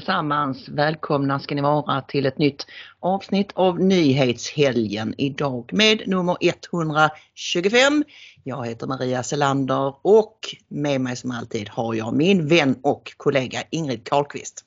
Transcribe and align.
Allesammans! 0.00 0.68
Välkomna 0.68 1.40
ska 1.40 1.54
ni 1.54 1.60
vara 1.60 2.00
till 2.00 2.26
ett 2.26 2.38
nytt 2.38 2.66
avsnitt 3.00 3.50
av 3.54 3.80
Nyhetshelgen 3.80 5.14
idag 5.18 5.70
med 5.72 6.08
nummer 6.08 6.36
125. 6.40 8.04
Jag 8.44 8.66
heter 8.66 8.86
Maria 8.86 9.22
Selander 9.22 9.94
och 10.02 10.38
med 10.68 11.00
mig 11.00 11.16
som 11.16 11.30
alltid 11.30 11.68
har 11.68 11.94
jag 11.94 12.14
min 12.14 12.48
vän 12.48 12.76
och 12.82 13.12
kollega 13.16 13.62
Ingrid 13.70 14.08
Karlqvist. 14.08 14.64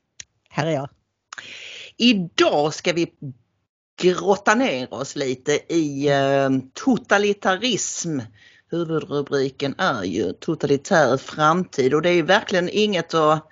Här 0.49 0.65
är 0.65 0.71
jag. 0.71 0.89
Idag 1.97 2.73
ska 2.73 2.93
vi 2.93 3.07
grotta 4.01 4.55
ner 4.55 4.93
oss 4.93 5.15
lite 5.15 5.73
i 5.73 6.09
eh, 6.09 6.49
totalitarism. 6.73 8.19
Huvudrubriken 8.71 9.75
är 9.77 10.03
ju 10.03 10.33
totalitär 10.33 11.17
framtid 11.17 11.93
och 11.93 12.01
det 12.01 12.09
är 12.09 12.23
verkligen 12.23 12.69
inget 12.69 13.13
att 13.13 13.49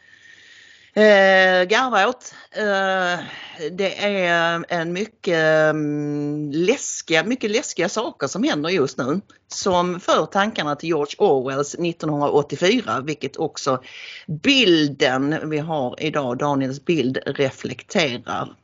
Eh, 0.93 1.63
garva 1.63 2.07
åt. 2.07 2.33
Eh, 2.51 3.25
det 3.71 4.05
är 4.05 4.65
en 4.69 4.93
mycket 4.93 5.69
mm, 5.69 6.51
läskiga, 6.51 7.23
mycket 7.23 7.51
läskiga 7.51 7.89
saker 7.89 8.27
som 8.27 8.43
händer 8.43 8.69
just 8.69 8.97
nu. 8.97 9.21
Som 9.47 9.99
för 9.99 10.25
tankarna 10.25 10.75
till 10.75 10.89
George 10.89 11.15
Orwells 11.17 11.75
1984 11.75 13.01
vilket 13.01 13.37
också 13.37 13.83
bilden 14.27 15.49
vi 15.49 15.57
har 15.57 15.95
idag, 16.03 16.37
Daniels 16.37 16.85
bild, 16.85 17.17
reflekterar. 17.25 18.55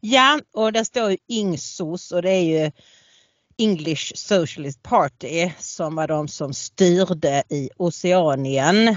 Ja, 0.00 0.40
och 0.54 0.72
där 0.72 0.84
står 0.84 1.10
ju 1.10 1.16
Ingsos 1.28 2.12
och 2.12 2.22
det 2.22 2.30
är 2.30 2.64
ju 2.64 2.70
English 3.58 4.12
Socialist 4.16 4.82
Party 4.82 5.50
som 5.58 5.94
var 5.94 6.08
de 6.08 6.28
som 6.28 6.54
styrde 6.54 7.42
i 7.48 7.70
Oceanien, 7.76 8.88
eh, 8.88 8.96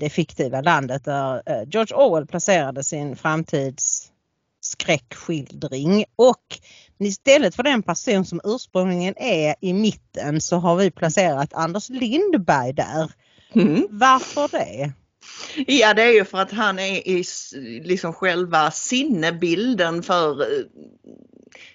det 0.00 0.10
fiktiva 0.10 0.60
landet 0.60 1.04
där 1.04 1.42
eh, 1.46 1.62
George 1.68 1.96
Orwell 1.96 2.26
placerade 2.26 2.84
sin 2.84 3.16
framtidsskräckskildring. 3.16 6.04
Och 6.16 6.58
istället 6.98 7.54
för 7.54 7.62
den 7.62 7.82
person 7.82 8.24
som 8.24 8.40
ursprungligen 8.44 9.14
är 9.16 9.54
i 9.60 9.72
mitten 9.72 10.40
så 10.40 10.56
har 10.56 10.76
vi 10.76 10.90
placerat 10.90 11.54
Anders 11.54 11.88
Lindberg 11.88 12.72
där. 12.72 13.12
Mm. 13.54 13.86
Varför 13.90 14.48
det? 14.48 14.92
Ja 15.66 15.94
det 15.94 16.02
är 16.02 16.12
ju 16.12 16.24
för 16.24 16.38
att 16.38 16.52
han 16.52 16.78
är 16.78 17.08
i 17.08 17.24
liksom 17.84 18.12
själva 18.12 18.70
sinnebilden 18.70 20.02
för 20.02 20.40
eh, 20.40 20.64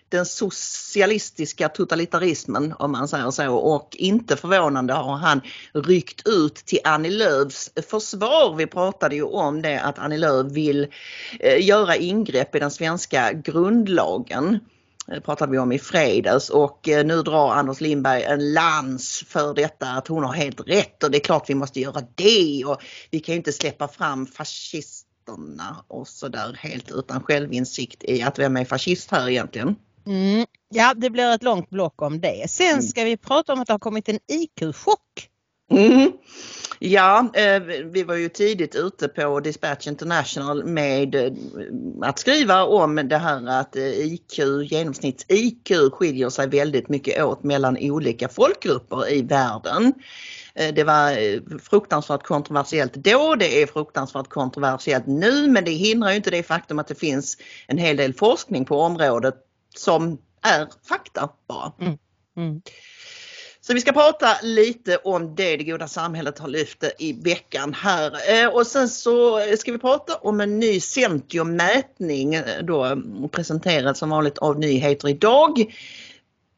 den 0.09 0.25
socialistiska 0.25 1.69
totalitarismen 1.69 2.73
om 2.79 2.91
man 2.91 3.07
säger 3.07 3.31
så. 3.31 3.55
Och 3.55 3.95
inte 3.99 4.37
förvånande 4.37 4.93
har 4.93 5.17
han 5.17 5.41
ryckt 5.73 6.27
ut 6.27 6.55
till 6.55 6.79
Annie 6.83 7.09
Lööfs 7.09 7.71
försvar. 7.89 8.55
Vi 8.55 8.67
pratade 8.67 9.15
ju 9.15 9.23
om 9.23 9.61
det 9.61 9.81
att 9.81 9.99
Annie 9.99 10.17
Lööf 10.17 10.51
vill 10.51 10.87
eh, 11.39 11.65
göra 11.65 11.95
ingrepp 11.95 12.55
i 12.55 12.59
den 12.59 12.71
svenska 12.71 13.33
grundlagen. 13.33 14.59
Det 15.07 15.21
pratade 15.21 15.51
vi 15.51 15.57
om 15.57 15.71
i 15.71 15.79
fredags. 15.79 16.49
Och 16.49 16.89
eh, 16.89 17.05
nu 17.05 17.21
drar 17.21 17.51
Anders 17.51 17.81
Lindberg 17.81 18.23
en 18.23 18.53
lans 18.53 19.23
för 19.27 19.53
detta 19.53 19.87
att 19.87 20.07
hon 20.07 20.23
har 20.23 20.33
helt 20.33 20.67
rätt. 20.67 21.03
Och 21.03 21.11
det 21.11 21.17
är 21.17 21.23
klart 21.23 21.49
vi 21.49 21.55
måste 21.55 21.79
göra 21.79 22.01
det. 22.15 22.63
Och 22.65 22.81
vi 23.09 23.19
kan 23.19 23.33
ju 23.33 23.37
inte 23.37 23.53
släppa 23.53 23.87
fram 23.87 24.27
fascisterna 25.31 25.83
och 25.87 26.07
sådär 26.07 26.57
helt 26.59 26.91
utan 26.91 27.23
självinsikt 27.23 28.03
i 28.03 28.21
att 28.21 28.39
vem 28.39 28.57
är 28.57 28.65
fascist 28.65 29.11
här 29.11 29.29
egentligen. 29.29 29.75
Mm. 30.05 30.45
Ja, 30.73 30.93
det 30.95 31.09
blir 31.09 31.35
ett 31.35 31.43
långt 31.43 31.69
block 31.69 32.01
om 32.01 32.21
det. 32.21 32.49
Sen 32.49 32.71
mm. 32.71 32.81
ska 32.81 33.03
vi 33.03 33.17
prata 33.17 33.53
om 33.53 33.61
att 33.61 33.67
det 33.67 33.73
har 33.73 33.79
kommit 33.79 34.09
en 34.09 34.19
IQ-chock. 34.31 35.27
Mm. 35.71 36.11
Ja, 36.79 37.31
eh, 37.33 37.61
vi 37.91 38.03
var 38.03 38.15
ju 38.15 38.29
tidigt 38.29 38.75
ute 38.75 39.07
på 39.07 39.39
Dispatch 39.39 39.87
International 39.87 40.65
med 40.65 41.15
eh, 41.15 41.31
att 42.01 42.19
skriva 42.19 42.63
om 42.63 42.95
det 42.95 43.17
här 43.17 43.59
att 43.59 43.75
eh, 43.75 43.83
IQ, 43.83 44.39
genomsnitts-IQ 44.69 45.89
skiljer 45.91 46.29
sig 46.29 46.47
väldigt 46.47 46.89
mycket 46.89 47.23
åt 47.23 47.43
mellan 47.43 47.77
olika 47.81 48.27
folkgrupper 48.29 49.13
i 49.13 49.21
världen. 49.21 49.93
Det 50.53 50.83
var 50.83 51.59
fruktansvärt 51.59 52.23
kontroversiellt 52.23 52.93
då, 52.93 53.35
det 53.35 53.61
är 53.61 53.67
fruktansvärt 53.67 54.29
kontroversiellt 54.29 55.07
nu 55.07 55.47
men 55.47 55.65
det 55.65 55.71
hindrar 55.71 56.09
ju 56.09 56.15
inte 56.15 56.31
det 56.31 56.43
faktum 56.43 56.79
att 56.79 56.87
det 56.87 56.99
finns 56.99 57.37
en 57.67 57.77
hel 57.77 57.97
del 57.97 58.13
forskning 58.13 58.65
på 58.65 58.81
området 58.81 59.35
som 59.75 60.17
är 60.41 60.67
fakta 60.87 61.29
bara. 61.47 61.71
Mm. 61.79 61.97
Mm. 62.37 62.61
Så 63.63 63.73
vi 63.73 63.81
ska 63.81 63.91
prata 63.91 64.27
lite 64.43 64.97
om 64.97 65.35
det 65.35 65.57
det 65.57 65.63
goda 65.63 65.87
samhället 65.87 66.39
har 66.39 66.47
lyft 66.47 66.83
i 66.99 67.13
veckan 67.13 67.73
här. 67.73 68.43
Eh, 68.43 68.47
och 68.47 68.67
sen 68.67 68.89
så 68.89 69.39
ska 69.57 69.71
vi 69.71 69.77
prata 69.77 70.15
om 70.15 70.41
en 70.41 70.59
ny 70.59 70.79
Centium-mätning 70.79 72.35
eh, 72.35 72.63
då 72.63 73.01
presenterad 73.31 73.97
som 73.97 74.09
vanligt 74.09 74.37
av 74.37 74.59
Nyheter 74.59 75.09
idag. 75.09 75.73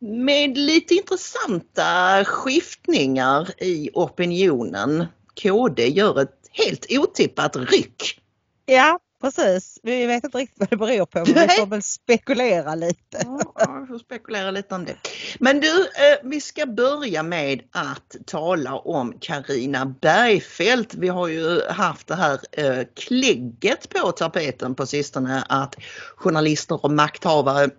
Med 0.03 0.57
lite 0.57 0.93
intressanta 0.93 2.25
skiftningar 2.25 3.63
i 3.63 3.89
opinionen. 3.93 5.05
KD 5.41 5.87
gör 5.87 6.21
ett 6.21 6.39
helt 6.51 6.85
otippat 6.89 7.55
ryck. 7.55 8.19
Ja, 8.65 8.99
Precis, 9.23 9.79
vi 9.83 10.05
vet 10.05 10.23
inte 10.23 10.37
riktigt 10.37 10.59
vad 10.59 10.69
det 10.69 10.77
beror 10.77 11.05
på 11.05 11.17
men 11.19 11.47
vi 11.47 11.53
får 11.53 11.65
väl 11.65 11.83
spekulera 11.83 12.75
lite. 12.75 13.21
Ja, 13.55 13.77
vi 13.81 13.87
får 13.87 13.99
spekulera 13.99 14.51
lite 14.51 14.75
om 14.75 14.85
det. 14.85 14.95
Men 15.39 15.59
du, 15.59 15.79
eh, 15.81 16.17
vi 16.23 16.41
ska 16.41 16.65
börja 16.65 17.23
med 17.23 17.61
att 17.71 18.15
tala 18.25 18.75
om 18.75 19.13
Karina 19.19 19.85
Bergfeldt. 19.85 20.95
Vi 20.95 21.07
har 21.07 21.27
ju 21.27 21.61
haft 21.69 22.07
det 22.07 22.15
här 22.15 22.39
eh, 22.51 22.85
klägget 22.95 23.89
på 23.89 24.11
tapeten 24.11 24.75
på 24.75 24.85
sistone 24.85 25.43
att 25.49 25.75
journalister 26.15 26.85
och 26.85 26.91
makthavare 26.91 27.69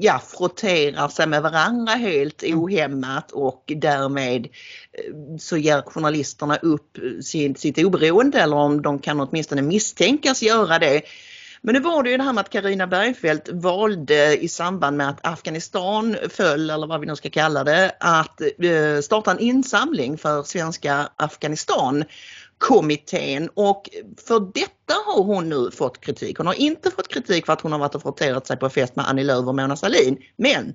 ja, 0.00 0.22
frotterar 0.26 1.08
sig 1.08 1.26
med 1.26 1.42
varandra 1.42 1.92
helt 1.92 2.42
mm. 2.42 2.58
ohämmat 2.58 3.32
och 3.32 3.72
därmed 3.76 4.46
eh, 4.92 5.36
så 5.38 5.56
ger 5.56 5.82
journalisterna 5.82 6.56
upp 6.56 6.98
sin, 7.22 7.54
sitt 7.54 7.78
oberoende 7.78 8.40
eller 8.40 8.56
om 8.56 8.82
de 8.82 8.98
kan 8.98 9.20
åtminstone 9.20 9.62
misstänkas 9.62 10.42
göra 10.42 10.78
det. 10.78 11.02
Men 11.66 11.74
nu 11.74 11.80
var 11.80 12.02
det 12.02 12.10
ju 12.10 12.16
det 12.16 12.22
här 12.22 12.32
med 12.32 12.40
att 12.40 12.50
Karina 12.50 12.86
Bergfeldt 12.86 13.48
valde 13.52 14.44
i 14.44 14.48
samband 14.48 14.96
med 14.96 15.08
att 15.08 15.26
Afghanistan 15.26 16.16
föll, 16.28 16.70
eller 16.70 16.86
vad 16.86 17.00
vi 17.00 17.06
nu 17.06 17.16
ska 17.16 17.30
kalla 17.30 17.64
det, 17.64 17.96
att 18.00 18.40
eh, 18.40 19.00
starta 19.02 19.30
en 19.30 19.38
insamling 19.38 20.18
för 20.18 20.42
svenska 20.42 21.08
Afghanistan 21.16 22.04
kommittén 22.58 23.48
och 23.54 23.90
för 24.26 24.40
detta 24.40 24.94
har 25.06 25.22
hon 25.24 25.48
nu 25.48 25.70
fått 25.70 26.00
kritik. 26.00 26.38
Hon 26.38 26.46
har 26.46 26.54
inte 26.54 26.90
fått 26.90 27.08
kritik 27.08 27.46
för 27.46 27.52
att 27.52 27.60
hon 27.60 27.72
har 27.72 27.78
varit 27.78 27.94
och 27.94 28.02
frotterat 28.02 28.46
sig 28.46 28.56
på 28.56 28.70
fest 28.70 28.96
med 28.96 29.08
Annie 29.08 29.24
Lööf 29.24 29.46
och 29.46 29.54
Mona 29.54 29.76
Sahlin. 29.76 30.18
Men 30.36 30.74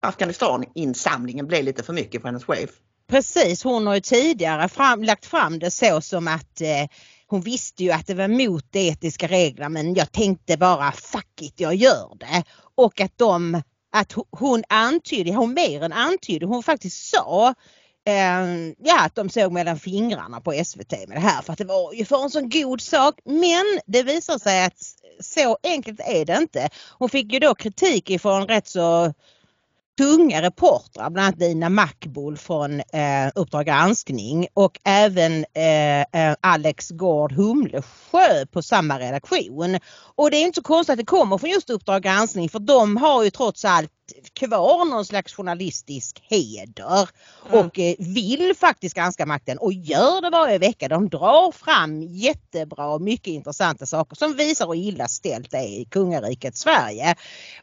Afghanistan-insamlingen 0.00 1.46
blev 1.46 1.64
lite 1.64 1.82
för 1.82 1.92
mycket 1.92 2.22
för 2.22 2.28
hennes 2.28 2.44
chef. 2.44 2.70
Precis, 3.08 3.64
hon 3.64 3.86
har 3.86 3.94
ju 3.94 4.00
tidigare 4.00 4.68
fram, 4.68 5.02
lagt 5.02 5.26
fram 5.26 5.58
det 5.58 5.70
så 5.70 6.00
som 6.00 6.28
att 6.28 6.60
eh, 6.60 6.88
hon 7.26 7.40
visste 7.40 7.84
ju 7.84 7.90
att 7.90 8.06
det 8.06 8.14
var 8.14 8.28
mot 8.28 8.72
de 8.72 8.88
etiska 8.88 9.26
reglerna 9.26 9.68
men 9.68 9.94
jag 9.94 10.12
tänkte 10.12 10.56
bara 10.56 10.92
fuck 10.92 11.42
it, 11.42 11.60
jag 11.60 11.74
gör 11.74 12.16
det. 12.20 12.44
Och 12.74 13.00
att 13.00 13.18
de 13.18 13.62
att 13.92 14.14
hon 14.30 14.62
antydde, 14.68 15.34
hon 15.34 15.54
mer 15.54 15.82
än 15.82 15.92
antydde, 15.92 16.46
hon 16.46 16.62
faktiskt 16.62 17.10
sa 17.10 17.54
Ehm, 18.08 18.74
ja, 18.78 19.04
att 19.04 19.14
de 19.14 19.28
såg 19.28 19.52
mellan 19.52 19.78
fingrarna 19.78 20.40
på 20.40 20.64
SVT 20.64 20.92
med 21.08 21.16
det 21.16 21.20
här 21.20 21.42
för 21.42 21.52
att 21.52 21.58
det 21.58 21.64
var 21.64 21.92
ju 21.92 22.04
för 22.04 22.22
en 22.22 22.30
sån 22.30 22.50
god 22.50 22.80
sak. 22.80 23.14
Men 23.24 23.64
det 23.86 24.02
visar 24.02 24.38
sig 24.38 24.64
att 24.64 24.78
så 25.20 25.58
enkelt 25.62 26.00
är 26.00 26.24
det 26.24 26.36
inte. 26.36 26.68
Hon 26.98 27.08
fick 27.08 27.32
ju 27.32 27.38
då 27.38 27.54
kritik 27.54 28.10
ifrån 28.10 28.48
rätt 28.48 28.68
så 28.68 29.12
tunga 29.98 30.42
reportrar, 30.42 31.10
bland 31.10 31.26
annat 31.26 31.38
Dina 31.38 31.68
Mackbull 31.68 32.36
från 32.36 32.80
eh, 32.80 33.30
Uppdrag 33.34 33.66
granskning 33.66 34.46
och 34.54 34.80
även 34.84 35.44
eh, 35.54 36.00
eh 36.00 36.36
Alex 36.40 36.90
Gård 36.90 37.32
Humlesjö 37.32 38.46
på 38.52 38.62
samma 38.62 38.98
redaktion. 38.98 39.78
Och 40.16 40.30
det 40.30 40.36
är 40.36 40.46
inte 40.46 40.60
så 40.60 40.62
konstigt 40.62 40.92
att 40.92 40.98
det 40.98 41.04
kommer 41.04 41.38
från 41.38 41.50
just 41.50 41.70
Uppdrag 41.70 42.02
granskning 42.02 42.48
för 42.48 42.58
de 42.58 42.96
har 42.96 43.24
ju 43.24 43.30
trots 43.30 43.64
allt 43.64 43.90
kvar 44.32 44.84
någon 44.84 45.04
slags 45.04 45.34
journalistisk 45.34 46.22
heder 46.30 47.08
mm. 47.48 47.66
och 47.66 47.78
eh, 47.78 47.94
vill 47.98 48.54
faktiskt 48.56 48.96
granska 48.96 49.26
makten 49.26 49.58
och 49.58 49.72
gör 49.72 50.22
det 50.22 50.30
varje 50.30 50.58
vecka. 50.58 50.88
De 50.88 51.08
drar 51.08 51.52
fram 51.52 52.02
jättebra 52.02 52.86
och 52.86 53.00
mycket 53.00 53.26
intressanta 53.26 53.86
saker 53.86 54.16
som 54.16 54.36
visar 54.36 54.66
hur 54.66 54.74
illa 54.74 55.08
ställt 55.08 55.50
det 55.50 55.56
är 55.56 55.80
i 55.80 55.84
kungariket 55.84 56.56
Sverige. 56.56 57.14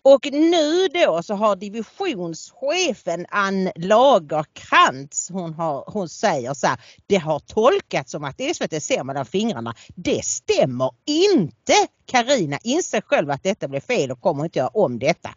Och 0.01 0.28
nu 0.31 0.88
då 0.88 1.24
så 1.24 1.34
har 1.34 1.56
divisionschefen 1.56 3.25
Ann 3.30 3.72
Lagerkrantz, 3.75 5.30
hon, 5.30 5.54
har, 5.54 5.84
hon 5.88 6.10
säger 6.10 6.54
så 6.54 6.68
här, 6.68 6.80
det 7.07 7.18
har 7.18 7.40
tolkats 7.40 8.12
som 8.12 8.24
att 8.24 8.42
SVT 8.56 8.84
ser 8.84 9.04
mellan 9.04 9.25
fingrarna. 9.25 9.75
Det 9.95 10.25
stämmer 10.25 10.92
inte! 11.06 11.74
Karina 12.06 12.60
inser 12.63 13.01
själv 13.01 13.31
att 13.31 13.44
detta 13.44 13.68
blev 13.68 13.80
fel 13.80 14.12
och 14.12 14.22
kommer 14.22 14.44
inte 14.44 14.60
göra 14.60 14.68
om 14.68 15.00
detta. 15.00 15.30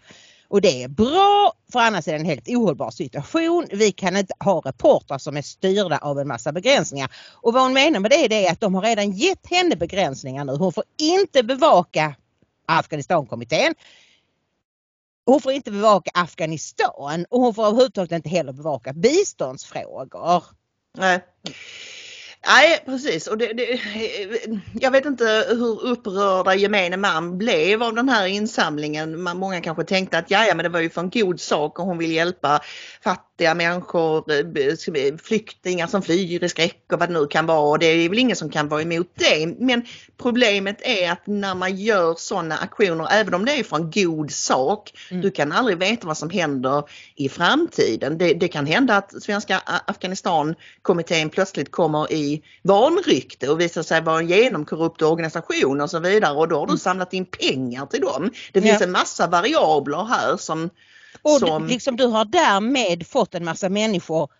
Och 0.48 0.60
det 0.60 0.82
är 0.82 0.88
bra 0.88 1.52
för 1.72 1.78
annars 1.78 2.08
är 2.08 2.12
det 2.12 2.18
en 2.18 2.24
helt 2.24 2.48
ohållbar 2.48 2.90
situation. 2.90 3.66
Vi 3.72 3.92
kan 3.92 4.16
inte 4.16 4.34
ha 4.40 4.60
reportrar 4.60 5.18
som 5.18 5.36
är 5.36 5.42
styrda 5.42 5.98
av 5.98 6.18
en 6.18 6.28
massa 6.28 6.52
begränsningar. 6.52 7.10
Och 7.32 7.52
vad 7.52 7.62
hon 7.62 7.72
menar 7.72 8.00
med 8.00 8.10
det 8.10 8.46
är 8.46 8.52
att 8.52 8.60
de 8.60 8.74
har 8.74 8.82
redan 8.82 9.10
gett 9.10 9.46
henne 9.46 9.76
begränsningar 9.76 10.44
nu. 10.44 10.52
Hon 10.52 10.72
får 10.72 10.84
inte 10.96 11.42
bevaka 11.42 12.14
Afghanistankommittén. 12.66 13.74
Hon 15.26 15.40
får 15.40 15.52
inte 15.52 15.70
bevaka 15.70 16.10
Afghanistan 16.14 17.26
och 17.30 17.40
hon 17.40 17.54
får 17.54 17.66
överhuvudtaget 17.66 18.12
inte 18.12 18.28
heller 18.28 18.52
bevaka 18.52 18.92
biståndsfrågor. 18.92 20.44
Nej. 20.98 21.24
Nej 22.46 22.82
precis 22.86 23.26
och 23.26 23.38
det, 23.38 23.52
det, 23.52 23.80
jag 24.80 24.90
vet 24.90 25.04
inte 25.04 25.46
hur 25.48 25.84
upprörda 25.84 26.54
gemene 26.54 26.96
man 26.96 27.38
blev 27.38 27.82
av 27.82 27.94
den 27.94 28.08
här 28.08 28.26
insamlingen. 28.26 29.22
Många 29.22 29.60
kanske 29.60 29.84
tänkte 29.84 30.18
att 30.18 30.30
ja, 30.30 30.44
men 30.54 30.58
det 30.58 30.68
var 30.68 30.80
ju 30.80 30.90
för 30.90 31.00
en 31.00 31.10
god 31.10 31.40
sak 31.40 31.78
och 31.78 31.84
hon 31.84 31.98
vill 31.98 32.12
hjälpa 32.12 32.60
fattiga 33.02 33.54
människor, 33.54 34.32
eh, 34.32 35.16
flyktingar 35.22 35.86
som 35.86 36.02
flyr 36.02 36.44
i 36.44 36.48
skräck 36.48 36.82
och 36.92 36.98
vad 36.98 37.08
det 37.08 37.12
nu 37.12 37.26
kan 37.26 37.46
vara. 37.46 37.78
Det 37.78 37.86
är 37.86 38.08
väl 38.08 38.18
ingen 38.18 38.36
som 38.36 38.50
kan 38.50 38.68
vara 38.68 38.82
emot 38.82 39.10
det. 39.14 39.46
Men 39.58 39.86
problemet 40.16 40.76
är 40.82 41.12
att 41.12 41.26
när 41.26 41.54
man 41.54 41.76
gör 41.76 42.14
sådana 42.18 42.56
aktioner, 42.56 43.08
även 43.10 43.34
om 43.34 43.44
det 43.44 43.52
är 43.52 43.64
för 43.64 43.76
en 43.76 43.90
god 43.90 44.30
sak, 44.30 44.92
mm. 45.10 45.22
du 45.22 45.30
kan 45.30 45.52
aldrig 45.52 45.78
veta 45.78 46.06
vad 46.06 46.18
som 46.18 46.30
händer 46.30 46.82
i 47.16 47.28
framtiden. 47.28 48.18
Det, 48.18 48.34
det 48.34 48.48
kan 48.48 48.66
hända 48.66 48.96
att 48.96 49.22
Svenska 49.22 49.62
Afghanistankommittén 49.86 51.30
plötsligt 51.30 51.70
kommer 51.70 52.12
i 52.12 52.35
vanrykte 52.62 53.48
och 53.48 53.60
visar 53.60 53.82
sig 53.82 54.00
vara 54.00 54.18
en 54.18 54.28
genomkorrupt 54.28 55.02
organisation 55.02 55.80
och 55.80 55.90
så 55.90 55.98
vidare 55.98 56.36
och 56.36 56.48
då 56.48 56.58
har 56.58 56.66
du 56.66 56.70
mm. 56.70 56.78
samlat 56.78 57.12
in 57.12 57.26
pengar 57.26 57.86
till 57.86 58.00
dem. 58.00 58.30
Det 58.52 58.62
finns 58.62 58.80
ja. 58.80 58.86
en 58.86 58.92
massa 58.92 59.26
variabler 59.26 60.04
här 60.04 60.36
som 60.36 60.70
och 61.22 61.38
som... 61.38 61.66
liksom 61.66 61.96
du 61.96 62.06
har 62.06 62.24
därmed 62.24 63.06
fått 63.06 63.34
en 63.34 63.44
massa 63.44 63.68
människor 63.68 64.30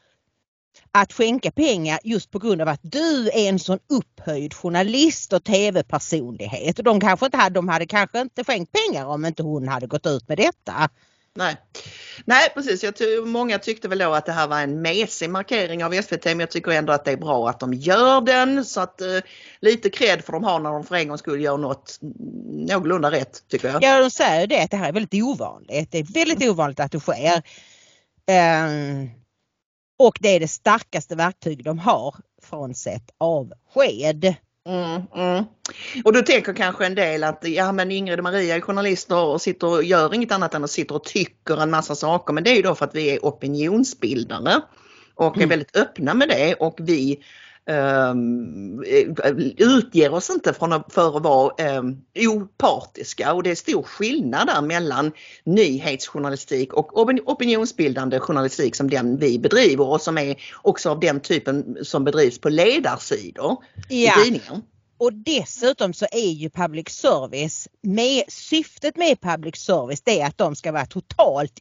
att 0.92 1.12
skänka 1.12 1.50
pengar 1.50 1.98
just 2.04 2.30
på 2.30 2.38
grund 2.38 2.62
av 2.62 2.68
att 2.68 2.80
du 2.82 3.28
är 3.28 3.48
en 3.48 3.58
sån 3.58 3.78
upphöjd 3.88 4.54
journalist 4.54 5.32
och 5.32 5.44
tv-personlighet. 5.44 6.78
Och 6.78 6.84
de 6.84 7.00
kanske 7.00 7.26
inte 7.26 7.38
hade, 7.38 7.54
de 7.54 7.68
hade 7.68 7.86
kanske 7.86 8.20
inte 8.20 8.44
skänkt 8.44 8.72
pengar 8.72 9.06
om 9.06 9.24
inte 9.24 9.42
hon 9.42 9.68
hade 9.68 9.86
gått 9.86 10.06
ut 10.06 10.28
med 10.28 10.38
detta. 10.38 10.88
Nej. 11.36 11.56
Nej 12.24 12.50
precis, 12.54 12.84
jag 12.84 12.96
tror, 12.96 13.26
många 13.26 13.58
tyckte 13.58 13.88
väl 13.88 13.98
då 13.98 14.12
att 14.12 14.26
det 14.26 14.32
här 14.32 14.48
var 14.48 14.60
en 14.60 14.82
mesig 14.82 15.30
markering 15.30 15.84
av 15.84 16.02
SVT 16.02 16.24
men 16.24 16.40
jag 16.40 16.50
tycker 16.50 16.70
ändå 16.70 16.92
att 16.92 17.04
det 17.04 17.12
är 17.12 17.16
bra 17.16 17.48
att 17.48 17.60
de 17.60 17.74
gör 17.74 18.20
den 18.20 18.64
så 18.64 18.80
att 18.80 19.00
eh, 19.00 19.18
lite 19.60 19.90
cred 19.90 20.24
får 20.24 20.32
de 20.32 20.44
ha 20.44 20.58
när 20.58 20.70
de 20.70 20.84
för 20.84 20.94
en 20.94 21.08
gång 21.08 21.18
skulle 21.18 21.42
göra 21.42 21.56
något 21.56 21.98
någorlunda 22.50 23.10
rätt 23.10 23.48
tycker 23.48 23.68
jag. 23.68 23.82
Ja 23.82 24.00
de 24.00 24.10
säger 24.10 24.46
det 24.46 24.62
att 24.62 24.70
det 24.70 24.76
här 24.76 24.88
är 24.88 24.92
väldigt 24.92 25.22
ovanligt. 25.22 25.92
Det 25.92 25.98
är 25.98 26.12
väldigt 26.14 26.50
ovanligt 26.50 26.80
att 26.80 26.92
det 26.92 27.00
sker. 27.00 27.42
Um, 28.28 29.10
och 29.98 30.18
det 30.20 30.28
är 30.28 30.40
det 30.40 30.48
starkaste 30.48 31.16
verktyg 31.16 31.64
de 31.64 31.78
har 31.78 32.14
frånsett 32.42 33.10
avsked. 33.18 34.34
Mm, 34.66 35.02
mm. 35.14 35.44
Och 36.04 36.12
då 36.12 36.22
tänker 36.22 36.52
kanske 36.52 36.86
en 36.86 36.94
del 36.94 37.24
att 37.24 37.48
ja 37.48 37.72
men 37.72 37.90
Ingrid 37.90 38.18
och 38.18 38.24
Maria 38.24 38.56
är 38.56 38.60
journalister 38.60 39.24
och 39.24 39.42
sitter 39.42 39.66
och 39.66 39.84
gör 39.84 40.14
inget 40.14 40.32
annat 40.32 40.54
än 40.54 40.64
att 40.64 40.70
sitta 40.70 40.94
och 40.94 41.04
tycker 41.04 41.62
en 41.62 41.70
massa 41.70 41.94
saker 41.94 42.32
men 42.32 42.44
det 42.44 42.50
är 42.50 42.56
ju 42.56 42.62
då 42.62 42.74
för 42.74 42.84
att 42.84 42.94
vi 42.94 43.10
är 43.10 43.18
opinionsbildare 43.18 44.60
och 45.14 45.36
är 45.36 45.36
mm. 45.36 45.48
väldigt 45.48 45.76
öppna 45.76 46.14
med 46.14 46.28
det 46.28 46.54
och 46.54 46.78
vi 46.78 47.18
um, 47.66 48.84
utger 49.56 50.14
oss 50.14 50.30
inte 50.30 50.52
från 50.52 50.82
för 50.88 51.16
att 51.16 51.22
vara 51.22 51.78
um, 51.78 52.02
opartiska 52.14 53.32
och 53.32 53.42
det 53.42 53.50
är 53.50 53.54
stor 53.54 53.82
skillnad 53.82 54.46
där 54.46 54.62
mellan 54.62 55.12
nyhetsjournalistik 55.44 56.72
och 56.72 56.98
opinionsbildande 57.26 58.20
journalistik 58.20 58.76
som 58.76 58.90
den 58.90 59.16
vi 59.16 59.38
bedriver 59.38 59.86
och 59.86 60.00
som 60.00 60.18
är 60.18 60.36
också 60.62 60.90
av 60.90 61.00
den 61.00 61.20
typen 61.20 61.76
som 61.82 62.04
bedrivs 62.04 62.38
på 62.38 62.48
ledarsidor 62.48 63.56
ja. 63.88 64.20
i 64.20 64.24
tidningen. 64.24 64.62
Och 64.98 65.12
dessutom 65.12 65.92
så 65.92 66.06
är 66.12 66.30
ju 66.30 66.50
public 66.50 66.88
service, 66.88 67.68
med, 67.82 68.24
syftet 68.28 68.96
med 68.96 69.20
public 69.20 69.56
service 69.56 70.00
det 70.04 70.20
är 70.20 70.26
att 70.26 70.38
de 70.38 70.56
ska 70.56 70.72
vara 70.72 70.86
totalt 70.86 71.60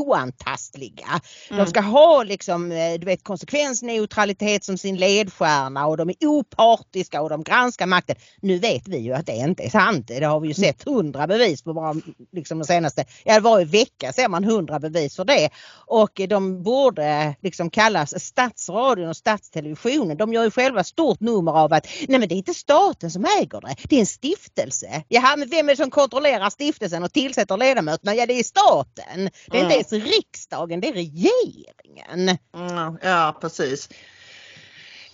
oantastliga. 0.00 1.20
Mm. 1.50 1.64
De 1.64 1.70
ska 1.70 1.80
ha 1.80 2.22
liksom, 2.22 2.72
eh, 2.72 2.94
du 2.98 3.06
vet, 3.06 3.24
konsekvensneutralitet 3.24 4.64
som 4.64 4.78
sin 4.78 4.96
ledstjärna 4.96 5.86
och 5.86 5.96
de 5.96 6.10
är 6.10 6.16
opartiska 6.20 7.22
och 7.22 7.30
de 7.30 7.42
granskar 7.42 7.86
makten. 7.86 8.16
Nu 8.40 8.58
vet 8.58 8.88
vi 8.88 8.98
ju 8.98 9.12
att 9.12 9.26
det 9.26 9.36
inte 9.36 9.62
är 9.62 9.70
sant. 9.70 10.08
Det 10.08 10.24
har 10.24 10.40
vi 10.40 10.48
ju 10.48 10.54
sett 10.54 10.84
hundra 10.84 11.26
bevis 11.26 11.62
på 11.62 11.72
bara 11.72 11.94
liksom 12.32 12.58
de 12.58 12.64
senaste, 12.64 13.04
ja 13.24 13.40
varje 13.40 13.64
vecka 13.64 14.12
ser 14.12 14.28
man 14.28 14.44
hundra 14.44 14.78
bevis 14.78 15.16
för 15.16 15.24
det. 15.24 15.50
Och 15.86 16.20
de 16.28 16.62
borde 16.62 17.34
liksom 17.42 17.70
kallas 17.70 18.24
Statsradion 18.24 19.08
och 19.08 19.16
Statstelevisionen. 19.16 20.16
De 20.16 20.32
gör 20.32 20.44
ju 20.44 20.50
själva 20.50 20.84
stort 20.84 21.20
nummer 21.20 21.52
av 21.52 21.72
att 21.72 21.86
nej 22.08 22.20
men 22.20 22.28
det 22.28 22.34
är 22.34 22.36
inte 22.36 22.54
staten 22.54 23.10
som 23.10 23.24
äger 23.24 23.60
det, 23.60 23.76
det 23.88 23.96
är 23.96 24.00
en 24.00 24.06
stiftelse. 24.06 25.02
Jaha 25.08 25.36
men 25.36 25.48
vem 25.48 25.68
är 25.68 25.72
det 25.72 25.76
som 25.76 25.90
kontrollerar 25.90 26.50
stiftelsen 26.50 27.02
och 27.02 27.12
tillsätter 27.12 27.56
ledamöterna? 27.56 28.14
Ja 28.14 28.26
det 28.26 28.38
är 28.38 28.44
staten. 28.44 29.30
Det 29.50 29.58
är 29.58 29.64
mm. 29.64 29.72
inte 29.72 29.81
ens 29.90 30.04
riksdagen, 30.06 30.80
det 30.80 30.88
är 30.88 30.92
regeringen. 30.92 32.38
Mm, 32.54 32.98
ja 33.02 33.38
precis. 33.40 33.88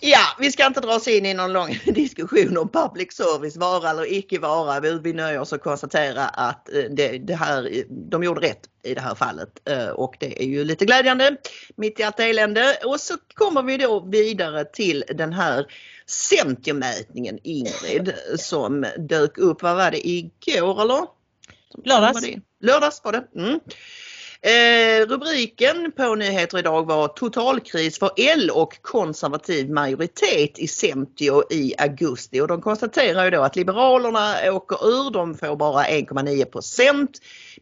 Ja, 0.01 0.19
vi 0.39 0.51
ska 0.51 0.65
inte 0.65 0.81
dra 0.81 0.95
oss 0.95 1.07
in 1.07 1.25
i 1.25 1.33
någon 1.33 1.53
lång 1.53 1.79
diskussion 1.85 2.57
om 2.57 2.69
public 2.69 3.13
service 3.13 3.57
vara 3.57 3.89
eller 3.89 4.13
icke 4.13 4.39
vara. 4.39 4.79
Vi 4.79 5.13
nöjer 5.13 5.39
oss 5.39 5.53
att 5.53 5.63
konstatera 5.63 6.27
att 6.27 6.73
eh, 6.73 6.83
det, 6.89 7.17
det, 7.17 7.35
här, 7.35 7.83
de 7.89 8.23
gjorde 8.23 8.41
rätt 8.41 8.59
i 8.83 8.93
det 8.93 9.01
här 9.01 9.15
fallet 9.15 9.49
eh, 9.69 9.87
och 9.87 10.15
det 10.19 10.43
är 10.43 10.45
ju 10.47 10.63
lite 10.63 10.85
glädjande 10.85 11.37
mitt 11.75 11.99
i 11.99 12.03
allt 12.03 12.19
elände. 12.19 12.77
Och 12.85 12.99
så 12.99 13.13
kommer 13.33 13.63
vi 13.63 13.77
då 13.77 13.99
vidare 13.99 14.65
till 14.65 15.03
den 15.15 15.33
här 15.33 15.65
Centiomätningen 16.05 17.39
Ingrid 17.43 18.13
som 18.35 18.85
dök 18.97 19.37
upp, 19.37 19.61
vad 19.61 19.75
var 19.75 19.91
det, 19.91 20.07
igår 20.07 20.81
eller? 20.81 21.07
Lördags. 21.85 22.27
Lördags 22.59 23.01
var 23.03 23.11
det. 23.11 23.27
Mm. 23.35 23.59
Eh, 24.41 25.05
rubriken 25.07 25.91
på 25.91 26.15
Nyheter 26.15 26.59
idag 26.59 26.87
var 26.87 27.07
Totalkris 27.07 27.99
för 27.99 28.11
L 28.17 28.49
och 28.53 28.81
konservativ 28.81 29.69
majoritet 29.69 30.59
i 30.59 30.67
Semtio 30.67 31.53
i 31.53 31.73
augusti 31.77 32.41
och 32.41 32.47
de 32.47 32.61
konstaterar 32.61 33.25
ju 33.25 33.31
då 33.31 33.41
att 33.41 33.55
Liberalerna 33.55 34.53
åker 34.53 34.87
ur, 34.87 35.11
de 35.11 35.37
får 35.37 35.55
bara 35.55 35.83
1,9 35.83 36.45
procent. 36.45 37.09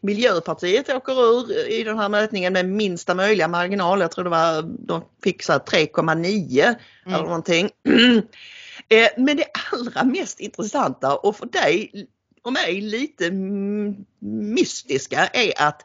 Miljöpartiet 0.00 0.88
åker 0.88 1.12
ur 1.12 1.68
i 1.68 1.84
den 1.84 1.98
här 1.98 2.08
mätningen 2.08 2.52
med 2.52 2.66
minsta 2.68 3.14
möjliga 3.14 3.48
marginal. 3.48 4.00
Jag 4.00 4.10
tror 4.10 4.24
det 4.24 4.30
var, 4.30 4.62
de 4.62 5.04
fick 5.24 5.42
3,9 5.42 6.62
mm. 6.62 6.76
eller 7.06 7.24
någonting. 7.24 7.70
Eh, 8.90 9.08
men 9.16 9.36
det 9.36 9.44
allra 9.72 10.04
mest 10.04 10.40
intressanta 10.40 11.16
och 11.16 11.36
för 11.36 11.46
dig 11.46 12.06
och 12.42 12.52
mig 12.52 12.80
lite 12.80 13.30
mystiska 14.20 15.26
är 15.26 15.52
att 15.56 15.82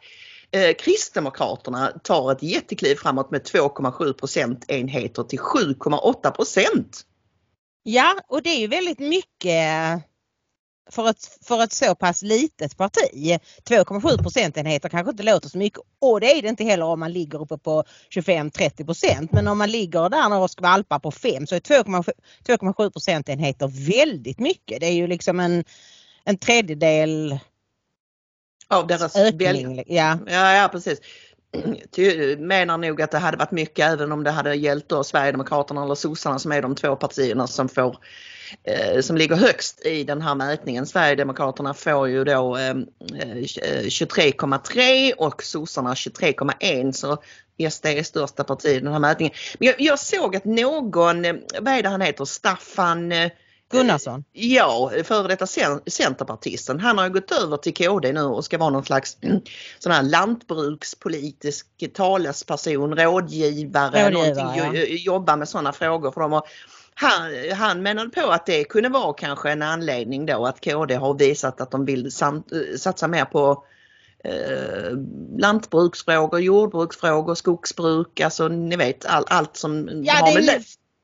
eh, 0.53 0.74
Kristdemokraterna 0.74 1.91
tar 2.03 2.31
ett 2.31 2.43
jättekliv 2.43 2.95
framåt 2.95 3.31
med 3.31 3.41
2,7 3.41 4.13
procentenheter 4.13 5.24
till 5.24 5.39
7,8 5.39 6.31
procent. 6.31 7.01
Ja 7.83 8.15
och 8.27 8.43
det 8.43 8.50
är 8.50 8.60
ju 8.60 8.67
väldigt 8.67 9.00
mycket 9.00 10.03
för 10.91 11.10
ett, 11.10 11.38
för 11.41 11.63
ett 11.63 11.72
så 11.72 11.95
pass 11.95 12.22
litet 12.22 12.77
parti. 12.77 13.39
2,7 13.69 14.24
procentenheter 14.24 14.89
kanske 14.89 15.12
inte 15.12 15.24
låter 15.24 15.50
så 15.50 15.57
mycket 15.57 15.79
och 16.01 16.19
det 16.19 16.38
är 16.38 16.41
det 16.41 16.50
inte 16.50 16.63
heller 16.63 16.86
om 16.86 17.00
man 17.00 17.13
ligger 17.13 17.41
uppe 17.41 17.57
på 17.57 17.83
25-30 18.15 18.86
procent. 18.86 19.31
Men 19.31 19.48
om 19.48 19.57
man 19.57 19.72
ligger 19.72 20.10
där 20.10 20.38
och 20.38 20.51
skvalpar 20.51 21.00
på 21.00 21.12
5 21.12 21.48
så 21.48 21.55
är 21.55 21.60
2,7 21.60 22.89
procentenheter 22.89 23.67
väldigt 23.88 24.39
mycket. 24.39 24.79
Det 24.79 24.86
är 24.86 24.93
ju 24.93 25.07
liksom 25.07 25.39
en, 25.39 25.63
en 26.24 26.38
tredjedel 26.38 27.39
av 28.75 28.88
deras 28.88 29.15
ökning. 29.15 29.84
Ja. 29.88 30.18
ja, 30.27 30.53
ja 30.53 30.70
precis. 30.72 31.00
menar 32.38 32.77
nog 32.77 33.01
att 33.01 33.12
det 33.12 33.18
hade 33.18 33.38
varit 33.38 33.51
mycket 33.51 33.94
även 33.94 34.12
om 34.12 34.24
det 34.24 34.32
hade 34.32 34.56
gällt 34.56 34.89
då 34.89 35.03
Sverigedemokraterna 35.03 35.84
eller 35.84 35.96
sossarna 35.96 36.39
som 36.39 36.51
är 36.51 36.62
de 36.62 36.75
två 36.75 36.96
partierna 36.96 37.48
som 37.48 37.70
får 37.70 37.98
eh, 38.63 39.01
som 39.01 39.18
ligger 39.18 39.36
högst 39.36 39.86
i 39.86 40.03
den 40.03 40.22
här 40.22 40.36
mätningen. 40.36 40.86
Sverigedemokraterna 40.86 41.74
får 41.74 42.10
ju 42.10 42.24
då 42.24 42.58
eh, 42.58 42.74
23,3 42.74 45.13
och 45.18 45.44
sossarna 45.44 45.94
23,1 45.94 46.92
så 46.92 47.18
SD 47.70 47.86
är 47.86 48.03
största 48.03 48.44
parti 48.44 48.65
i 48.65 48.80
den 48.80 48.94
här 48.94 49.00
mätningen. 49.00 49.34
Men 49.60 49.68
jag, 49.68 49.82
jag 49.82 50.00
såg 50.00 50.36
att 50.36 50.46
någon, 50.46 51.25
eh, 51.25 51.36
vad 51.62 51.74
är 51.74 51.84
det 51.84 51.89
han 51.89 52.01
heter, 52.01 52.25
Staffan 52.25 53.12
eh, 53.12 53.32
Gunnarsson? 53.77 54.24
Ja, 54.32 54.92
före 55.03 55.27
detta 55.27 55.48
centerpartisten. 55.88 56.80
Han 56.80 56.98
har 56.98 57.10
gått 57.10 57.32
över 57.32 57.58
till 57.58 57.74
KD 57.74 58.13
nu 58.13 58.22
och 58.22 58.46
ska 58.46 58.58
vara 58.58 58.70
någon 58.70 58.86
slags 58.86 59.18
sån 59.80 59.92
här 59.92 60.03
lantbrukspolitisk 60.03 61.68
talesperson, 61.94 62.98
rådgivare, 62.98 64.12
Rådgivare 64.12 64.77
ja. 64.77 64.86
jobba 64.86 65.36
med 65.36 65.50
sådana 65.50 65.74
frågor 65.74 66.12
för 66.12 66.22
dem. 66.22 66.42
Han, 66.96 67.51
han 67.58 67.82
menade 67.82 68.10
på 68.10 68.30
att 68.30 68.46
det 68.46 68.63
kunde 68.63 68.89
vara 68.89 69.13
kanske 69.13 69.51
en 69.51 69.62
anledning 69.62 70.25
då 70.25 70.46
att 70.46 70.62
KD 70.62 70.96
har 70.96 71.13
visat 71.13 71.62
att 71.62 71.72
de 71.72 71.86
vill 71.86 72.12
samt, 72.12 72.48
satsa 72.77 73.08
mer 73.08 73.25
på 73.25 73.65
eh, 74.24 74.98
lantbruksfrågor, 75.38 76.39
jordbruksfrågor, 76.39 77.36
skogsbruk, 77.36 78.20
alltså 78.20 78.48
ni 78.48 78.75
vet 78.75 79.06
all, 79.06 79.24
allt 79.27 79.58
som 79.58 79.89
ja, 80.03 80.13
har 80.13 80.34
med 80.34 80.44
det. 80.44 80.63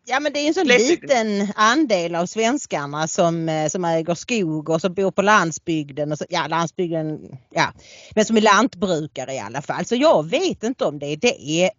Ja 0.10 0.20
men 0.20 0.34
det 0.34 0.40
är 0.40 0.48
en 0.48 0.54
så 0.54 0.64
liten 0.64 1.48
andel 1.56 2.16
av 2.16 2.26
svenskarna 2.26 3.08
som, 3.08 3.50
eh, 3.50 3.70
som 3.70 3.86
äger 3.86 4.16
skog 4.16 4.70
och 4.70 4.82
som 4.82 4.94
bor 4.94 5.12
på 5.12 5.22
landsbygden. 5.22 6.12
Och 6.12 6.18
så, 6.18 6.26
ja 6.30 6.48
landsbygden, 6.48 7.20
ja. 7.50 7.74
Men 8.16 8.26
som 8.26 8.38
är 8.38 8.42
lantbrukare 8.42 9.34
i 9.34 9.40
alla 9.40 9.62
fall. 9.62 9.86
Så 9.86 9.96
jag 9.96 10.30
vet 10.30 10.64
inte 10.64 10.86
om 10.86 11.00
det 11.00 11.06
är 11.06 11.18
det. 11.18 11.72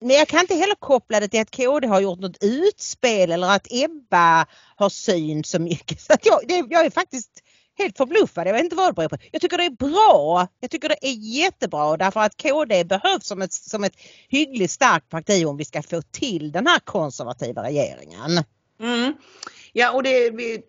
Men 0.00 0.16
jag 0.16 0.28
kan 0.28 0.40
inte 0.40 0.54
heller 0.54 0.74
koppla 0.74 1.20
det 1.20 1.28
till 1.28 1.40
att 1.40 1.50
KD 1.50 1.86
har 1.86 2.00
gjort 2.00 2.20
något 2.20 2.44
utspel 2.44 3.30
eller 3.30 3.50
att 3.50 3.66
Ebba 3.70 4.46
har 4.76 4.88
synts 4.88 5.50
så 5.50 5.58
mycket. 5.58 6.00
Så 6.06 6.12
att 6.12 6.26
jag, 6.26 6.40
det, 6.48 6.64
jag 6.70 6.86
är 6.86 6.90
faktiskt 6.90 7.42
helt 7.78 7.96
förbluffad. 7.96 8.46
Jag 8.46 8.52
vet 8.52 8.64
inte 8.64 8.76
vad 8.76 8.88
det 8.88 8.92
beror 8.92 9.08
på. 9.08 9.16
Jag 9.32 9.42
tycker 9.42 9.58
det 9.58 9.64
är 9.64 9.70
bra. 9.70 10.48
Jag 10.60 10.70
tycker 10.70 10.88
det 10.88 11.06
är 11.08 11.12
jättebra 11.12 11.96
därför 11.96 12.20
att 12.20 12.36
KD 12.42 12.84
behövs 12.84 13.26
som 13.26 13.42
ett, 13.42 13.52
som 13.52 13.84
ett 13.84 13.96
hyggligt 14.28 14.70
starkt 14.70 15.08
parti 15.08 15.44
om 15.46 15.56
vi 15.56 15.64
ska 15.64 15.82
få 15.82 16.02
till 16.02 16.52
den 16.52 16.66
här 16.66 16.78
konservativa 16.78 17.62
regeringen. 17.62 18.44
Mm. 18.80 19.14
Ja 19.72 19.92
och 19.92 20.02
det, 20.02 20.30
vi 20.30 20.62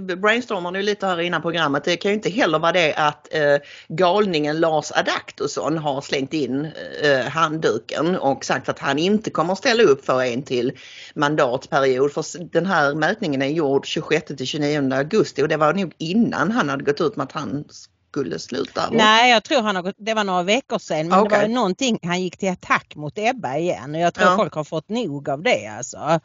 brainstormade 0.16 0.78
ju 0.78 0.84
lite 0.84 1.06
här 1.06 1.20
innan 1.20 1.42
programmet. 1.42 1.84
Det 1.84 1.96
kan 1.96 2.10
ju 2.10 2.14
inte 2.14 2.30
heller 2.30 2.58
vara 2.58 2.72
det 2.72 2.94
att 2.94 3.34
eh, 3.34 3.56
galningen 3.88 4.60
Lars 4.60 4.92
Adaktusson 4.92 5.78
har 5.78 6.00
slängt 6.00 6.32
in 6.32 6.68
eh, 7.02 7.20
handduken 7.20 8.16
och 8.16 8.44
sagt 8.44 8.68
att 8.68 8.78
han 8.78 8.98
inte 8.98 9.30
kommer 9.30 9.54
ställa 9.54 9.82
upp 9.82 10.04
för 10.04 10.22
en 10.22 10.42
till 10.42 10.72
mandatperiod. 11.14 12.12
För 12.12 12.44
den 12.52 12.66
här 12.66 12.94
mätningen 12.94 13.42
är 13.42 13.46
gjord 13.46 13.86
26 13.86 14.26
till 14.26 14.46
29 14.46 14.92
augusti 14.94 15.42
och 15.42 15.48
det 15.48 15.56
var 15.56 15.72
nog 15.74 15.92
innan 15.98 16.50
han 16.50 16.68
hade 16.68 16.84
gått 16.84 17.00
ut 17.00 17.16
med 17.16 17.24
att 17.24 17.32
han 17.32 17.64
skulle 18.12 18.38
sluta? 18.38 18.82
Nej, 18.90 19.30
jag 19.30 19.44
tror 19.44 19.62
han 19.62 19.76
har 19.76 19.82
gått, 19.82 19.94
det 19.98 20.14
var 20.14 20.24
några 20.24 20.42
veckor 20.42 20.78
sedan 20.78 21.08
men 21.08 21.20
okay. 21.20 21.38
det 21.38 21.46
var 21.46 21.54
någonting, 21.54 21.98
han 22.02 22.22
gick 22.22 22.36
till 22.36 22.50
attack 22.50 22.92
mot 22.96 23.18
Ebba 23.18 23.56
igen 23.56 23.94
och 23.94 24.00
jag 24.00 24.14
tror 24.14 24.28
ja. 24.28 24.36
folk 24.36 24.54
har 24.54 24.64
fått 24.64 24.88
nog 24.88 25.28
av 25.28 25.42
det 25.42 25.66
alltså. 25.66 26.20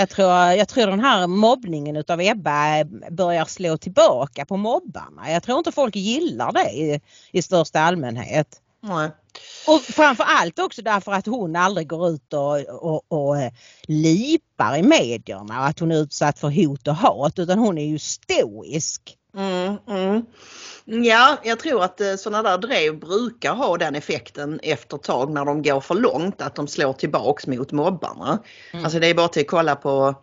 Jag 0.00 0.08
tror, 0.08 0.30
jag 0.30 0.68
tror 0.68 0.86
den 0.86 1.00
här 1.00 1.26
mobbningen 1.26 1.96
utav 1.96 2.20
Ebba 2.20 2.84
börjar 3.10 3.44
slå 3.44 3.76
tillbaka 3.76 4.44
på 4.44 4.56
mobbarna. 4.56 5.30
Jag 5.30 5.42
tror 5.42 5.58
inte 5.58 5.72
folk 5.72 5.96
gillar 5.96 6.52
det 6.52 6.70
i, 6.70 7.00
i 7.32 7.42
största 7.42 7.80
allmänhet. 7.80 8.60
Nej. 8.80 9.10
Och 9.66 9.80
framförallt 9.80 10.58
också 10.58 10.82
därför 10.82 11.12
att 11.12 11.26
hon 11.26 11.56
aldrig 11.56 11.88
går 11.88 12.08
ut 12.08 12.32
och, 12.32 12.60
och, 12.68 13.04
och 13.08 13.38
eh, 13.38 13.52
lipar 13.82 14.76
i 14.76 14.82
medierna 14.82 15.60
och 15.60 15.66
att 15.66 15.78
hon 15.78 15.92
är 15.92 15.96
utsatt 15.96 16.38
för 16.38 16.48
hot 16.48 16.88
och 16.88 16.96
hat 16.96 17.38
utan 17.38 17.58
hon 17.58 17.78
är 17.78 17.86
ju 17.86 17.98
stoisk. 17.98 19.16
Mm, 19.38 19.76
mm. 19.88 20.24
Ja, 20.84 21.38
jag 21.42 21.58
tror 21.58 21.84
att 21.84 22.00
eh, 22.00 22.14
sådana 22.14 22.50
där 22.50 22.58
drev 22.58 22.98
brukar 22.98 23.54
ha 23.54 23.76
den 23.76 23.94
effekten 23.94 24.60
efter 24.62 24.96
ett 24.96 25.02
tag 25.02 25.30
när 25.30 25.44
de 25.44 25.62
går 25.62 25.80
för 25.80 25.94
långt 25.94 26.42
att 26.42 26.54
de 26.54 26.68
slår 26.68 26.92
tillbaks 26.92 27.46
mot 27.46 27.72
mobbarna. 27.72 28.38
Mm. 28.72 28.84
Alltså 28.84 28.98
det 28.98 29.06
är 29.06 29.14
bara 29.14 29.28
till 29.28 29.42
att 29.42 29.48
kolla 29.48 29.76
på 29.76 30.14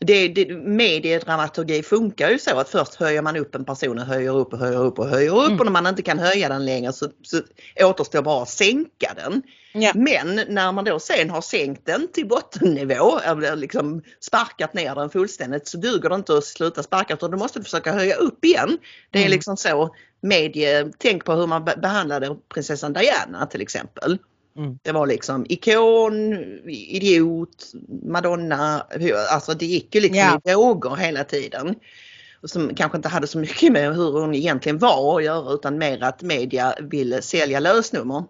det, 0.00 0.28
det, 0.28 0.56
mediedramaturgi 0.56 1.82
funkar 1.82 2.30
ju 2.30 2.38
så 2.38 2.58
att 2.58 2.68
först 2.68 2.94
höjer 2.94 3.22
man 3.22 3.36
upp 3.36 3.54
en 3.54 3.64
person 3.64 3.98
och 3.98 4.04
höjer 4.04 4.36
upp 4.36 4.52
och 4.52 4.58
höjer 4.58 4.78
upp 4.78 4.98
och 4.98 5.06
höjer 5.06 5.36
upp 5.36 5.46
mm. 5.46 5.58
och 5.58 5.64
när 5.64 5.72
man 5.72 5.86
inte 5.86 6.02
kan 6.02 6.18
höja 6.18 6.48
den 6.48 6.64
längre 6.64 6.92
så, 6.92 7.06
så 7.22 7.40
återstår 7.80 8.22
bara 8.22 8.42
att 8.42 8.48
sänka 8.48 9.14
den. 9.16 9.42
Ja. 9.72 9.92
Men 9.94 10.40
när 10.48 10.72
man 10.72 10.84
då 10.84 10.98
sen 10.98 11.30
har 11.30 11.40
sänkt 11.40 11.86
den 11.86 12.08
till 12.12 12.28
bottennivå 12.28 13.18
eller 13.18 13.56
liksom 13.56 14.02
sparkat 14.20 14.74
ner 14.74 14.94
den 14.94 15.10
fullständigt 15.10 15.68
så 15.68 15.78
duger 15.78 16.08
det 16.08 16.14
inte 16.14 16.38
att 16.38 16.44
sluta 16.44 16.82
sparka 16.82 17.14
utan 17.14 17.30
du 17.30 17.36
måste 17.36 17.62
försöka 17.62 17.92
höja 17.92 18.16
upp 18.16 18.44
igen. 18.44 18.78
Det 19.10 19.18
är 19.18 19.22
mm. 19.22 19.30
liksom 19.30 19.56
så 19.56 19.94
medie, 20.20 20.92
tänk 20.98 21.24
på 21.24 21.32
hur 21.32 21.46
man 21.46 21.64
behandlade 21.64 22.36
prinsessan 22.54 22.92
Diana 22.92 23.46
till 23.46 23.60
exempel. 23.60 24.18
Mm. 24.56 24.78
Det 24.82 24.92
var 24.92 25.06
liksom 25.06 25.46
ikon, 25.48 26.34
idiot, 26.68 27.72
madonna, 28.02 28.86
alltså 29.30 29.54
det 29.54 29.66
gick 29.66 29.94
ju 29.94 30.00
liksom 30.00 30.40
ja. 30.44 30.52
i 30.52 30.54
vågor 30.54 30.96
hela 30.96 31.24
tiden. 31.24 31.74
Som 32.44 32.74
kanske 32.74 32.96
inte 32.96 33.08
hade 33.08 33.26
så 33.26 33.38
mycket 33.38 33.72
med 33.72 33.94
hur 33.94 34.12
hon 34.12 34.34
egentligen 34.34 34.78
var 34.78 35.18
att 35.18 35.24
göra 35.24 35.52
utan 35.52 35.78
mer 35.78 36.02
att 36.02 36.22
media 36.22 36.74
ville 36.80 37.22
sälja 37.22 37.60
lösnummer. 37.60 38.24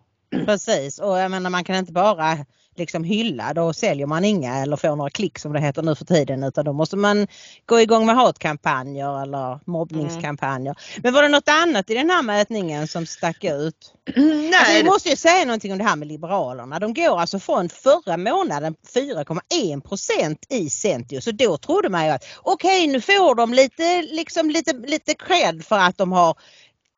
Precis 0.46 0.98
och 0.98 1.18
jag 1.18 1.30
menar 1.30 1.50
man 1.50 1.64
kan 1.64 1.76
inte 1.76 1.92
bara 1.92 2.38
liksom 2.76 3.04
hylla, 3.04 3.54
då 3.54 3.72
säljer 3.72 4.06
man 4.06 4.24
inga 4.24 4.56
eller 4.56 4.76
får 4.76 4.96
några 4.96 5.10
klick 5.10 5.38
som 5.38 5.52
det 5.52 5.60
heter 5.60 5.82
nu 5.82 5.94
för 5.94 6.04
tiden 6.04 6.44
utan 6.44 6.64
då 6.64 6.72
måste 6.72 6.96
man 6.96 7.26
gå 7.66 7.80
igång 7.80 8.06
med 8.06 8.16
hatkampanjer 8.16 9.22
eller 9.22 9.60
mobbningskampanjer. 9.64 10.70
Mm. 10.70 11.00
Men 11.02 11.14
var 11.14 11.22
det 11.22 11.28
något 11.28 11.48
annat 11.48 11.90
i 11.90 11.94
den 11.94 12.10
här 12.10 12.22
mätningen 12.22 12.88
som 12.88 13.06
stack 13.06 13.44
ut? 13.44 13.94
Nej. 14.16 14.54
Alltså, 14.54 14.72
vi 14.72 14.84
måste 14.84 15.08
ju 15.08 15.16
säga 15.16 15.44
någonting 15.44 15.72
om 15.72 15.78
det 15.78 15.84
här 15.84 15.96
med 15.96 16.08
Liberalerna. 16.08 16.78
De 16.78 16.94
går 16.94 17.20
alltså 17.20 17.38
från 17.38 17.68
förra 17.68 18.16
månaden 18.16 18.74
4,1% 18.94 20.36
i 20.48 20.70
Centio 20.70 21.20
så 21.20 21.30
då 21.30 21.56
trodde 21.56 21.88
man 21.88 22.06
ju 22.06 22.10
att 22.10 22.24
okej 22.42 22.84
okay, 22.84 22.92
nu 22.92 23.00
får 23.00 23.34
de 23.34 23.54
lite, 23.54 24.02
liksom, 24.02 24.50
lite, 24.50 24.72
lite 24.72 25.14
cred 25.14 25.64
för 25.64 25.78
att 25.78 25.98
de 25.98 26.12
har 26.12 26.36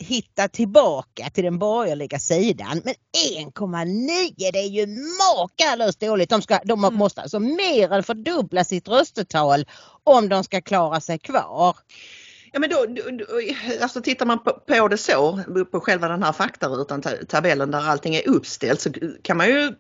hitta 0.03 0.49
tillbaka 0.49 1.31
till 1.31 1.45
den 1.45 1.59
borgerliga 1.59 2.19
sidan. 2.19 2.83
Men 2.85 2.95
1,9 3.39 4.53
det 4.53 4.59
är 4.59 4.69
ju 4.69 4.87
makalöst 5.37 6.01
dåligt. 6.01 6.31
De, 6.31 6.43
ska, 6.43 6.61
de 6.65 6.85
mm. 6.85 6.95
måste 6.95 7.23
alltså 7.23 7.39
mer 7.39 7.93
än 7.93 8.03
fördubbla 8.03 8.65
sitt 8.65 8.89
röstetal 8.89 9.67
om 10.05 10.29
de 10.29 10.45
ska 10.45 10.61
klara 10.61 11.01
sig 11.01 11.19
kvar. 11.19 11.77
Ja 12.53 12.61
men 12.61 12.71
då, 12.71 12.87
då, 12.87 13.25
alltså 13.83 14.01
tittar 14.01 14.27
man 14.27 14.45
på, 14.45 14.53
på 14.53 14.89
det 14.89 14.99
så, 14.99 15.41
på 15.73 15.81
själva 15.81 16.09
den 16.09 16.23
här 16.23 16.33
faktarutan, 16.33 17.03
tabellen 17.29 17.71
där 17.71 17.91
allting 17.91 18.15
är 18.15 18.29
uppställt 18.29 18.81
så 18.81 18.91
kan 19.23 19.37
man 19.37 19.47
ju 19.47 19.73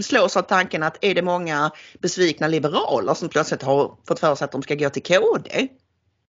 slås 0.00 0.36
av 0.36 0.42
tanken 0.42 0.82
att 0.82 1.04
är 1.04 1.14
det 1.14 1.22
många 1.22 1.70
besvikna 1.98 2.46
liberaler 2.46 3.14
som 3.14 3.28
plötsligt 3.28 3.62
har 3.62 3.96
fått 4.08 4.20
för 4.20 4.34
sig 4.34 4.44
att 4.44 4.52
de 4.52 4.62
ska 4.62 4.74
gå 4.74 4.90
till 4.90 5.02
KD? 5.02 5.68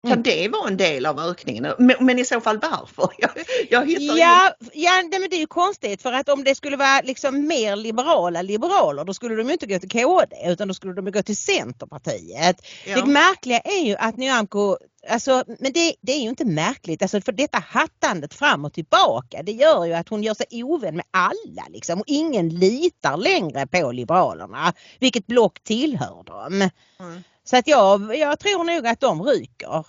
Kan 0.03 0.12
mm. 0.12 0.24
det 0.24 0.48
vara 0.48 0.68
en 0.68 0.77
del 0.77 1.06
av 1.06 1.20
ökningen? 1.20 1.74
Men, 1.77 1.96
men 2.00 2.20
i 2.20 2.25
så 2.25 2.41
fall 2.41 2.60
varför? 2.60 3.10
Jag, 3.18 3.32
jag 3.70 3.89
ja, 3.89 4.53
ja 4.74 4.91
det, 5.12 5.20
men 5.20 5.29
det 5.29 5.36
är 5.36 5.39
ju 5.39 5.48
konstigt 5.48 6.01
för 6.01 6.13
att 6.13 6.29
om 6.29 6.44
det 6.44 6.56
skulle 6.56 6.77
vara 6.77 7.01
liksom 7.01 7.48
mer 7.48 7.75
liberala 7.75 8.41
liberaler 8.41 9.06
då 9.06 9.13
skulle 9.13 9.36
de 9.36 9.50
inte 9.50 9.65
gå 9.65 9.79
till 9.79 9.89
KD 9.89 10.36
utan 10.46 10.68
då 10.68 10.74
skulle 10.74 10.94
de 10.94 11.12
gå 11.12 11.22
till 11.22 11.38
Centerpartiet. 11.38 12.62
Ja. 12.86 12.96
Det 12.96 13.06
märkliga 13.06 13.60
är 13.60 13.86
ju 13.86 13.96
att 13.96 14.18
Nyamko 14.18 14.77
Alltså, 15.10 15.44
men 15.48 15.74
det, 15.74 15.96
det, 16.01 16.12
är 16.12 16.20
ju 16.20 16.29
inte 16.29 16.46
märkligt, 16.46 17.01
alltså 17.01 17.22
för 17.22 17.32
detta 17.32 17.63
hattandet 17.68 18.34
fram 18.34 18.65
och 18.65 18.74
tillbaka 18.74 19.44
det 19.44 19.51
gör 19.51 19.86
ju 19.86 19.94
att 19.94 20.10
hon 20.10 20.24
gör 20.24 20.34
sig 20.34 20.63
ovän 20.63 20.96
med 20.96 21.06
alla 21.12 21.68
liksom 21.70 22.00
och 22.00 22.06
ingen 22.08 22.50
litar 22.50 23.18
längre 23.18 23.68
på 23.68 23.91
Liberalerna. 23.91 24.74
Vilket 25.00 25.27
block 25.27 25.60
tillhör 25.63 26.24
de? 26.24 26.70
Mm. 27.00 27.24
Så 27.50 27.58
att 27.58 27.68
jag, 27.68 28.15
jag 28.15 28.39
tror 28.39 28.63
nog 28.63 28.88
att 28.88 29.00
de 29.00 29.24
ryker. 29.24 29.86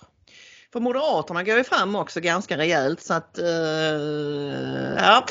För 0.73 0.79
Moderaterna 0.79 1.43
går 1.43 1.57
ju 1.57 1.63
fram 1.63 1.95
också 1.95 2.19
ganska 2.19 2.57
rejält 2.57 3.01
så 3.01 3.13
att 3.13 3.39
uh, 3.41 3.45
ja. 4.97 5.25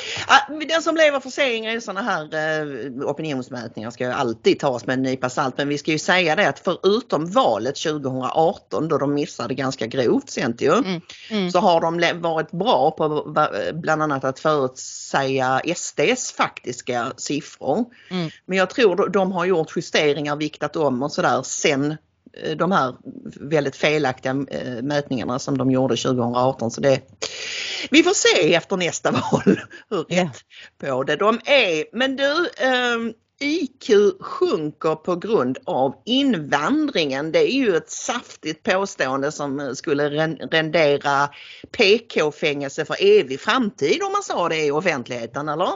Den 0.69 0.83
som 0.83 0.97
lever 0.97 1.21
för 1.21 1.31
segrar 1.31 1.77
i 1.77 1.81
sådana 1.81 2.03
här 2.03 2.35
uh, 2.35 3.03
opinionsmätningar 3.03 3.91
ska 3.91 4.05
ju 4.05 4.11
alltid 4.11 4.59
tas 4.59 4.87
med 4.87 4.95
en 4.95 5.03
nypa 5.03 5.31
salt 5.31 5.59
men 5.59 5.69
vi 5.69 5.79
ska 5.79 5.91
ju 5.91 5.99
säga 5.99 6.37
det 6.37 6.49
att 6.49 6.59
förutom 6.59 7.31
valet 7.31 7.77
2018 7.77 8.89
då 8.89 8.99
de 8.99 9.15
missade 9.15 9.55
ganska 9.55 9.87
grovt 9.87 10.31
sent 10.31 10.61
ju 10.61 10.73
mm. 10.73 11.01
Mm. 11.31 11.51
så 11.51 11.59
har 11.59 11.81
de 11.81 12.21
varit 12.21 12.51
bra 12.51 12.91
på 12.91 13.35
bland 13.75 14.03
annat 14.03 14.25
att 14.25 14.39
förutsäga 14.39 15.61
SDs 15.77 16.33
faktiska 16.33 17.13
siffror. 17.17 17.85
Mm. 18.11 18.31
Men 18.47 18.59
jag 18.59 18.71
tror 18.71 19.09
de 19.09 19.33
har 19.33 19.45
gjort 19.45 19.77
justeringar, 19.77 20.37
viktat 20.37 20.77
om 20.77 21.03
och 21.03 21.13
sådär 21.13 21.43
sen 21.43 21.93
Eh, 21.93 21.97
de 22.57 22.73
här 22.73 22.95
väldigt 23.41 23.77
felaktiga 23.77 24.33
eh, 24.51 24.83
mätningarna 24.83 25.39
som 25.39 25.59
de 25.59 25.71
gjorde 25.71 25.97
2018. 25.97 26.71
Så 26.71 26.81
det, 26.81 27.01
Vi 27.91 28.03
får 28.03 28.11
se 28.15 28.55
efter 28.55 28.77
nästa 28.77 29.11
val 29.33 29.61
hur 29.91 30.05
Ja. 30.09 30.23
rätt 30.23 30.41
på 30.81 31.03
det 31.03 31.17
de 31.17 31.41
är. 31.45 31.97
Men 31.97 32.17
du, 32.17 32.49
ehm, 32.57 33.13
IQ 33.43 33.91
sjunker 34.21 34.95
på 34.95 35.17
grund 35.17 35.59
av 35.65 35.95
invandringen. 36.07 37.33
Det 37.33 37.39
är 37.53 37.57
ju 37.57 37.77
ett 37.77 37.91
saftigt 37.91 38.63
påstående 38.63 39.33
som 39.33 39.61
eh, 39.61 39.73
skulle 39.73 40.11
ren- 40.11 40.37
rendera 40.51 41.29
PK-fängelse 41.77 42.85
för 42.85 42.97
evig 43.01 43.41
framtid 43.41 44.03
om 44.03 44.13
man 44.13 44.23
sa 44.23 44.49
det 44.49 44.65
i 44.67 44.71
offentligheten, 44.71 45.49
eller? 45.49 45.71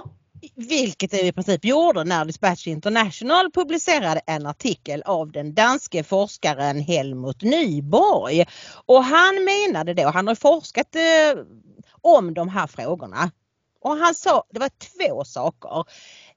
Vilket 0.54 1.10
det 1.10 1.26
i 1.26 1.32
princip 1.32 1.64
gjorde 1.64 2.04
när 2.04 2.24
Dispatch 2.24 2.66
International 2.66 3.50
publicerade 3.52 4.20
en 4.26 4.46
artikel 4.46 5.02
av 5.02 5.32
den 5.32 5.54
danske 5.54 6.04
forskaren 6.04 6.80
Helmut 6.80 7.42
Nyborg. 7.42 8.44
Och 8.86 9.04
han 9.04 9.44
menade 9.44 9.94
då, 9.94 10.08
han 10.08 10.26
har 10.26 10.34
forskat 10.34 10.96
eh, 10.96 11.42
om 12.00 12.34
de 12.34 12.48
här 12.48 12.66
frågorna. 12.66 13.30
Och 13.80 13.96
han 13.96 14.14
sa, 14.14 14.44
det 14.50 14.60
var 14.60 14.70
två 15.08 15.24
saker. 15.24 15.84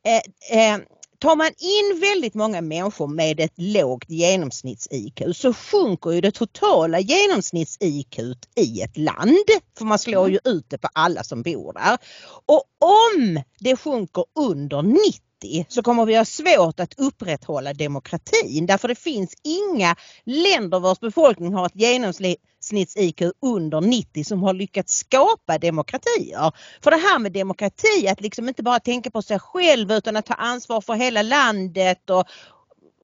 Eh, 0.04 0.72
eh, 0.74 0.80
tar 1.20 1.36
man 1.36 1.48
in 1.48 2.00
väldigt 2.00 2.34
många 2.34 2.62
människor 2.62 3.08
med 3.08 3.40
ett 3.40 3.54
lågt 3.56 4.10
genomsnitts-IQ 4.10 5.34
så 5.34 5.54
sjunker 5.54 6.12
ju 6.12 6.22
det 6.22 6.32
totala 6.32 7.00
genomsnitts-IQ 7.00 8.36
i 8.56 8.82
ett 8.82 8.98
land. 8.98 9.50
För 9.78 9.86
man 9.86 10.00
slår 10.00 10.30
ju 10.30 10.40
ut 10.44 10.70
det 10.70 10.78
på 10.78 10.90
alla 10.94 11.24
som 11.24 11.42
bor 11.42 11.74
där. 11.74 11.98
Och 12.46 12.64
om 12.80 13.44
det 13.60 13.76
sjunker 13.76 14.26
under 14.40 14.82
90 14.82 15.27
så 15.68 15.84
kommer 15.84 16.06
vi 16.06 16.16
ha 16.16 16.26
svårt 16.26 16.80
att 16.80 17.00
upprätthålla 17.00 17.74
demokratin 17.74 18.66
därför 18.66 18.88
det 18.88 18.96
finns 18.96 19.34
inga 19.44 19.96
länder 20.24 20.80
vars 20.80 21.00
befolkning 21.00 21.54
har 21.54 21.66
ett 21.66 21.76
genomsnitts-IQ 21.76 23.32
under 23.42 23.82
90 23.82 24.24
som 24.24 24.44
har 24.44 24.54
lyckats 24.54 24.98
skapa 24.98 25.58
demokratier. 25.58 26.52
För 26.84 26.92
det 26.92 26.98
här 26.98 27.20
med 27.20 27.32
demokrati, 27.32 28.08
att 28.08 28.22
liksom 28.22 28.48
inte 28.48 28.64
bara 28.64 28.80
tänka 28.80 29.12
på 29.12 29.22
sig 29.22 29.40
själv 29.40 29.92
utan 29.92 30.16
att 30.16 30.26
ta 30.26 30.34
ansvar 30.34 30.82
för 30.82 30.94
hela 30.94 31.22
landet 31.22 32.10
och 32.10 32.28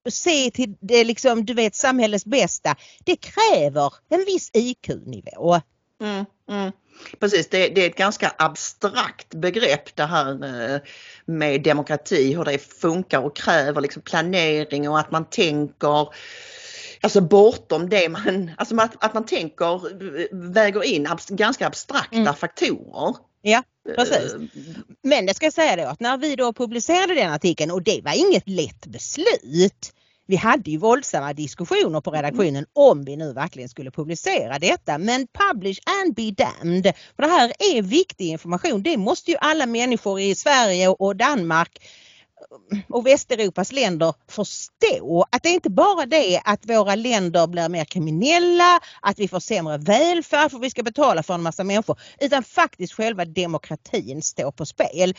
se 0.10 0.52
till 0.52 0.76
det 0.82 1.04
liksom, 1.04 1.46
du 1.46 1.54
vet, 1.54 1.76
samhällets 1.76 2.26
bästa. 2.26 2.76
Det 3.04 3.16
kräver 3.16 3.94
en 4.10 4.26
viss 4.26 4.52
IQ-nivå. 4.54 5.62
Mm, 6.02 6.26
mm. 6.50 6.72
Precis, 7.20 7.50
det, 7.50 7.68
det 7.68 7.82
är 7.86 7.90
ett 7.90 7.96
ganska 7.98 8.32
abstrakt 8.38 9.34
begrepp 9.34 9.96
det 9.96 10.06
här 10.06 10.30
eh, 10.74 10.80
med 11.26 11.64
demokrati, 11.64 12.34
hur 12.36 12.44
det 12.44 12.58
funkar 12.58 13.20
och 13.20 13.36
kräver 13.36 13.82
liksom 13.82 14.02
planering 14.02 14.90
och 14.90 15.00
att 15.00 15.12
man 15.12 15.26
tänker 15.26 16.08
Alltså 17.02 17.22
bortom 17.22 17.90
det 17.90 18.10
man, 18.10 18.52
alltså 18.58 18.76
att, 18.76 19.04
att 19.06 19.14
man 19.14 19.26
tänker, 19.26 19.76
eh, 20.20 20.26
väger 20.32 20.84
in 20.84 21.08
abs, 21.08 21.30
ganska 21.30 21.68
abstrakta 21.68 22.18
Mm. 22.18 22.34
faktorer. 22.34 23.16
Ja, 23.42 23.64
precis. 23.96 24.34
Eh, 24.34 24.42
Men 25.04 25.26
det 25.26 25.34
ska 25.34 25.46
jag 25.46 25.54
säga 25.54 25.76
då 25.76 25.84
att 25.90 26.00
när 26.00 26.18
vi 26.18 26.36
då 26.36 26.54
publicerade 26.54 27.14
den 27.16 27.32
artikeln 27.32 27.72
och 27.72 27.84
det 27.84 28.02
var 28.04 28.14
inget 28.30 28.50
lätt 28.50 28.86
beslut. 28.86 29.94
Vi 30.28 30.36
hade 30.36 30.72
ju 30.72 30.78
våldsamma 30.78 31.34
diskussioner 31.34 32.02
på 32.02 32.12
redaktionen 32.12 32.66
om 32.74 33.06
vi 33.06 33.18
nu 33.18 33.34
verkligen 33.34 33.70
skulle 33.70 33.92
publicera 33.92 34.60
detta. 34.60 34.98
Men 34.98 35.28
publish 35.28 35.80
and 35.86 36.16
be 36.16 36.32
damned. 36.32 36.94
För 37.16 37.24
det 37.24 37.30
här 37.30 37.54
är 37.60 37.82
viktig 37.82 38.28
information. 38.28 38.84
Det 38.84 38.98
måste 38.98 39.32
ju 39.32 39.38
alla 39.42 39.66
människor 39.66 40.20
i 40.20 40.36
Sverige 40.36 40.88
och 40.90 41.16
Danmark 41.16 41.80
och 42.90 43.08
Västeuropas 43.08 43.72
länder 43.72 44.14
förstå 44.28 45.26
att 45.30 45.44
det 45.44 45.50
är 45.50 45.54
inte 45.54 45.70
bara 45.70 46.06
det 46.06 46.42
att 46.46 46.70
våra 46.70 46.96
länder 46.96 47.48
blir 47.48 47.70
mer 47.70 47.86
kriminella, 47.86 48.80
att 49.02 49.20
vi 49.20 49.28
får 49.28 49.40
sämre 49.40 49.78
välfärd 49.78 50.52
för 50.52 50.60
vi 50.60 50.70
ska 50.70 50.84
betala 50.84 51.24
för 51.24 51.34
en 51.34 51.42
massa 51.42 51.64
människor, 51.64 52.00
utan 52.20 52.44
faktiskt 52.44 52.94
själva 52.94 53.26
demokratin 53.26 54.22
står 54.22 54.52
på 54.52 54.66
spel. 54.66 55.14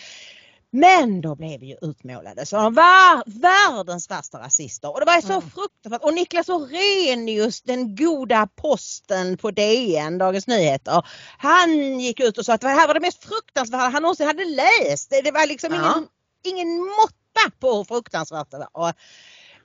Men 0.76 1.20
då 1.20 1.34
blev 1.34 1.60
vi 1.60 1.66
ju 1.66 1.76
utmålade 1.82 2.46
som 2.46 2.74
var 2.74 3.22
världens 3.40 4.10
värsta 4.10 4.38
rasister 4.38 4.92
och 4.92 5.00
det 5.00 5.06
var 5.06 5.20
så 5.20 5.32
Mm. 5.32 5.50
fruktansvärt. 5.50 6.02
Och 6.02 6.14
Niklas 6.14 6.48
Orrenius, 6.48 7.62
den 7.62 7.96
goda 7.96 8.48
posten 8.56 9.36
på 9.36 9.50
DN, 9.50 10.18
Dagens 10.18 10.46
Nyheter, 10.46 11.06
han 11.38 12.00
gick 12.00 12.20
ut 12.20 12.38
och 12.38 12.44
sa 12.44 12.52
att 12.54 12.60
det 12.60 12.68
här 12.68 12.86
var 12.86 12.94
det 12.94 13.00
mest 13.00 13.24
fruktansvärda 13.24 13.88
han 13.88 14.02
någonsin 14.02 14.26
hade 14.26 14.44
läst. 14.44 15.10
Det 15.10 15.20
det 15.22 15.30
var 15.30 15.46
liksom 15.46 15.74
Ja. 15.74 15.80
ingen, 15.80 16.08
ingen 16.44 16.78
måtta 16.84 17.50
på 17.60 17.76
hur 17.76 17.84
fruktansvärt 17.84 18.50
det 18.50 18.66
var. 18.72 18.94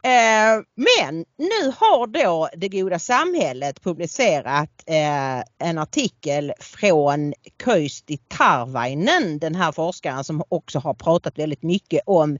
Eh, 0.04 0.64
men 0.76 1.26
nu 1.38 1.74
har 1.78 2.08
då 2.08 2.50
Det 2.58 2.70
goda 2.70 3.00
samhället 3.00 3.82
publicerat 3.82 4.84
eh, 4.86 5.68
en 5.70 5.78
artikel 5.78 6.54
från 6.60 7.34
Köisti 7.64 8.18
Tarvainen, 8.18 9.40
den 9.40 9.56
här 9.56 9.72
forskaren 9.72 10.24
som 10.24 10.44
också 10.50 10.80
har 10.80 10.94
pratat 10.94 11.40
väldigt 11.40 11.64
mycket 11.64 12.02
om 12.06 12.38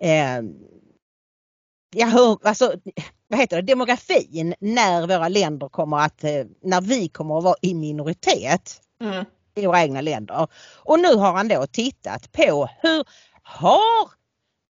eh, 0.00 0.40
ja, 1.96 2.06
hur, 2.06 2.46
alltså, 2.46 2.72
vad 3.28 3.40
heter 3.40 3.56
det, 3.56 3.62
demografin 3.62 4.54
när 4.60 5.06
våra 5.06 5.28
länder 5.28 5.68
kommer 5.68 5.96
att, 5.96 6.22
när 6.62 6.80
vi 6.80 7.08
kommer 7.08 7.38
att 7.38 7.44
vara 7.44 7.56
i 7.62 7.74
minoritet 7.74 8.80
Mm. 9.02 9.24
i 9.54 9.66
våra 9.66 9.82
egna 9.82 10.00
länder. 10.00 10.46
Och 10.76 11.00
nu 11.00 11.14
har 11.14 11.32
han 11.32 11.48
då 11.48 11.66
tittat 11.66 12.32
på 12.32 12.68
hur 12.82 13.04
har, 13.42 14.10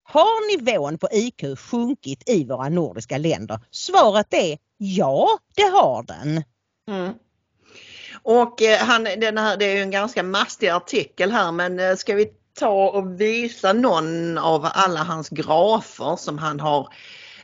har 0.07 0.57
nivån 0.57 0.97
på 0.97 1.07
IQ 1.11 1.59
sjunkit 1.59 2.29
i 2.29 2.45
våra 2.45 2.69
nordiska 2.69 3.17
länder? 3.17 3.59
Svaret 3.71 4.33
är 4.33 4.57
ja, 4.77 5.29
det 5.55 5.63
har 5.63 6.03
den. 6.03 6.43
Mm. 6.87 7.13
Och 8.23 8.61
eh, 8.61 8.79
han, 8.79 9.03
den 9.03 9.37
här, 9.37 9.57
det 9.57 9.65
är 9.65 9.75
ju 9.75 9.81
en 9.81 9.91
ganska 9.91 10.23
mastig 10.23 10.67
artikel 10.67 11.31
här 11.31 11.51
men 11.51 11.79
eh, 11.79 11.95
ska 11.95 12.15
vi 12.15 12.27
ta 12.59 12.89
och 12.89 13.21
visa 13.21 13.73
någon 13.73 14.37
av 14.37 14.67
alla 14.73 14.99
hans 14.99 15.29
grafer 15.29 16.15
som 16.15 16.37
han 16.37 16.59
har 16.59 16.89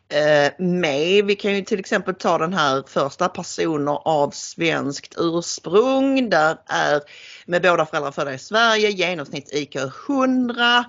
eh, 0.09 0.51
med. 0.57 1.25
Vi 1.25 1.35
kan 1.35 1.55
ju 1.55 1.61
till 1.61 1.79
exempel 1.79 2.15
ta 2.15 2.37
den 2.37 2.53
här 2.53 2.83
första 2.87 3.29
personer 3.29 4.07
av 4.07 4.29
svenskt 4.31 5.15
ursprung. 5.17 6.29
Där 6.29 6.57
är 6.65 7.01
med 7.45 7.61
båda 7.61 7.85
föräldrar 7.85 8.11
födda 8.11 8.33
i 8.33 8.39
Sverige 8.39 8.89
genomsnitt 8.89 9.53
IQ 9.53 9.75
100. 10.09 10.85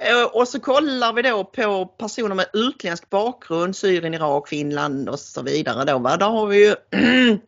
Eh, 0.00 0.24
Och 0.24 0.48
så 0.48 0.60
kollar 0.60 1.12
vi 1.12 1.22
då 1.22 1.44
på 1.44 1.86
personer 1.86 2.34
med 2.34 2.46
utländsk 2.52 3.10
bakgrund, 3.10 3.76
Syrien, 3.76 4.14
Irak, 4.14 4.48
Finland 4.48 5.08
och 5.08 5.20
så 5.20 5.42
vidare. 5.42 5.84
Då, 5.84 5.98
va? 5.98 6.16
Där 6.16 6.26
har 6.26 6.46
vi 6.46 6.66
ju 6.66 6.74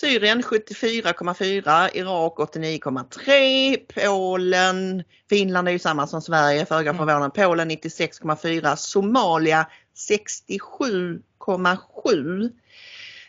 Syrien 0.00 0.42
74,4, 0.42 1.88
Irak 1.94 2.32
89,3, 2.36 3.76
Polen, 3.94 5.04
Finland 5.30 5.68
är 5.68 5.72
ju 5.72 5.78
samma 5.78 6.06
som 6.06 6.22
Sverige, 6.22 6.66
föga 6.66 6.90
Mm. 6.90 6.98
förvånande, 6.98 7.30
Polen 7.30 7.70
96,4, 7.70 8.76
Somalia 8.76 9.66
67,7. 10.08 12.50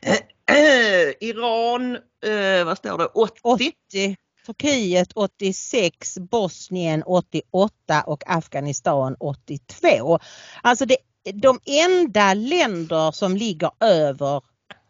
Iran, 1.19 1.95
eh, 2.25 2.65
vad 2.65 2.77
står 2.77 2.97
det, 2.97 3.05
80. 3.05 3.39
80, 3.43 4.15
Turkiet 4.45 5.12
86, 5.15 6.17
Bosnien 6.19 7.03
88 7.05 8.03
och 8.05 8.23
Afghanistan 8.25 9.15
82. 9.19 10.19
Alltså 10.62 10.86
det, 10.86 10.97
de 11.34 11.60
enda 11.65 12.34
länder 12.34 13.12
som 13.12 13.38
ligger 13.38 13.71
över 13.79 14.41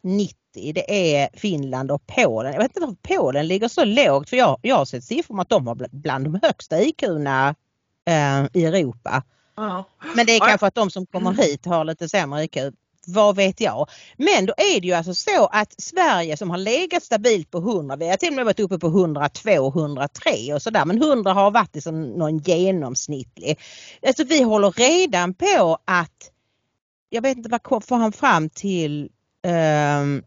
90 0.03 0.35
det 0.73 1.15
är 1.21 1.29
Finland 1.33 1.91
och 1.91 2.03
Polen. 2.07 2.53
Jag 2.53 2.59
vet 2.61 2.71
inte 2.77 2.79
varför 2.79 3.17
Polen 3.17 3.47
ligger 3.47 3.67
så 3.67 3.85
lågt 3.85 4.29
för 4.29 4.37
jag, 4.37 4.59
jag 4.61 4.75
har 4.75 4.85
sett 4.85 5.03
siffror 5.03 5.35
om 5.35 5.39
att 5.39 5.49
de 5.49 5.67
har 5.67 5.75
bl- 5.75 5.89
bland 5.91 6.25
de 6.25 6.39
högsta 6.43 6.81
IQna 6.81 7.55
eh, 8.07 8.45
i 8.53 8.65
Europa. 8.65 9.23
Ja. 9.55 9.83
Men 10.15 10.25
det 10.25 10.31
är 10.31 10.39
Ja. 10.39 10.45
kanske 10.47 10.67
att 10.67 10.75
de 10.75 10.91
som 10.91 11.05
kommer 11.05 11.33
hit 11.33 11.65
har 11.65 11.85
lite 11.85 12.09
sämre 12.09 12.43
IQ. 12.43 12.57
Vad 13.07 13.35
vet 13.35 13.61
jag. 13.61 13.89
Men 14.17 14.45
då 14.45 14.53
är 14.57 14.81
det 14.81 14.87
ju 14.87 14.93
alltså 14.93 15.13
så 15.13 15.45
att 15.45 15.81
Sverige 15.81 16.37
som 16.37 16.49
har 16.49 16.57
legat 16.57 17.03
stabilt 17.03 17.51
på 17.51 17.57
100, 17.57 17.95
vi 17.95 18.09
har 18.09 18.17
till 18.17 18.29
och 18.29 18.35
med 18.35 18.45
varit 18.45 18.59
uppe 18.59 18.79
på 18.79 18.87
102, 18.87 19.67
103 19.67 20.53
och 20.53 20.61
sådär. 20.61 20.85
Men 20.85 21.01
100 21.01 21.33
har 21.33 21.51
varit 21.51 21.75
liksom 21.75 22.03
någon 22.03 22.37
genomsnittlig. 22.37 23.59
Alltså 24.07 24.23
vi 24.23 24.41
håller 24.43 24.71
redan 24.71 25.33
på 25.33 25.77
att, 25.85 26.31
jag 27.09 27.21
vet 27.21 27.37
inte 27.37 27.49
vad 27.49 27.83
får 27.83 27.95
han 27.95 28.11
fram 28.11 28.49
till, 28.49 29.09
ehm, 29.43 30.23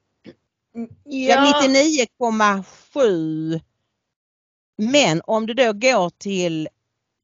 ja. 1.05 1.63
99,7 1.65 3.61
men 4.79 5.21
om 5.25 5.47
du 5.47 5.55
då 5.55 5.73
går 5.73 6.11
till, 6.11 6.69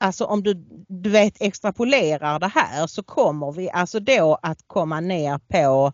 alltså 0.05 0.25
om 0.25 0.43
du, 0.43 0.55
du 0.88 1.11
vet 1.11 1.35
extrapolerar 1.40 2.38
det 2.38 2.53
här 2.55 2.87
så 2.87 3.03
kommer 3.03 3.53
vi 3.53 3.71
alltså 3.71 4.01
då 4.01 4.38
att 4.43 4.59
komma 4.67 5.01
ner 5.01 5.38
på 5.38 5.93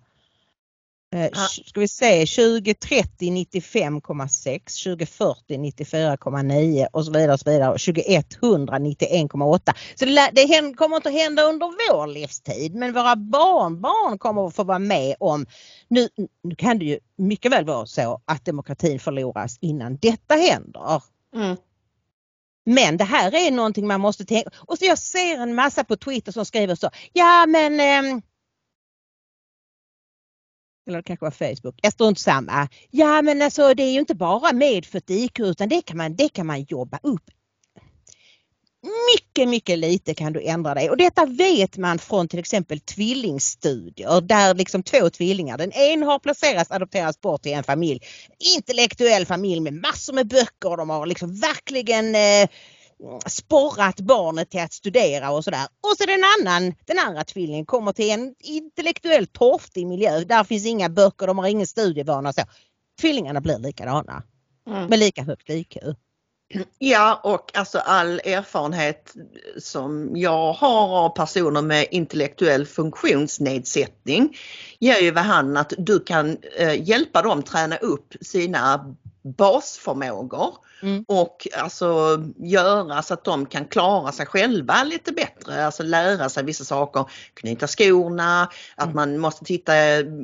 eh, 1.14 1.30
ska 1.66 1.80
vi 1.80 1.88
se 1.88 2.26
2030 2.26 3.06
95,6, 3.20 4.84
2040 4.84 5.58
94,9 5.58 6.86
och 6.92 7.04
så 7.04 7.12
vidare 7.12 7.32
och 7.32 7.40
så 7.40 7.50
vidare 7.50 7.70
och 7.70 7.80
2100 7.80 8.78
91,8. 8.78 9.74
Så 9.94 10.04
det, 10.04 10.74
kommer 10.76 10.96
inte 10.96 11.08
att 11.08 11.14
hända 11.14 11.42
under 11.42 11.66
vår 11.66 12.06
livstid 12.06 12.74
men 12.74 12.92
våra 12.92 13.16
barnbarn 13.16 14.18
kommer 14.18 14.46
att 14.46 14.54
få 14.54 14.64
vara 14.64 14.78
med 14.78 15.14
om 15.20 15.46
nu, 15.88 16.08
nu 16.42 16.54
kan 16.54 16.78
det 16.78 16.84
ju 16.84 16.98
mycket 17.16 17.52
väl 17.52 17.64
vara 17.64 17.86
så 17.86 18.20
att 18.24 18.44
demokratin 18.44 19.00
förloras 19.00 19.58
innan 19.60 19.96
detta 19.96 20.34
händer. 20.34 21.02
Mm. 21.34 21.56
Men 22.74 22.96
det 22.96 23.04
här 23.04 23.34
är 23.34 23.50
någonting 23.50 23.86
man 23.86 24.00
måste 24.00 24.24
tänka 24.24 24.50
och 24.56 24.78
så 24.78 24.84
jag 24.84 24.98
ser 24.98 25.38
en 25.38 25.54
massa 25.54 25.84
på 25.84 25.96
Twitter 25.96 26.32
som 26.32 26.44
skriver 26.44 26.74
så, 26.74 26.90
ja 27.12 27.46
men 27.46 27.80
eh, 27.80 28.20
eller 30.86 30.98
det 30.98 31.02
kanske 31.02 31.24
var 31.24 31.30
Facebook, 31.30 31.74
jag 31.82 31.92
strunt 31.92 32.18
samma. 32.18 32.68
Ja 32.90 33.22
men 33.22 33.42
alltså 33.42 33.74
det 33.74 33.82
är 33.82 33.92
ju 33.92 34.00
inte 34.00 34.14
bara 34.14 34.52
medfött 34.52 35.10
IQ 35.10 35.40
utan 35.40 35.68
det 35.68 35.82
kan 35.82 35.96
man, 35.96 36.16
det 36.16 36.28
kan 36.28 36.46
man 36.46 36.62
jobba 36.62 36.98
upp. 37.02 37.24
Mycket, 39.16 39.48
mycket 39.48 39.78
lite 39.78 40.14
kan 40.14 40.32
du 40.32 40.42
ändra 40.42 40.74
dig 40.74 40.90
och 40.90 40.96
detta 40.96 41.26
vet 41.26 41.76
man 41.76 41.98
från 41.98 42.28
till 42.28 42.38
exempel 42.38 42.80
tvillingstudier 42.80 44.20
där 44.20 44.54
liksom 44.54 44.82
två 44.82 45.10
tvillingar, 45.10 45.58
den 45.58 45.72
ena 45.72 46.06
har 46.06 46.18
placerats, 46.18 46.70
adopterats 46.70 47.20
bort 47.20 47.42
till 47.42 47.52
en 47.52 47.64
familj, 47.64 48.00
intellektuell 48.56 49.26
familj 49.26 49.60
med 49.60 49.74
massor 49.74 50.12
med 50.12 50.28
böcker, 50.28 50.76
de 50.76 50.90
har 50.90 51.06
liksom 51.06 51.34
verkligen 51.34 52.14
eh, 52.14 52.48
sporrat 53.26 54.00
barnet 54.00 54.50
till 54.50 54.60
att 54.60 54.72
studera 54.72 55.30
och 55.30 55.44
sådär. 55.44 55.66
Och 55.80 55.96
så 55.98 56.04
den 56.06 56.20
annan, 56.38 56.74
den 56.86 56.98
andra 56.98 57.24
tvillingen 57.24 57.66
kommer 57.66 57.92
till 57.92 58.10
en 58.10 58.34
intellektuellt 58.38 59.32
torftig 59.32 59.86
miljö. 59.86 60.24
Där 60.24 60.44
finns 60.44 60.66
inga 60.66 60.88
böcker, 60.88 61.26
de 61.26 61.38
har 61.38 61.46
ingen 61.46 61.66
studievana 61.66 62.28
och 62.28 62.34
så. 62.34 62.42
Tvillingarna 63.00 63.40
blir 63.40 63.58
likadana. 63.58 64.22
Mm. 64.66 64.86
Med 64.86 64.98
lika 64.98 65.22
högt 65.22 65.50
IQ. 65.50 65.76
Ja 66.78 67.20
och 67.24 67.56
alltså 67.58 67.78
all 67.78 68.20
erfarenhet 68.24 69.14
som 69.58 70.16
jag 70.16 70.52
har 70.52 70.98
av 70.98 71.08
personer 71.08 71.62
med 71.62 71.86
intellektuell 71.90 72.66
funktionsnedsättning 72.66 74.36
ger 74.78 75.00
ju 75.00 75.10
vid 75.10 75.18
handen 75.18 75.56
att 75.56 75.72
du 75.78 76.00
kan 76.00 76.36
eh, 76.56 76.88
hjälpa 76.88 77.22
dem 77.22 77.42
träna 77.42 77.76
upp 77.76 78.14
sina 78.20 78.94
basförmågor 79.22 80.54
Mm. 80.82 81.04
och 81.08 81.48
alltså 81.56 82.18
göra 82.36 83.02
så 83.02 83.14
att 83.14 83.24
de 83.24 83.46
kan 83.46 83.64
klara 83.64 84.12
sig 84.12 84.26
själva 84.26 84.84
lite 84.84 85.12
bättre, 85.12 85.66
alltså 85.66 85.82
lära 85.82 86.28
sig 86.28 86.44
vissa 86.44 86.64
saker, 86.64 87.04
knyta 87.34 87.66
skorna, 87.66 88.42
att 88.76 88.84
Mm. 88.84 88.96
man 88.96 89.18
måste 89.18 89.44
titta 89.44 89.74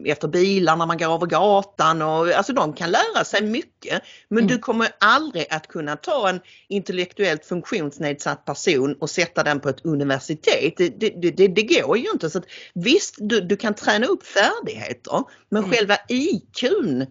efter 0.05 0.29
bilar 0.29 0.77
när 0.77 0.87
man 0.87 0.99
går 0.99 1.15
över 1.15 1.27
gatan 1.27 2.03
och 2.03 2.29
alltså 2.29 2.53
de 2.53 2.73
kan 2.73 2.91
lära 2.91 3.25
sig 3.25 3.43
mycket 3.43 4.03
men 4.29 4.39
Mm. 4.39 4.49
du 4.49 4.59
kommer 4.59 4.89
aldrig 5.01 5.47
att 5.51 5.69
kunna 5.69 5.97
ta 5.97 6.29
en 6.29 6.41
intellektuellt 6.69 7.45
funktionsnedsatt 7.47 8.45
person 8.45 8.95
och 9.01 9.11
sätta 9.11 9.43
den 9.43 9.61
på 9.61 9.69
ett 9.69 9.85
universitet. 9.85 10.75
Det, 10.77 10.89
det, 10.89 11.31
det, 11.31 11.49
det 11.49 11.63
går 11.63 11.99
ju 11.99 12.11
inte. 12.11 12.31
Så 12.31 12.39
att, 12.39 12.45
visst, 12.75 13.15
du, 13.19 13.41
du 13.41 13.57
kan 13.57 13.75
träna 13.75 14.07
upp 14.07 14.27
färdigheter 14.27 15.25
men 15.49 15.65
Mm. 15.65 15.77
själva 15.77 15.97
IQn 16.09 17.07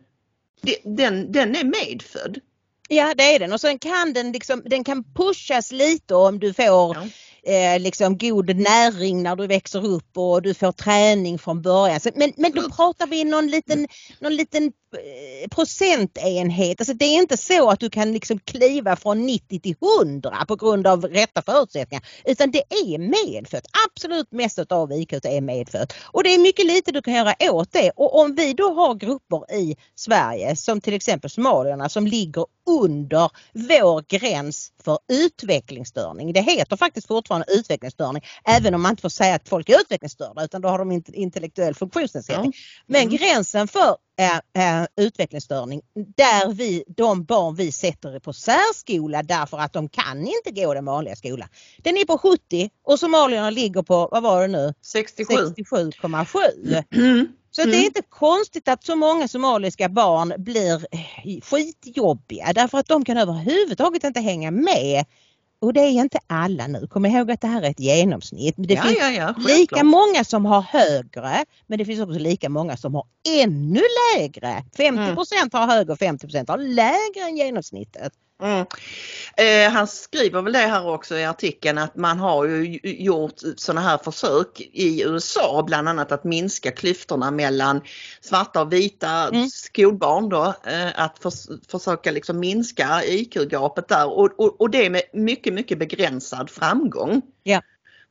den, 0.83 1.31
den 1.31 1.55
är 1.55 1.63
medfödd. 1.63 2.39
Ja 2.89 3.13
det 3.17 3.23
är 3.23 3.39
den 3.39 3.53
och 3.53 3.61
sen 3.61 3.79
kan 3.79 4.13
den 4.13 4.31
liksom, 4.31 4.61
den 4.65 4.83
kan 4.83 5.03
pushas 5.13 5.71
lite 5.71 6.15
om 6.15 6.39
du 6.39 6.53
får 6.53 6.65
Ja. 6.65 7.07
Eh, 7.45 7.79
liksom 7.79 8.17
god 8.17 8.55
näring 8.55 9.23
när 9.23 9.35
du 9.35 9.47
växer 9.47 9.85
upp 9.85 10.17
och 10.17 10.41
du 10.41 10.53
får 10.53 10.71
träning 10.71 11.39
från 11.39 11.61
början. 11.61 11.99
Så, 11.99 12.09
men, 12.15 12.33
men 12.37 12.51
då 12.51 12.59
Mm. 12.59 12.71
pratar 12.71 13.07
vi 13.07 13.23
någon 13.23 13.47
liten, 13.47 13.87
någon 14.19 14.35
liten 14.35 14.63
eh, 14.63 15.49
procentenhet. 15.49 16.81
Alltså 16.81 16.93
det 16.93 17.05
är 17.05 17.21
inte 17.21 17.37
så 17.37 17.69
att 17.69 17.79
du 17.79 17.89
kan 17.89 18.13
liksom 18.13 18.39
kliva 18.39 18.95
från 18.95 19.25
90 19.25 19.59
till 19.59 19.75
100 20.01 20.45
på 20.47 20.55
grund 20.55 20.87
av 20.87 21.05
rätta 21.05 21.41
förutsättningar. 21.41 22.03
Utan 22.25 22.51
det 22.51 22.63
är 22.69 22.97
medfött. 22.97 23.65
Absolut 23.87 24.31
mest 24.31 24.59
av 24.71 24.91
IQ 24.91 25.13
är 25.13 25.41
medfött. 25.41 25.93
Och 26.03 26.23
det 26.23 26.33
är 26.33 26.39
mycket 26.39 26.65
lite 26.65 26.91
du 26.91 27.01
kan 27.01 27.13
göra 27.13 27.35
åt 27.51 27.71
det. 27.71 27.91
Och 27.95 28.19
om 28.19 28.35
vi 28.35 28.53
då 28.53 28.73
har 28.73 28.95
grupper 28.95 29.53
i 29.55 29.75
Sverige 29.95 30.55
som 30.55 30.81
till 30.81 30.93
exempel 30.93 31.29
somalierna 31.29 31.89
som 31.89 32.07
ligger 32.07 32.45
under 32.65 33.29
vår 33.53 34.17
gräns 34.17 34.71
för 34.83 34.99
utvecklingsstörning. 35.11 36.33
Det 36.33 36.41
heter 36.41 36.75
faktiskt 36.77 37.07
fortfarande 37.07 37.45
utvecklingsstörning 37.49 38.23
även 38.47 38.75
om 38.75 38.81
man 38.81 38.89
inte 38.89 39.01
får 39.01 39.09
säga 39.09 39.35
att 39.35 39.49
folk 39.49 39.69
är 39.69 39.79
utvecklingsstörda 39.81 40.43
utan 40.43 40.61
då 40.61 40.69
har 40.69 40.79
de 40.79 40.91
inte 40.91 41.11
intellektuell 41.11 41.75
funktionsnedsättning. 41.75 42.53
Men 42.87 43.01
Mm. 43.01 43.17
gränsen 43.17 43.67
för 43.67 43.97
äh, 44.19 44.79
äh, 44.81 44.87
utvecklingsstörning 44.97 45.81
där 46.17 46.53
vi, 46.53 46.83
de 46.87 47.23
barn 47.23 47.55
vi 47.55 47.71
sätter 47.71 48.19
på 48.19 48.33
särskola 48.33 49.23
därför 49.23 49.57
att 49.57 49.73
de 49.73 49.89
kan 49.89 50.27
inte 50.27 50.61
gå 50.61 50.73
den 50.73 50.85
vanliga 50.85 51.15
skolan. 51.15 51.47
Den 51.77 51.97
är 51.97 52.05
på 52.05 52.17
70 52.17 52.69
och 52.83 52.99
somalierna 52.99 53.49
ligger 53.49 53.83
på, 53.83 54.09
vad 54.11 54.23
var 54.23 54.41
det 54.41 54.47
nu, 54.47 54.73
67. 54.81 55.33
67,7. 55.33 56.83
Mm. 56.95 57.27
Så 57.55 57.61
det 57.61 57.67
är 57.69 57.73
Mm. 57.73 57.85
inte 57.85 58.01
konstigt 58.09 58.67
att 58.67 58.83
så 58.83 58.95
många 58.95 59.27
somaliska 59.27 59.89
barn 59.89 60.33
blir 60.37 60.73
eh, 60.91 61.41
skitjobbiga 61.43 62.53
därför 62.53 62.77
att 62.77 62.87
de 62.87 63.05
kan 63.05 63.17
överhuvudtaget 63.17 64.03
inte 64.03 64.19
hänga 64.19 64.51
med. 64.51 65.05
Och 65.61 65.73
det 65.73 65.79
är 65.81 65.89
inte 65.89 66.19
alla 66.27 66.67
nu. 66.67 66.87
Kom 66.87 67.05
ihåg 67.05 67.31
att 67.31 67.41
det 67.41 67.47
här 67.47 67.61
är 67.61 67.69
ett 67.69 67.79
genomsnitt. 67.79 68.55
Det 68.57 68.73
ja, 68.73 68.81
finns 68.83 68.97
ja, 68.99 69.09
ja, 69.09 69.35
lika 69.47 69.83
många 69.83 70.23
som 70.23 70.45
har 70.45 70.61
högre 70.61 71.45
men 71.67 71.77
det 71.79 71.85
finns 71.85 72.01
också 72.01 72.19
lika 72.19 72.49
många 72.49 72.77
som 72.77 72.95
har 72.95 73.05
ännu 73.29 73.81
lägre. 74.15 74.63
50 74.77 75.01
Mm. 75.01 75.15
har 75.15 75.67
högre 75.67 75.93
och 75.93 75.99
50% 75.99 76.47
har 76.49 76.57
lägre 76.57 77.29
än 77.29 77.37
genomsnittet. 77.37 78.13
Mm. 78.41 78.65
Eh, 79.37 79.71
han 79.71 79.87
skriver 79.87 80.41
väl 80.41 80.53
det 80.53 80.59
här 80.59 80.87
också 80.87 81.15
i 81.17 81.25
artikeln 81.25 81.77
att 81.77 81.95
man 81.95 82.19
har 82.19 82.45
ju 82.45 82.79
gjort 82.83 83.33
sådana 83.55 83.81
här 83.81 83.97
försök 83.97 84.61
i 84.73 85.03
USA 85.03 85.63
bland 85.67 85.89
annat 85.89 86.11
att 86.11 86.23
minska 86.23 86.71
klyftorna 86.71 87.31
mellan 87.31 87.81
svarta 88.21 88.61
och 88.61 88.73
vita 88.73 89.27
Mm. 89.27 89.49
skolbarn 89.49 90.29
då. 90.29 90.53
Eh, 90.63 90.99
att 90.99 91.19
förs 91.19 91.47
försöka 91.71 92.11
liksom 92.11 92.39
minska 92.39 93.03
IQ-gapet 93.03 93.87
där 93.87 94.07
och, 94.07 94.39
och, 94.39 94.61
och 94.61 94.69
det 94.69 94.89
med 94.89 95.01
mycket, 95.13 95.53
mycket 95.53 95.79
begränsad 95.79 96.49
framgång. 96.49 97.21
Ja. 97.43 97.61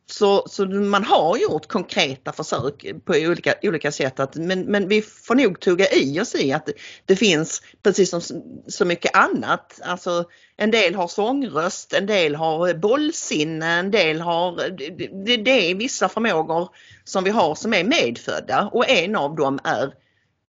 Så, 0.06 0.46
så 0.48 0.66
man 0.66 1.04
har 1.04 1.36
gjort 1.36 1.68
konkreta 1.68 2.32
försök 2.32 2.86
på 3.04 3.12
olika, 3.12 3.54
olika 3.62 3.92
sätt 3.92 4.20
att, 4.20 4.36
men, 4.36 4.60
men 4.60 4.88
vi 4.88 5.02
får 5.02 5.34
nog 5.34 5.60
tugga 5.60 5.86
i 5.92 6.20
oss 6.20 6.34
i 6.34 6.52
att 6.52 6.66
det, 6.66 6.72
det 7.04 7.16
finns 7.16 7.62
precis 7.82 8.10
som 8.10 8.20
så 8.68 8.84
mycket 8.84 9.16
annat. 9.16 9.80
Alltså 9.84 10.24
en 10.56 10.70
del 10.70 10.94
har 10.94 11.08
sångröst, 11.08 11.92
en 11.92 12.06
del 12.06 12.34
har 12.34 12.74
bollsinne, 12.74 13.66
en 13.66 13.90
del 13.90 14.20
har, 14.20 14.56
det, 14.56 14.90
det, 15.24 15.36
det 15.36 15.70
är 15.70 15.74
vissa 15.74 16.08
förmågor 16.08 16.68
som 17.04 17.24
vi 17.24 17.30
har 17.30 17.54
som 17.54 17.74
är 17.74 17.84
medfödda 17.84 18.70
och 18.72 18.88
en 18.88 19.16
av 19.16 19.36
dem 19.36 19.58
är 19.64 19.94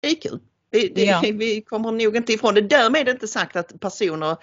IQ. 0.06 0.26
Det, 0.72 0.88
det, 0.96 1.04
Ja. 1.04 1.22
Vi 1.34 1.62
kommer 1.62 1.92
nog 1.92 2.16
inte 2.16 2.34
ifrån 2.34 2.54
det. 2.54 2.62
Därmed 2.62 3.10
inte 3.10 3.28
sagt 3.28 3.56
att 3.56 3.80
personer 3.80 4.38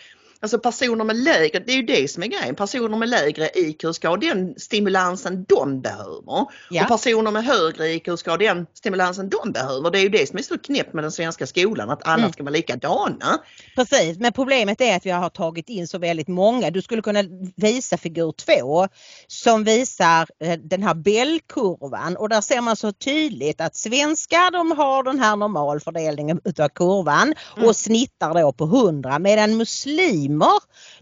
Alltså 0.46 0.58
personer 0.58 1.04
med 1.04 1.16
lägre, 1.16 1.58
det 1.66 1.72
är 1.72 1.76
ju 1.76 1.82
det 1.82 2.10
som 2.10 2.22
är 2.22 2.26
grejen, 2.26 2.54
personer 2.54 2.96
med 2.96 3.08
lägre 3.08 3.50
IQ 3.54 3.84
ska 3.92 4.08
ha 4.08 4.16
den 4.16 4.54
stimulansen 4.58 5.44
de 5.48 5.80
behöver. 5.80 6.46
Ja. 6.70 6.82
Och 6.82 6.88
personer 6.88 7.30
med 7.30 7.44
högre 7.44 7.88
IQ 7.92 8.08
ska 8.18 8.30
ha 8.30 8.36
den 8.38 8.66
stimulansen 8.74 9.28
de 9.28 9.52
behöver. 9.52 9.90
Det 9.90 9.98
är 9.98 10.02
ju 10.02 10.08
det 10.08 10.28
som 10.28 10.38
är 10.38 10.42
så 10.42 10.58
knäppt 10.58 10.92
med 10.94 11.04
den 11.04 11.12
svenska 11.12 11.46
skolan, 11.46 11.90
att 11.90 12.06
alla 12.06 12.18
Mm. 12.22 12.32
ska 12.32 12.42
vara 12.42 12.52
likadana. 12.52 13.38
Precis, 13.76 14.18
men 14.18 14.32
problemet 14.32 14.80
är 14.80 14.96
att 14.96 15.06
vi 15.06 15.10
har 15.10 15.28
tagit 15.30 15.68
in 15.68 15.88
så 15.88 15.98
väldigt 15.98 16.28
många. 16.28 16.70
Du 16.70 16.82
skulle 16.82 17.02
kunna 17.02 17.22
visa 17.56 17.96
figur 17.98 18.32
2 18.32 18.88
som 19.26 19.64
visar 19.64 20.28
eh, 20.44 20.52
den 20.58 20.82
här 20.82 20.94
Bellkurvan 20.94 22.16
och 22.16 22.28
där 22.28 22.40
ser 22.40 22.60
man 22.60 22.76
så 22.76 22.92
tydligt 22.92 23.60
att 23.60 23.76
svenskar 23.76 24.50
de 24.50 24.70
har 24.70 25.02
den 25.02 25.20
här 25.20 25.36
normalfördelningen 25.36 26.40
utav 26.44 26.68
kurvan 26.68 27.34
Mm. 27.56 27.68
och 27.68 27.76
snittar 27.76 28.34
då 28.34 28.52
på 28.52 28.64
100 28.64 29.18
medan 29.18 29.56
muslimer 29.56 30.35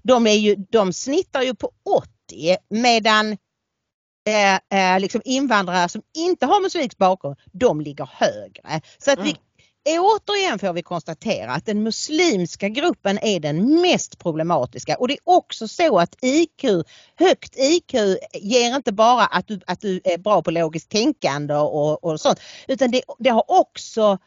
de, 0.03 0.27
är 0.27 0.35
ju, 0.35 0.57
de 0.71 0.93
snittar 0.93 1.43
ju 1.43 1.55
på 1.55 1.71
80 1.85 2.57
medan 2.69 3.37
eh, 4.29 4.95
eh, 4.95 5.01
liksom 5.01 5.23
invandrare 5.25 5.89
som 5.89 6.03
inte 6.17 6.47
har 6.47 6.63
muslimsk 6.63 6.99
bakgrund 6.99 7.37
de 7.53 7.81
ligger 7.81 8.09
högre. 8.13 8.81
Så 8.99 9.11
att 9.11 9.19
vi 9.19 9.31
Mm. 9.31 9.41
Återigen 9.87 10.59
får 10.59 10.73
vi 10.73 10.83
konstatera 10.83 11.53
att 11.53 11.67
den 11.67 11.83
muslimska 11.83 12.69
gruppen 12.69 13.19
är 13.23 13.41
den 13.41 13.81
mest 13.81 14.19
problematiska 14.19 14.97
och 14.97 15.09
det 15.09 15.15
är 15.15 15.21
också 15.25 15.69
så 15.69 15.99
att 15.99 16.17
IQ, 16.25 16.65
högt 17.15 17.57
IQ 17.59 17.95
ger 18.33 18.77
inte 18.77 18.93
bara 18.93 19.27
att 19.27 19.49
du, 19.49 19.61
att 19.67 19.81
du 19.81 20.01
är 20.05 20.19
bra 20.19 20.43
på 20.43 20.51
logiskt 20.51 20.91
tänkande 20.91 21.55
och, 21.55 22.05
och 22.05 22.21
sånt 22.21 22.41
utan 22.69 22.91
det, 22.91 23.03
det 23.19 23.31
har 23.31 23.45
också 23.47 24.19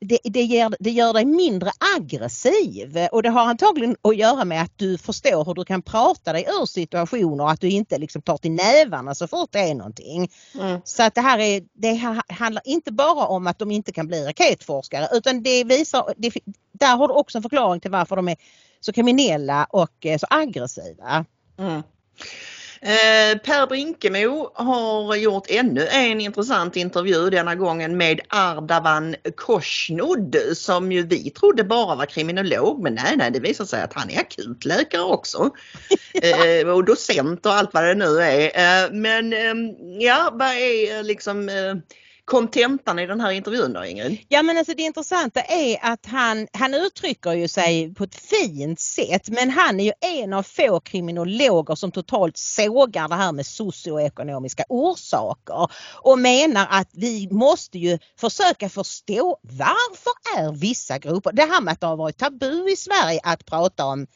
det, 0.00 0.18
det, 0.24 0.42
ger, 0.42 0.74
det 0.80 0.90
gör 0.90 1.12
dig 1.12 1.24
mindre 1.24 1.70
aggressiv 1.96 2.98
och 3.12 3.22
det 3.22 3.28
har 3.28 3.40
antagligen 3.46 3.96
att 4.02 4.16
göra 4.16 4.44
med 4.44 4.62
att 4.62 4.78
du 4.78 4.98
förstår 4.98 5.44
hur 5.44 5.54
du 5.54 5.64
kan 5.64 5.82
prata 5.82 6.32
dig 6.32 6.46
ur 6.60 6.66
situationer 6.66 7.44
och 7.44 7.50
att 7.50 7.60
du 7.60 7.70
inte 7.70 7.98
liksom 7.98 8.22
tar 8.22 8.36
till 8.36 8.52
nävarna 8.52 9.14
så 9.14 9.26
fort 9.26 9.48
det 9.52 9.58
är 9.58 9.74
någonting. 9.74 10.30
Mm. 10.54 10.80
Så 10.84 11.02
att 11.02 11.14
det 11.14 11.20
här 11.20 11.38
är, 11.38 11.62
det 11.72 11.92
här 11.92 12.22
handlar 12.28 12.62
inte 12.66 12.92
bara 12.92 13.26
om 13.26 13.46
att 13.46 13.58
de 13.58 13.70
inte 13.70 13.92
kan 13.92 14.06
bli 14.06 14.24
raketforskare 14.24 15.08
utan 15.12 15.42
det 15.42 15.64
visar, 15.64 16.14
det, 16.16 16.32
där 16.72 16.96
har 16.96 17.08
du 17.08 17.14
också 17.14 17.38
en 17.38 17.42
förklaring 17.42 17.80
till 17.80 17.90
varför 17.90 18.16
de 18.16 18.28
är 18.28 18.36
så 18.80 18.92
kriminella 18.92 19.66
och 19.70 20.06
eh, 20.06 20.18
så 20.18 20.26
aggressiva. 20.30 21.24
Mm. 21.58 21.82
Eh, 22.84 23.38
per 23.38 23.66
Brinkemo 23.66 24.50
har 24.54 25.16
gjort 25.16 25.46
ännu 25.48 25.86
en 25.86 26.20
intressant 26.20 26.76
intervju 26.76 27.30
denna 27.30 27.54
gången 27.54 27.96
med 27.96 28.20
Ardavan 28.28 29.16
Koshnod 29.36 30.36
som 30.54 30.92
ju 30.92 31.06
vi 31.06 31.30
trodde 31.30 31.64
bara 31.64 31.94
var 31.94 32.06
kriminolog 32.06 32.82
men 32.82 32.94
nej, 32.94 33.16
nej 33.16 33.30
det 33.30 33.40
visar 33.40 33.64
sig 33.64 33.82
att 33.82 33.92
han 33.92 34.10
är 34.10 34.20
akutläkare 34.20 35.02
också. 35.02 35.50
eh, 36.22 36.68
och 36.68 36.84
docent 36.84 37.46
och 37.46 37.52
allt 37.52 37.74
vad 37.74 37.84
det 37.84 37.94
nu 37.94 38.18
är. 38.18 38.44
Eh, 38.44 38.92
men 38.92 39.32
ehm, 39.32 40.00
ja, 40.00 40.30
vad 40.32 40.48
är 40.48 41.02
liksom 41.02 41.48
kontentan 42.24 42.98
i 42.98 43.06
den 43.06 43.20
här 43.20 43.30
intervjun 43.30 43.72
då 43.72 43.84
Ingrid? 43.84 44.18
Ja 44.28 44.42
men 44.42 44.58
alltså 44.58 44.74
det 44.74 44.82
intressanta 44.82 45.40
är 45.40 45.78
att 45.82 46.06
han, 46.06 46.48
han 46.52 46.74
uttrycker 46.74 47.32
ju 47.32 47.48
sig 47.48 47.94
på 47.94 48.04
ett 48.04 48.14
fint 48.14 48.80
sätt 48.80 49.28
men 49.28 49.50
han 49.50 49.80
är 49.80 49.84
ju 49.84 49.92
en 50.00 50.32
av 50.32 50.42
få 50.42 50.80
kriminologer 50.80 51.74
som 51.74 51.92
totalt 51.92 52.36
sågar 52.36 53.08
det 53.08 53.14
här 53.14 53.32
med 53.32 53.46
socioekonomiska 53.46 54.64
orsaker 54.68 55.68
och 55.94 56.18
menar 56.18 56.66
att 56.70 56.88
vi 56.92 57.28
måste 57.30 57.78
ju 57.78 57.98
försöka 58.20 58.68
förstå 58.68 59.38
varför 59.42 60.12
är 60.38 60.52
vissa 60.52 60.98
grupper, 60.98 61.32
det 61.32 61.42
här 61.42 61.60
med 61.60 61.72
att 61.72 61.80
det 61.80 61.86
har 61.86 61.96
varit 61.96 62.18
tabu 62.18 62.70
i 62.70 62.76
Sverige 62.76 63.20
att 63.22 63.46
prata 63.46 63.84
om 63.84 64.06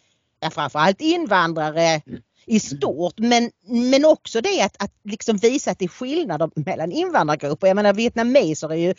ja, 0.41 0.51
framförallt 0.51 1.01
invandrare 1.01 2.03
i 2.49 2.61
stort 2.61 3.15
men, 3.19 3.51
men 3.67 4.05
också 4.05 4.41
det 4.41 4.63
att, 4.63 4.83
att 4.83 4.93
liksom 5.05 5.37
visa 5.37 5.71
att 5.71 5.79
det 5.79 5.85
är 5.85 5.89
skillnader 5.89 6.51
mellan 6.55 6.93
invandrargrupper. 6.93 7.67
Jag 7.67 7.75
menar 7.75 7.93
vietnameser 7.93 8.73
är 8.73 8.77
ju 8.77 8.95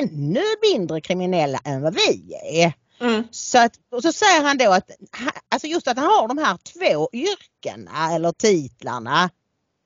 ännu 0.00 0.42
mindre 0.62 1.00
kriminella 1.00 1.60
än 1.64 1.82
vad 1.82 1.94
vi 1.94 2.34
är. 2.42 2.72
Mm. 3.00 3.24
Så, 3.30 3.58
att, 3.58 3.72
och 3.92 4.02
så 4.02 4.12
säger 4.12 4.42
han 4.42 4.58
då 4.58 4.70
att 4.70 4.90
alltså 5.48 5.66
just 5.66 5.88
att 5.88 5.98
han 5.98 6.06
har 6.06 6.28
de 6.28 6.38
här 6.38 6.56
två 6.56 7.08
yrkena 7.12 8.14
eller 8.14 8.32
titlarna. 8.32 9.30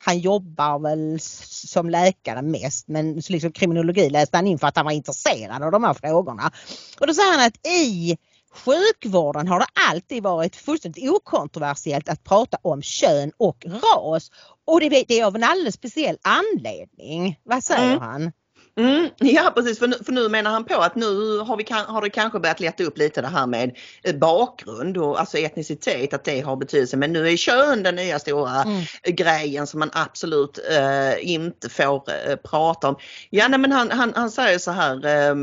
Han 0.05 0.19
jobbar 0.19 0.79
väl 0.79 1.19
som 1.21 1.91
läkare 1.91 2.43
mest 2.43 2.89
men 2.89 3.15
liksom 3.29 3.53
kriminologi 3.53 4.11
läste 4.11 4.37
han 4.37 4.47
in 4.47 4.59
för 4.59 4.67
att 4.67 4.77
han 4.77 4.85
var 4.85 4.93
intresserad 4.93 5.63
av 5.63 5.71
de 5.71 5.85
här 5.85 5.95
frågorna. 5.95 6.53
Och 7.01 7.07
då 7.07 7.15
säger 7.15 7.39
han 7.39 7.47
att 7.47 7.67
i 7.67 8.17
sjukvården 8.55 9.49
har 9.49 9.59
det 9.61 9.67
alltid 9.91 10.23
varit 10.23 10.57
fullständigt 10.57 11.11
okontroversiellt 11.11 12.09
att 12.09 12.25
prata 12.25 12.59
om 12.63 12.83
kön 12.83 13.33
och 13.37 13.67
ras. 13.67 14.31
Och 14.67 14.81
det, 14.81 15.11
är 15.11 15.25
av 15.25 15.37
en 15.37 15.45
alldeles 15.45 15.75
speciell 15.75 16.19
anledning. 16.23 17.41
Vad 17.43 17.65
säger 17.65 17.97
mm. 17.97 18.01
han? 18.01 18.33
Mm, 18.77 19.09
ja 19.19 19.53
precis, 19.55 19.79
för 19.79 19.89
nu, 19.89 19.97
för 20.05 20.13
nu 20.13 20.29
menar 20.29 20.51
han 20.51 20.65
på 20.65 20.75
att 20.75 20.97
nu 20.97 21.39
har, 21.39 21.57
vi, 21.57 21.67
har 21.87 22.01
det 22.01 22.11
kanske 22.11 22.39
börjat 22.41 22.61
lätta 22.61 22.85
upp 22.85 22.99
lite 22.99 23.21
det 23.21 23.29
här 23.29 23.47
med 23.47 23.77
eh, 24.05 24.17
bakgrund 24.17 24.97
och 24.99 25.21
alltså 25.21 25.39
etnicitet, 25.39 26.15
att 26.15 26.25
det 26.25 26.41
har 26.41 26.57
betydelse. 26.57 26.97
Men 26.97 27.13
nu 27.13 27.29
är 27.29 27.37
kön 27.37 27.83
den 27.83 27.97
nya 27.97 28.19
stora 28.19 28.63
mm. 28.63 28.83
grejen 29.05 29.67
som 29.67 29.81
man 29.81 29.91
absolut 29.93 30.59
eh, 30.71 31.33
inte 31.33 31.69
får 31.69 32.03
eh, 32.29 32.37
prata 32.37 32.89
om. 32.89 32.97
Ja 33.31 33.49
nej, 33.49 33.59
men 33.59 33.73
han, 33.73 33.91
han, 33.91 34.13
han 34.17 34.31
säger 34.31 34.59
så 34.59 34.71
här, 34.71 34.95
eh, 34.97 35.35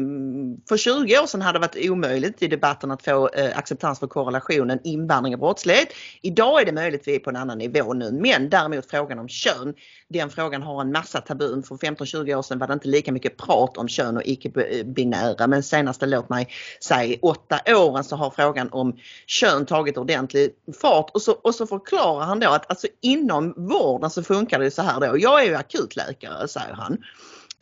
för 0.70 0.78
20 0.78 1.20
år 1.20 1.26
sedan 1.26 1.42
hade 1.42 1.60
det 1.60 1.68
varit 1.68 1.90
omöjligt 1.90 2.42
i 2.44 2.48
debatten 2.48 2.92
att 2.92 3.04
få 3.06 3.30
eh, 3.30 3.58
acceptans 3.58 4.00
för 4.00 4.08
korrelationen 4.08 4.80
invandring 4.84 5.34
och 5.34 5.40
brottslighet. 5.40 5.88
Idag 6.22 6.62
är 6.62 6.66
det 6.66 6.72
möjligt, 6.72 7.04
vi 7.06 7.16
är 7.16 7.20
på 7.20 7.30
en 7.30 7.36
annan 7.36 7.58
nivå 7.58 7.94
nu, 7.94 8.12
men 8.12 8.50
däremot 8.50 8.90
frågan 8.90 9.20
om 9.20 9.28
kön, 9.28 9.74
den 10.12 10.30
frågan 10.30 10.62
har 10.62 10.82
en 10.82 10.92
massa 10.92 11.22
tabun. 11.22 11.64
För 11.64 11.76
15-20 11.76 12.36
år 12.36 12.42
sedan 12.42 12.60
var 12.60 12.68
det 12.68 12.74
inte 12.74 12.88
lika 12.88 13.12
mycket 13.12 13.38
prat 13.38 13.78
om 13.78 13.88
kön 13.88 14.18
och 14.18 14.24
icke-binära 14.26 15.48
men 15.48 15.64
senaste 15.64 16.06
låt 16.06 16.30
mig 16.30 16.48
säga 16.84 17.18
åtta 17.22 17.60
åren 17.68 18.04
så 18.04 18.16
har 18.16 18.30
frågan 18.30 18.70
om 18.72 18.98
kön 19.28 19.66
tagit 19.66 19.98
ordentlig 19.98 20.50
fart 20.82 21.10
och 21.14 21.22
så, 21.22 21.32
och 21.32 21.56
så 21.56 21.68
förklarar 21.68 22.26
han 22.26 22.40
då 22.40 22.50
att 22.50 22.70
alltså 22.70 22.88
inom 23.02 23.54
vården 23.58 24.10
så 24.10 24.24
funkar 24.24 24.60
det 24.60 24.72
så 24.72 24.82
här 24.82 25.00
då. 25.00 25.18
Jag 25.20 25.44
är 25.44 25.46
ju 25.46 25.56
akutläkare 25.56 26.48
säger 26.48 26.74
han. 26.74 26.98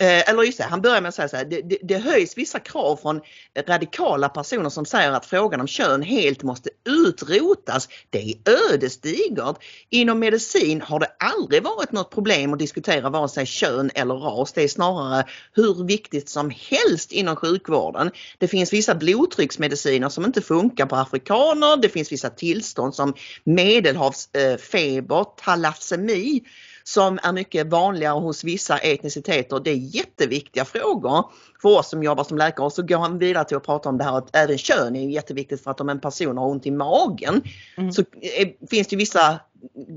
Eh, 0.02 0.30
eller 0.30 0.44
just 0.44 0.58
det, 0.58 0.64
han 0.64 0.82
börjar 0.82 1.02
med 1.02 1.10
att 1.10 1.16
säga 1.16 1.30
så 1.30 1.38
här, 1.38 1.46
det, 1.46 1.62
det, 1.62 1.78
det, 1.82 1.98
höjs 1.98 2.38
vissa 2.38 2.60
krav 2.60 2.96
från 2.96 3.22
radikala 3.68 4.30
personer 4.30 4.70
som 4.70 4.86
säger 4.86 5.12
att 5.12 5.26
frågan 5.26 5.62
om 5.62 5.68
kön 5.68 6.02
helt 6.02 6.44
måste 6.44 6.70
utrotas. 7.08 7.90
Det 8.10 8.20
är 8.20 8.36
ödesdigert. 8.74 9.56
Inom 9.90 10.20
medicin 10.20 10.82
har 10.82 11.00
det 11.00 11.12
aldrig 11.20 11.64
varit 11.64 11.92
något 11.92 12.12
problem 12.12 12.54
att 12.54 12.60
diskutera 12.60 13.10
vare 13.10 13.30
sig 13.30 13.46
kön 13.46 13.92
eller 13.96 14.16
ras. 14.16 14.54
Det 14.54 14.64
är 14.64 14.68
snarare 14.68 15.24
hur 15.54 15.84
viktigt 15.84 16.30
som 16.30 16.50
helst 16.70 17.12
inom 17.12 17.36
sjukvården. 17.36 18.12
Det 18.38 18.48
finns 18.48 18.74
vissa 18.74 18.96
blodtrycksmediciner 18.96 20.10
som 20.10 20.26
inte 20.26 20.42
funkar 20.42 20.86
på 20.86 20.96
afrikaner. 20.96 21.78
Det 21.78 21.90
finns 21.90 22.12
vissa 22.12 22.30
tillstånd 22.30 22.96
som 22.96 23.14
medelhavsfeber, 23.44 25.20
eh, 25.20 25.26
talassemi 25.46 26.44
som 26.84 27.20
är 27.24 27.32
mycket 27.32 27.68
vanligare 27.68 28.20
hos 28.20 28.44
vissa 28.44 28.78
etniciteter. 28.78 29.60
Det 29.60 29.72
är 29.72 29.76
jätteviktiga 29.76 30.66
frågor 30.66 31.26
för 31.62 31.70
oss 31.70 31.90
som 31.90 32.04
jobbar 32.04 32.24
som 32.24 32.38
läkare 32.38 32.66
och 32.66 32.74
så 32.74 32.82
går 32.82 32.98
han 32.98 33.20
vidare 33.20 33.46
till 33.46 33.58
att 33.58 33.66
prata 33.66 33.90
om 33.90 33.98
det 33.98 34.04
här 34.04 34.18
att 34.18 34.36
även 34.36 34.58
kön 34.58 34.96
är 34.96 35.10
jätteviktigt 35.10 35.64
för 35.64 35.72
att 35.72 35.82
om 35.82 35.90
en 35.90 36.00
person 36.00 36.38
har 36.38 36.48
ont 36.48 36.66
i 36.66 36.72
magen 36.72 37.42
mm. 37.78 37.92
så 37.92 38.04
är, 38.22 38.68
finns 38.70 38.88
det 38.88 38.96
vissa 38.96 39.40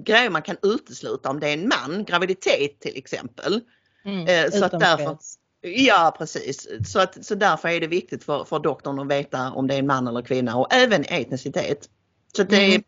grejer 0.04 0.30
man 0.30 0.42
kan 0.42 0.56
utesluta 0.62 1.30
om 1.30 1.40
det 1.40 1.48
är 1.48 1.54
en 1.54 1.68
man, 1.68 2.04
graviditet 2.04 2.80
till 2.80 2.96
exempel. 2.96 3.60
Mm, 4.04 4.26
eh, 4.26 4.50
så 4.50 4.64
att 4.64 4.80
därför, 4.80 5.16
Ja 5.64 6.14
precis, 6.18 6.68
så, 6.86 7.00
att, 7.00 7.24
så 7.24 7.34
därför 7.34 7.68
är 7.68 7.80
det 7.80 7.86
viktigt 7.86 8.24
för, 8.24 8.44
för 8.44 8.58
doktorn 8.58 8.98
att 8.98 9.08
veta 9.08 9.50
om 9.50 9.66
det 9.66 9.74
är 9.74 9.78
en 9.78 9.86
man 9.86 10.08
eller 10.08 10.22
kvinna 10.22 10.56
och 10.56 10.72
även 10.74 11.04
etnicitet. 11.04 11.88
Så 12.36 12.42
det 12.42 12.64
mm. 12.64 12.82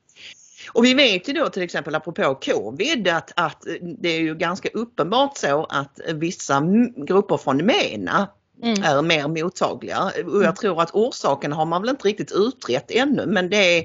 Och 0.68 0.84
vi 0.84 0.94
vet 0.94 1.28
ju 1.28 1.32
då 1.32 1.48
till 1.48 1.62
exempel 1.62 1.94
apropå 1.94 2.34
covid 2.34 3.08
att, 3.08 3.32
att 3.36 3.66
det 3.98 4.08
är 4.08 4.20
ju 4.20 4.34
ganska 4.34 4.68
uppenbart 4.68 5.36
så 5.36 5.64
att 5.64 6.00
vissa 6.14 6.62
grupper 6.96 7.36
från 7.36 7.56
MENA 7.56 8.28
mm. 8.62 8.82
är 8.82 9.02
mer 9.02 9.28
mottagliga. 9.28 10.04
Och 10.04 10.12
jag 10.16 10.42
mm. 10.42 10.54
tror 10.54 10.82
att 10.82 10.94
orsaken 10.94 11.52
har 11.52 11.66
man 11.66 11.82
väl 11.82 11.90
inte 11.90 12.08
riktigt 12.08 12.32
utrett 12.32 12.90
ännu 12.90 13.26
men 13.26 13.50
det 13.50 13.78
är, 13.78 13.84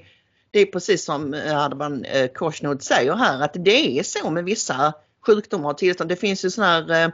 det 0.52 0.60
är 0.60 0.65
precis 0.65 1.06
som 1.06 1.34
Ardaban 1.34 2.06
eh, 2.06 2.28
Korsnod 2.28 2.84
säger 2.84 3.15
här 3.15 3.42
att 3.42 3.54
det 3.54 4.00
är 4.00 4.04
så 4.04 4.30
med 4.30 4.44
vissa 4.44 4.94
sjukdomar 5.26 5.70
och 5.70 5.78
tillstånd. 5.78 6.10
Det 6.10 6.15
finns 6.15 6.46
ju 6.46 6.50
sådana 6.50 6.74
här 6.74 7.06
eh, 7.06 7.12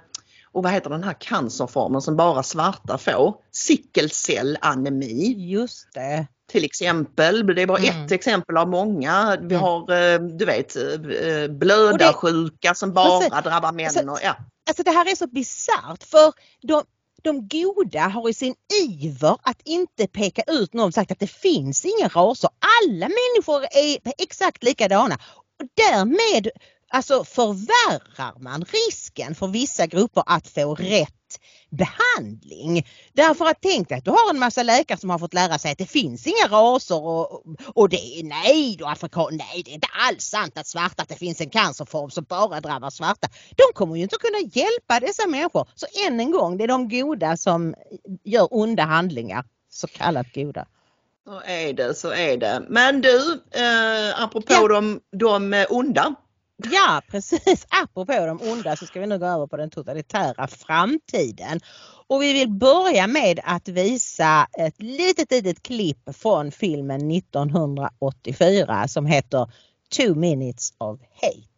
och 0.52 0.64
vad 0.64 0.72
heter 0.72 0.90
den 0.90 1.04
här 1.04 1.16
cancerformen 1.20 2.02
som 2.02 2.16
bara 2.16 2.44
svarta 2.44 2.98
får? 2.98 3.36
Sickelcellanemi. 3.52 5.36
Just 5.38 5.94
det 5.94 6.28
till 6.52 6.64
exempel. 6.66 7.46
Det 7.56 7.62
är 7.62 7.68
bara 7.68 7.78
mm. 7.78 8.06
ett 8.06 8.12
exempel 8.12 8.58
av 8.58 8.68
många. 8.68 9.38
Vi 9.42 9.56
mm. 9.56 9.62
har 9.62 9.92
eh, 9.92 10.20
du 10.20 10.46
vet 10.46 10.76
eh, 10.76 11.48
blödarsjuka 11.50 12.76
som 12.76 12.94
bara 12.94 13.08
alltså, 13.08 13.50
drabbar 13.50 13.72
män. 13.72 13.86
Alltså, 13.86 14.10
och, 14.10 14.20
ja. 14.24 14.36
alltså 14.70 14.84
det 14.84 14.92
här 14.92 15.12
är 15.12 15.16
så 15.16 15.28
bisarrt 15.28 16.04
för 16.04 16.34
de, 16.62 16.84
de 17.22 17.48
goda 17.48 18.02
har 18.02 18.30
i 18.30 18.34
sin 18.34 18.56
iver 18.84 19.38
att 19.44 19.62
inte 19.66 20.08
peka 20.08 20.44
ut 20.48 20.74
någon 20.74 20.92
sagt 20.92 21.12
att 21.12 21.20
det 21.20 21.32
finns 21.32 21.86
inga 21.86 22.08
raser. 22.08 22.50
Alla 22.84 23.10
människor 23.10 23.64
är 23.64 23.98
exakt 24.24 24.64
likadana. 24.64 25.16
Och 25.60 25.68
därmed 25.74 26.50
alltså 26.90 27.24
förvärrar 27.24 28.40
man 28.40 28.66
risken 28.88 29.36
för 29.36 29.48
vissa 29.48 29.88
grupper 29.88 30.24
att 30.26 30.48
få 30.48 30.76
rätt 30.76 31.12
behandling. 31.70 32.88
Därför 33.14 33.46
att 33.46 33.58
tänk 33.62 33.90
dig 33.90 33.98
att 33.98 34.06
du 34.06 34.12
har 34.12 34.30
en 34.30 34.40
massa 34.40 34.64
läkare 34.64 34.98
som 34.98 35.10
har 35.10 35.20
fått 35.20 35.34
lära 35.34 35.58
sig 35.58 35.72
att 35.72 35.78
det 35.78 35.86
finns 35.86 36.28
inga 36.28 36.48
raser 36.50 37.02
och, 37.02 37.44
och 37.74 37.90
det 37.90 38.20
är 38.20 38.24
nej 38.24 38.76
då 38.80 38.86
afrikan, 38.88 39.28
nej 39.32 39.64
det 39.66 39.72
är 39.72 39.74
inte 39.74 39.88
alls 40.10 40.24
sant 40.24 40.58
att 40.58 40.68
svarta, 40.68 41.04
att 41.04 41.10
det 41.10 41.16
finns 41.16 41.42
en 41.42 41.50
cancerform 41.50 42.10
som 42.10 42.24
bara 42.24 42.62
drabbar 42.62 42.90
svarta. 42.90 43.28
De 43.50 43.64
kommer 43.74 43.96
ju 43.96 44.04
inte 44.04 44.16
att 44.16 44.22
kunna 44.22 44.40
hjälpa 44.40 45.00
dessa 45.00 45.28
människor. 45.28 45.68
Så 45.76 45.86
än 46.08 46.20
en 46.20 46.32
gång, 46.32 46.58
det 46.58 46.64
är 46.64 46.68
de 46.68 46.90
goda 46.90 47.38
som 47.38 47.76
gör 48.24 48.48
onda 48.52 48.84
handlingar, 48.84 49.44
så 49.70 49.88
kallat 49.88 50.34
goda. 50.34 50.66
Så 51.26 51.42
är 51.46 51.74
det, 51.74 51.94
så 51.94 52.12
är 52.12 52.38
det. 52.38 52.66
Men 52.70 53.02
du, 53.02 53.42
eh, 53.52 54.24
apropå 54.24 54.54
ja. 54.54 54.68
de, 54.68 55.00
de 55.12 55.66
onda 55.70 56.16
Ja 56.58 57.02
precis, 57.08 57.68
apropå 57.70 58.14
de 58.14 58.42
onda 58.42 58.76
så 58.76 58.86
ska 58.86 59.00
vi 59.00 59.08
nu 59.08 59.20
gå 59.20 59.26
över 59.26 59.48
på 59.48 59.58
den 59.58 59.70
totalitära 59.70 60.48
framtiden. 60.48 61.60
Och 62.08 62.22
vi 62.22 62.34
vill 62.34 62.50
börja 62.50 63.08
med 63.08 63.40
att 63.44 63.68
visa 63.68 64.48
ett 64.60 64.82
litet 64.82 65.32
litet 65.32 65.64
klipp 65.64 66.16
från 66.16 66.52
filmen 66.52 67.12
1984 67.12 68.88
som 68.88 69.06
heter 69.06 69.52
Two 69.98 70.16
minutes 70.16 70.74
of 70.78 71.00
hate. 71.22 71.55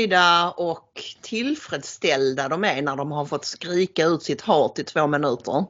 Nöjda 0.00 0.50
och 0.50 1.02
tillfredsställda 1.20 2.48
de 2.48 2.64
är 2.64 2.82
när 2.82 2.96
de 2.96 3.12
har 3.12 3.24
fått 3.24 3.44
skrika 3.44 4.04
ut 4.04 4.22
sitt 4.22 4.40
hat 4.40 4.78
i 4.78 4.84
två 4.84 5.06
minuter. 5.06 5.64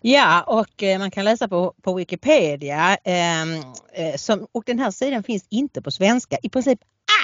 Ja 0.00 0.42
och 0.42 0.82
eh, 0.82 0.98
man 0.98 1.10
kan 1.10 1.24
läsa 1.24 1.48
på, 1.48 1.74
på 1.82 1.94
Wikipedia 1.94 2.96
ehm, 3.04 3.54
eh, 3.92 4.16
som, 4.16 4.46
och 4.52 4.62
den 4.66 4.78
här 4.78 4.90
sidan 4.90 5.22
finns 5.22 5.46
inte 5.50 5.82
på 5.82 5.90
svenska. 5.90 6.36
I 6.42 6.48
princip 6.48 6.78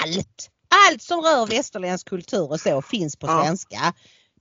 allt, 0.05 0.51
allt 0.89 1.03
som 1.03 1.21
rör 1.21 1.47
västerländsk 1.47 2.09
kultur 2.09 2.51
och 2.51 2.61
så 2.61 2.83
finns 2.83 3.17
på 3.17 3.27
Ja. 3.71 3.93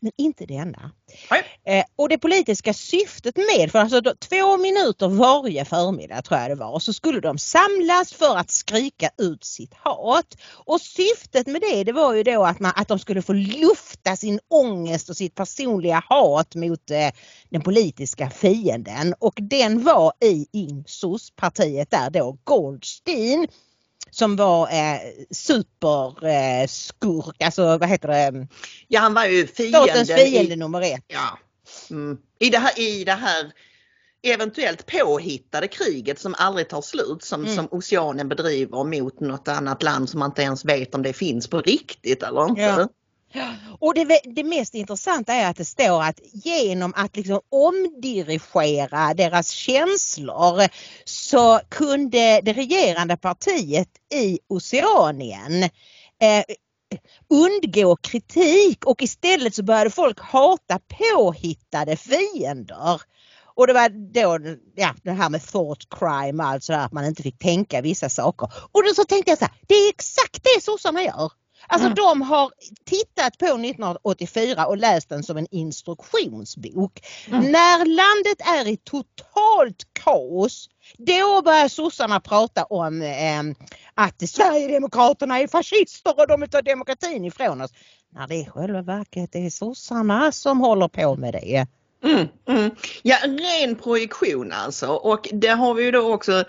Men 0.01 0.11
inte 0.17 0.45
denna. 0.45 0.91
Nej. 1.31 1.43
Eh, 1.65 1.85
och 1.95 2.09
det 2.09 2.17
politiska 2.17 2.73
syftet 2.73 3.37
med, 3.37 3.71
för 3.71 3.79
alltså 3.79 4.01
då, 4.01 4.13
två 4.19 4.57
minuter 4.57 5.07
varje 5.07 5.65
förmiddag 5.65 6.21
tror 6.21 6.39
jag 6.39 6.51
det 6.51 6.55
var, 6.55 6.79
så 6.79 6.93
skulle 6.93 7.19
de 7.19 7.37
samlas 7.37 8.13
för 8.13 8.37
att 8.37 8.51
skrika 8.51 9.09
ut 9.17 9.43
sitt 9.43 9.73
hat. 9.73 10.37
Och 10.51 10.81
syftet 10.81 11.47
med 11.47 11.61
det, 11.61 11.83
det 11.83 11.91
var 11.91 12.13
ju 12.13 12.23
då 12.23 12.43
att, 12.43 12.59
man, 12.59 12.71
att 12.75 12.87
de 12.87 12.99
skulle 12.99 13.21
få 13.21 13.33
lufta 13.33 14.15
sin 14.15 14.39
ångest 14.47 15.09
och 15.09 15.17
sitt 15.17 15.35
personliga 15.35 16.03
hat 16.09 16.55
mot 16.55 16.91
eh, 16.91 17.09
den 17.49 17.61
politiska 17.61 18.29
fienden 18.29 19.13
och 19.19 19.37
den 19.37 19.83
var 19.83 20.13
i 20.23 20.47
Ingsos-partiet 20.51 21.91
där 21.91 22.09
då 22.09 22.37
Goldstein 22.43 23.47
som 24.11 24.35
var 24.35 24.67
eh, 24.71 24.99
superskurk, 25.31 27.35
eh, 27.39 27.45
alltså 27.45 27.77
vad 27.77 27.89
heter 27.89 28.07
det, 28.07 28.47
Ja 28.87 28.99
han 28.99 29.13
var 29.13 29.25
ju 29.25 29.47
statens 29.47 30.07
fienden 30.07 30.25
fiende 30.25 30.53
i, 30.53 30.57
nummer 30.57 30.81
ett. 30.81 31.03
ja, 31.07 31.39
mm, 31.89 32.17
i, 32.39 32.49
det 32.49 32.57
här, 32.57 32.79
i 32.79 33.03
det 33.03 33.13
här 33.13 33.51
eventuellt 34.23 34.85
påhittade 34.85 35.67
kriget 35.67 36.19
som 36.19 36.35
aldrig 36.37 36.69
tar 36.69 36.81
slut 36.81 37.23
som, 37.23 37.43
Mm. 37.43 37.55
som 37.55 37.67
Oceanen 37.71 38.29
bedriver 38.29 38.83
mot 38.83 39.19
något 39.19 39.47
annat 39.47 39.83
land 39.83 40.09
som 40.09 40.19
man 40.19 40.29
inte 40.29 40.41
ens 40.41 40.65
vet 40.65 40.95
om 40.95 41.03
det 41.03 41.13
finns 41.13 41.47
på 41.47 41.61
riktigt 41.61 42.23
eller 42.23 42.49
inte. 42.49 42.61
Ja. 42.61 42.87
Och 43.79 43.93
det, 43.93 44.19
det 44.23 44.43
mest 44.43 44.75
intressanta 44.75 45.33
är 45.33 45.49
att 45.49 45.57
det 45.57 45.65
står 45.65 46.03
att 46.03 46.19
genom 46.33 46.93
att 46.95 47.15
liksom 47.15 47.39
omdirigera 47.49 49.13
deras 49.13 49.49
känslor 49.49 50.67
så 51.05 51.59
kunde 51.69 52.41
det 52.43 52.53
regerande 52.53 53.17
partiet 53.17 53.89
i 54.13 54.39
Oceanien 54.47 55.63
eh, 56.21 56.43
undgå 57.29 57.95
kritik 57.95 58.85
och 58.85 59.01
istället 59.01 59.55
så 59.55 59.63
började 59.63 59.89
folk 59.89 60.19
hata 60.19 60.79
påhittade 60.79 61.95
fiender. 61.95 63.01
Och 63.55 63.67
det 63.67 63.73
var 63.73 63.89
då 63.89 64.57
ja, 64.75 64.95
det 65.03 65.11
här 65.11 65.29
med 65.29 65.47
thought 65.47 65.87
crime, 65.89 66.43
alltså 66.43 66.73
att 66.73 66.91
man 66.91 67.05
inte 67.05 67.23
fick 67.23 67.39
tänka 67.39 67.81
vissa 67.81 68.09
saker. 68.09 68.51
Och 68.71 68.83
då 68.83 68.93
så 68.95 69.03
tänkte 69.03 69.31
jag 69.31 69.37
så 69.39 69.45
här, 69.45 69.53
det 69.67 69.73
är 69.73 69.89
exakt 69.89 70.43
det 70.43 70.63
sossarna 70.63 71.03
gör. 71.03 71.31
Alltså 71.67 71.87
Mm. 71.87 71.95
de 71.95 72.21
har 72.21 72.51
tittat 72.85 73.37
på 73.37 73.45
1984 73.45 74.65
och 74.65 74.77
läst 74.77 75.09
den 75.09 75.23
som 75.23 75.37
en 75.37 75.47
instruktionsbok. 75.51 77.01
Mm. 77.27 77.51
När 77.51 77.85
landet 77.85 78.41
är 78.47 78.71
i 78.71 78.77
totalt 78.77 79.87
kaos 80.03 80.69
då 80.97 81.41
börjar 81.41 81.67
sossarna 81.67 82.19
prata 82.19 82.63
om 82.63 83.01
eh, 83.01 83.41
att 83.93 84.29
Sverigedemokraterna 84.29 85.39
är 85.39 85.47
fascister 85.47 86.19
och 86.19 86.27
de 86.27 86.41
vill 86.41 86.49
ta 86.49 86.61
demokratin 86.61 87.25
ifrån 87.25 87.61
oss. 87.61 87.71
När 88.13 88.27
det 88.27 88.35
i 88.35 88.45
själva 88.45 88.81
verket 88.81 89.35
är 89.35 89.49
sossarna 89.49 90.31
som 90.31 90.59
håller 90.59 90.87
på 90.87 91.15
med 91.15 91.33
det. 91.33 91.67
Mm, 92.03 92.27
mm. 92.47 92.71
Ja, 93.03 93.17
ren 93.23 93.75
projektion 93.75 94.51
alltså 94.51 94.87
och 94.87 95.29
det 95.31 95.47
har 95.47 95.73
vi 95.73 95.83
ju 95.83 95.91
då 95.91 96.13
också 96.13 96.43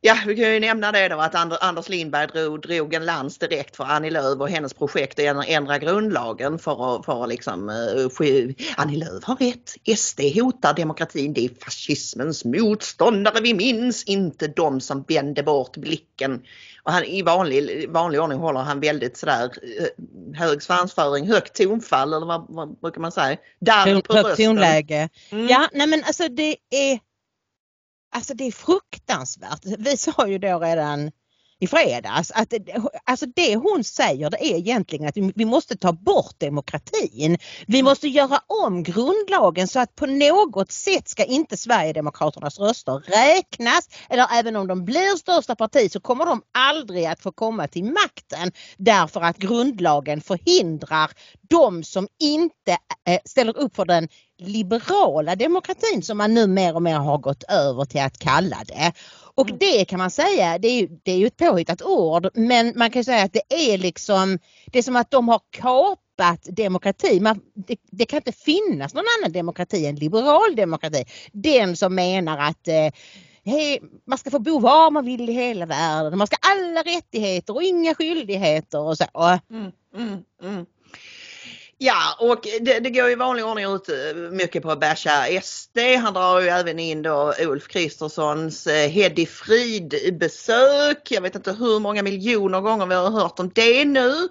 Ja, 0.00 0.16
vi 0.26 0.36
kan 0.36 0.54
ju 0.54 0.60
nämna 0.60 0.92
det 0.92 1.08
då 1.08 1.20
att 1.20 1.34
And- 1.34 1.58
Anders 1.60 1.88
Lindberg 1.88 2.26
drog, 2.26 2.60
drog 2.60 2.94
en 2.94 3.04
lans 3.04 3.38
direkt 3.38 3.76
för 3.76 3.84
Annie 3.84 4.10
Lööf 4.10 4.40
och 4.40 4.48
hennes 4.48 4.74
projekt 4.74 5.18
att 5.18 5.48
ändra- 5.48 5.78
grundlagen 5.78 6.58
för 6.58 6.96
att, 6.96 7.04
för 7.04 7.22
att 7.22 7.28
liksom, 7.28 7.68
uh, 7.68 8.50
Annie 8.76 8.96
Lööf 8.96 9.24
har 9.24 9.36
rätt. 9.36 9.98
SD 9.98 10.20
hotar 10.20 10.74
demokratin. 10.74 11.32
Det 11.32 11.44
är 11.44 11.50
fascismens 11.64 12.44
motståndare 12.44 13.40
vi 13.40 13.54
minns, 13.54 14.04
inte 14.04 14.46
de 14.46 14.80
som 14.80 15.04
vände 15.08 15.42
bort 15.42 15.76
blicken. 15.76 16.42
Och 16.82 16.92
han, 16.92 17.04
I 17.04 17.22
vanlig, 17.22 17.90
vanlig 17.90 18.20
ordning 18.20 18.38
håller 18.38 18.60
han 18.60 18.80
väldigt 18.80 19.16
sådär 19.16 19.44
eh, 19.44 20.38
hög 20.38 20.62
svansföring, 20.62 21.28
högt 21.28 21.56
tonfall 21.56 22.12
eller 22.12 22.26
vad, 22.26 22.46
vad 22.48 22.80
brukar 22.80 23.00
man 23.00 23.12
säga? 23.12 23.36
Darr 23.60 24.00
på 24.00 24.12
rösten. 24.12 24.46
tonläge. 24.46 25.08
Mm. 25.30 25.46
Ja, 25.48 25.68
nej 25.72 25.86
men 25.86 26.04
alltså 26.04 26.28
det 26.28 26.56
är 26.70 27.07
Alltså 28.10 28.34
det 28.34 28.44
är 28.44 28.52
fruktansvärt. 28.52 29.64
Vi 29.78 29.96
sa 29.96 30.28
ju 30.28 30.38
då 30.38 30.58
redan 30.58 31.10
i 31.60 31.66
fredags 31.66 32.30
att 32.30 32.50
det, 32.50 32.64
alltså 33.04 33.26
det 33.26 33.56
hon 33.56 33.84
säger 33.84 34.30
det 34.30 34.52
är 34.52 34.56
egentligen 34.56 35.08
att 35.08 35.16
vi- 35.16 35.44
måste 35.44 35.76
ta 35.76 35.92
bort 35.92 36.34
demokratin. 36.40 37.38
Vi 37.66 37.82
måste 37.82 38.08
göra 38.08 38.40
om 38.64 38.82
grundlagen 38.82 39.68
så 39.68 39.80
att 39.80 39.94
på 39.94 40.06
något 40.06 40.72
sätt 40.72 41.08
ska 41.08 41.24
inte 41.24 41.56
Sverigedemokraternas 41.56 42.58
röster 42.58 42.92
räknas 42.98 43.88
eller 44.08 44.26
även 44.32 44.56
om 44.56 44.66
de 44.66 44.84
blir 44.84 45.16
största 45.16 45.56
parti 45.56 45.92
så 45.92 46.00
kommer 46.00 46.26
de 46.26 46.42
aldrig 46.58 47.04
att 47.06 47.20
få 47.20 47.32
komma 47.32 47.68
till 47.68 47.84
makten 47.84 48.52
därför 48.76 49.20
att 49.20 49.38
grundlagen 49.38 50.20
förhindrar 50.20 51.10
de 51.48 51.84
som 51.84 52.08
inte 52.20 52.78
eh, 53.08 53.18
ställer 53.24 53.58
upp 53.58 53.76
för 53.76 53.84
den 53.84 54.08
liberala 54.38 55.36
demokratin 55.36 56.02
som 56.02 56.18
man 56.18 56.34
nu 56.34 56.46
mer 56.46 56.74
och 56.74 56.82
mer 56.82 56.96
har 56.96 57.18
gått 57.18 57.42
över 57.42 57.84
till 57.84 58.00
att 58.00 58.18
kalla 58.18 58.56
det. 58.66 58.92
Och 59.34 59.46
Mm. 59.48 59.58
det 59.60 59.84
kan 59.84 59.98
man 59.98 60.10
säga, 60.10 60.58
det 60.58 60.68
är, 60.68 60.80
ju, 60.80 60.88
det 61.02 61.12
är 61.12 61.16
ju 61.16 61.26
ett 61.26 61.36
påhittat 61.36 61.82
ord, 61.82 62.28
men 62.34 62.72
man 62.76 62.90
kan 62.90 63.04
säga 63.04 63.24
att 63.24 63.32
det 63.32 63.72
är 63.72 63.78
liksom, 63.78 64.38
det 64.66 64.78
är 64.78 64.82
som 64.82 64.96
att 64.96 65.10
de 65.10 65.28
har 65.28 65.40
kapat 65.50 66.42
demokrati. 66.56 67.20
Man, 67.20 67.40
det, 67.54 67.76
det 67.90 68.04
kan 68.06 68.16
inte 68.16 68.32
finnas 68.32 68.94
någon 68.94 69.04
annan 69.18 69.32
demokrati 69.32 69.86
än 69.86 69.96
liberal 69.96 70.56
demokrati. 70.56 71.04
Den 71.32 71.76
som 71.76 71.94
menar 71.94 72.38
att 72.38 72.68
eh, 72.68 72.90
Hej, 73.44 73.80
man 74.06 74.18
ska 74.18 74.30
få 74.30 74.38
bo 74.38 74.58
var 74.58 74.90
man 74.90 75.04
vill 75.04 75.28
i 75.30 75.32
hela 75.32 75.66
världen. 75.66 76.18
Man 76.18 76.26
ska 76.26 76.36
alla 76.40 76.82
rättigheter 76.82 77.54
och 77.54 77.62
inga 77.62 77.94
skyldigheter 77.94 78.80
och 78.80 78.98
så. 78.98 79.04
Mm, 79.50 79.72
mm, 79.96 80.24
mm. 80.42 80.66
Ja 81.80 82.16
och 82.18 82.46
det, 82.60 82.80
det 82.80 82.90
går 82.90 83.10
i 83.10 83.14
vanlig 83.14 83.44
ordning 83.44 83.74
ut 83.74 83.88
eh, 83.88 84.16
mycket 84.30 84.62
på 84.62 84.70
att 84.70 84.80
basha 84.80 85.40
SD. 85.42 85.78
Han 86.02 86.14
drar 86.14 86.40
ju 86.40 86.48
även 86.48 86.78
in 86.78 87.02
då 87.02 87.34
Ulf 87.40 87.68
Kristerssons 87.68 88.66
Hedi 88.66 88.88
Heddy 88.88 89.26
Frid 89.26 90.18
besök. 90.20 91.10
Jag 91.10 91.20
vet 91.20 91.34
inte 91.34 91.52
hur 91.52 91.80
många 91.80 92.02
miljoner 92.02 92.60
gånger 92.60 92.86
vi 92.86 92.94
har 92.94 93.10
hört 93.10 93.38
om 93.38 93.50
det 93.54 93.84
nu. 93.84 94.28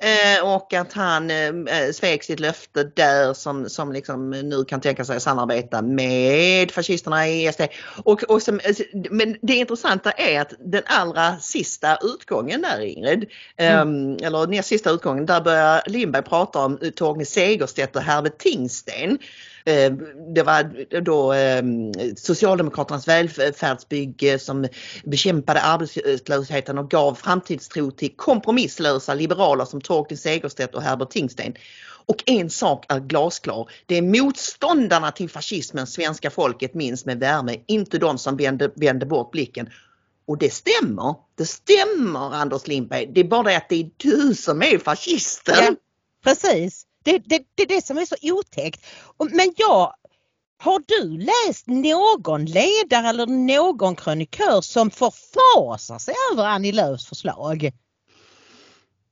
Eh, 0.00 0.54
och 0.54 0.74
att 0.74 0.92
han 0.92 1.30
eh, 1.30 1.90
svek 1.92 2.22
sitt 2.22 2.40
löfte 2.40 2.84
där 2.84 3.34
som, 3.34 3.68
som 3.68 3.92
liksom 3.92 4.30
nu 4.30 4.64
kan 4.64 4.80
tänka 4.80 5.04
sig 5.04 5.16
att 5.16 5.22
samarbeta 5.22 5.82
med 5.82 6.70
fascisterna 6.70 7.28
i 7.28 7.52
SD. 7.52 7.62
Och, 8.04 8.22
och 8.22 8.42
som, 8.42 8.60
eh, 8.60 8.76
men 9.10 9.36
det 9.42 9.54
intressanta 9.54 10.10
är 10.10 10.40
att 10.40 10.52
den 10.58 10.82
allra 10.86 11.38
sista 11.38 11.98
utgången 12.02 12.62
där 12.62 12.80
Ingrid, 12.80 13.30
ehm, 13.56 14.16
eller 14.22 14.46
näst 14.46 14.68
sista 14.68 14.90
utgången, 14.90 15.26
där 15.26 15.40
börjar 15.40 15.82
Lindberg 15.86 16.22
prata 16.22 16.58
om 16.58 16.78
eh, 16.82 16.90
Torgny 16.90 17.24
Segerstedt 17.24 17.96
och 17.96 18.02
Herbert 18.02 18.38
Tingsten. 18.38 19.18
Eh, 19.68 19.92
det 20.34 20.42
var 20.42 21.00
då 21.00 21.32
eh, 21.32 21.62
Socialdemokraternas 22.16 23.08
välfärdsbygge 23.08 24.38
som 24.38 24.68
bekämpade 25.04 25.60
arbetslösheten 25.60 26.78
och 26.78 26.90
gav 26.90 27.14
framtidstro 27.14 27.90
till 27.90 28.16
kompromisslösa 28.16 29.14
liberaler 29.14 29.64
som 29.64 29.80
Torgny 29.80 30.16
Segerstedt 30.16 30.74
och 30.74 30.82
Herbert 30.82 31.10
Tingsten. 31.10 31.54
Och 32.06 32.22
en 32.26 32.50
sak 32.50 32.84
är 32.88 33.00
glasklar. 33.00 33.70
Det 33.86 33.94
är 33.94 34.02
motståndarna 34.02 35.10
till 35.10 35.30
fascismen 35.30 35.86
svenska 35.86 36.30
folket 36.30 36.74
minns 36.74 37.06
med 37.06 37.20
värme, 37.20 37.56
inte 37.66 37.98
de 37.98 38.18
som 38.18 38.36
vände, 38.36 38.70
vände 38.74 39.06
bort 39.06 39.30
blicken. 39.30 39.70
Och 40.26 40.38
det 40.38 40.52
stämmer. 40.52 41.14
Det 41.34 41.46
stämmer 41.46 42.34
Anders 42.34 42.66
Lindberg. 42.66 43.06
Det 43.14 43.20
är 43.20 43.24
bara 43.24 43.42
det 43.42 43.56
att 43.56 43.68
det 43.68 43.80
är 43.80 43.90
du 43.96 44.34
som 44.34 44.62
är 44.62 44.78
fascisten. 44.78 45.54
Ja, 45.58 45.74
precis. 46.24 46.87
Det, 47.04 47.18
det, 47.18 47.42
det 47.54 47.62
är 47.62 47.66
det 47.66 47.86
som 47.86 47.98
är 47.98 48.04
så 48.04 48.16
otäckt. 48.22 48.86
Men 49.18 49.52
jag, 49.56 49.94
har 50.58 50.82
du 50.86 51.18
läst 51.18 51.66
någon 51.66 52.44
ledare 52.44 53.08
eller 53.08 53.26
någon 53.26 53.96
krönikör 53.96 54.60
som 54.60 54.90
förfasar 54.90 55.98
sig 55.98 56.14
över 56.32 56.44
Annie 56.44 56.72
Lööfs 56.72 57.06
förslag? 57.06 57.72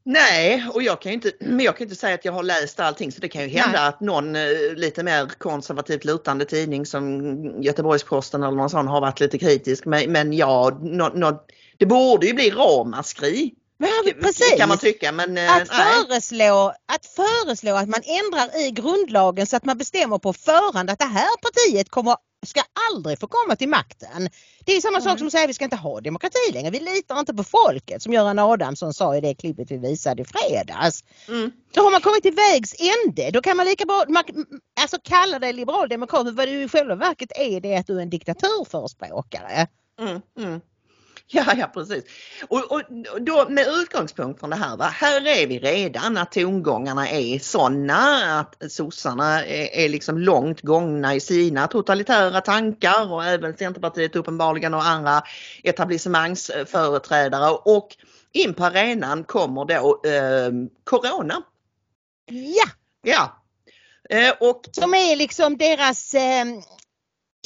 Nej, 0.09 0.66
och 0.74 0.82
jag 0.82 1.01
kan 1.01 1.12
inte, 1.12 1.32
men 1.41 1.61
jag 1.61 1.76
kan 1.76 1.84
inte 1.84 1.97
säga 1.97 2.14
att 2.14 2.24
jag 2.24 2.32
har 2.32 2.43
läst 2.43 2.80
allting 2.80 3.12
så 3.12 3.20
det 3.20 3.28
kan 3.28 3.43
ju 3.43 3.49
hända 3.49 3.78
Nej. 3.78 3.89
att 3.89 4.01
någon 4.01 4.37
eh, 4.37 4.74
lite 4.74 5.03
mer 5.03 5.26
konservativt 5.39 6.05
lutande 6.05 6.45
tidning 6.45 6.87
som 6.87 7.62
Göteborgs-Posten 7.62 8.43
eller 8.43 8.57
någon 8.57 8.70
sån 8.70 8.89
har 8.89 9.01
varit 9.01 9.20
lite 9.20 9.39
kritisk. 9.39 9.84
Men, 9.84 10.12
men 10.12 10.32
ja, 10.32 10.78
nå, 10.82 11.11
nå, 11.14 11.45
det 11.76 11.87
borde 11.87 12.26
ju 12.26 12.34
bli 12.34 12.51
ramaskri. 12.51 13.55
Ja, 13.78 14.12
precis. 14.20 14.56
kan 14.56 14.68
man 14.68 14.78
tycka 14.78 15.12
men 15.12 15.38
eh, 15.38 15.56
Att 15.56 15.68
nej. 15.72 16.04
föreslå, 16.06 16.74
att 16.92 17.06
föreslå 17.06 17.74
att 17.74 17.88
man 17.88 18.00
ändrar 18.04 18.60
i 18.66 18.70
grundlagen 18.70 19.46
så 19.46 19.56
att 19.56 19.64
man 19.64 19.78
bestämmer 19.78 20.18
på 20.18 20.32
förhand 20.32 20.90
att 20.90 20.98
det 20.98 21.04
här 21.04 21.36
partiet 21.42 21.90
kommer, 21.90 22.16
ska 22.46 22.60
aldrig 22.92 23.20
få 23.20 23.26
komma 23.26 23.56
till 23.56 23.68
makten. 23.68 24.28
Det 24.64 24.76
är 24.76 24.80
samma 24.80 25.00
sak 25.00 25.06
Mm. 25.06 25.18
som 25.18 25.26
att 25.26 25.32
säga 25.32 25.44
att 25.44 25.50
vi 25.50 25.54
ska 25.54 25.64
inte 25.64 25.76
ha 25.76 26.00
demokrati 26.00 26.52
längre. 26.52 26.70
Vi 26.70 26.80
litar 26.80 27.18
inte 27.18 27.34
på 27.34 27.44
folket 27.44 28.02
som 28.02 28.12
Göran 28.12 28.38
Adamsson 28.38 28.94
sa 28.94 29.16
i 29.16 29.20
det 29.20 29.34
klippet 29.34 29.70
vi 29.70 29.76
visade 29.78 30.22
i 30.22 30.24
fredags. 30.24 31.04
Mm. 31.28 31.52
Då 31.74 31.82
har 31.82 31.90
man 31.90 32.00
kommit 32.00 32.22
till 32.22 32.34
vägs 32.34 32.74
ände. 32.78 33.30
Då 33.30 33.42
kan 33.42 33.56
man 33.56 33.66
lika 33.66 33.84
bra 33.84 34.04
man, 34.08 34.24
alltså 34.80 34.96
kalla 35.02 35.38
dig 35.38 35.52
liberal 35.52 35.88
demokrat. 35.88 36.34
Vad 36.34 36.48
du 36.48 36.62
i 36.62 36.68
själva 36.68 36.94
verket 36.94 37.32
är 37.38 37.60
det 37.60 37.72
är 37.74 37.80
att 37.80 37.86
du 37.86 37.98
är 37.98 38.02
en 38.02 38.10
diktaturförespråkare. 38.10 39.66
Mm, 40.00 40.20
mm. 40.38 40.60
Ja, 41.32 41.54
ja 41.56 41.66
precis. 41.66 42.04
Och, 42.48 42.72
och 42.72 42.82
då 43.20 43.48
med 43.48 43.66
utgångspunkt 43.66 44.40
från 44.40 44.50
det 44.50 44.56
här, 44.56 44.76
va? 44.76 44.84
här 44.84 45.26
är 45.26 45.46
vi 45.46 45.58
redan 45.58 46.16
att 46.16 46.32
tongångarna 46.32 47.08
är 47.08 47.38
sådana 47.38 48.40
att 48.40 48.72
sossarna 48.72 49.44
är, 49.44 49.84
är 49.84 49.88
liksom 49.88 50.18
långt 50.18 50.60
gångna 50.60 51.14
i 51.14 51.20
sina 51.20 51.66
totalitära 51.66 52.40
tankar 52.40 53.12
och 53.12 53.24
även 53.24 53.56
Centerpartiet 53.56 54.16
uppenbarligen 54.16 54.74
och 54.74 54.86
andra 54.86 55.22
etablissemangsföreträdare 55.62 57.50
och 57.50 57.88
in 58.32 58.54
på 58.54 58.64
arenan 58.64 59.24
kommer 59.24 59.64
då 59.64 60.00
eh, 60.10 60.50
Corona. 60.84 61.42
Ja, 62.30 62.66
Ja. 63.06 63.42
Eh, 64.10 64.34
och 64.40 64.68
som 64.72 64.94
är 64.94 65.16
liksom 65.16 65.56
deras, 65.56 66.14
eh, 66.14 66.44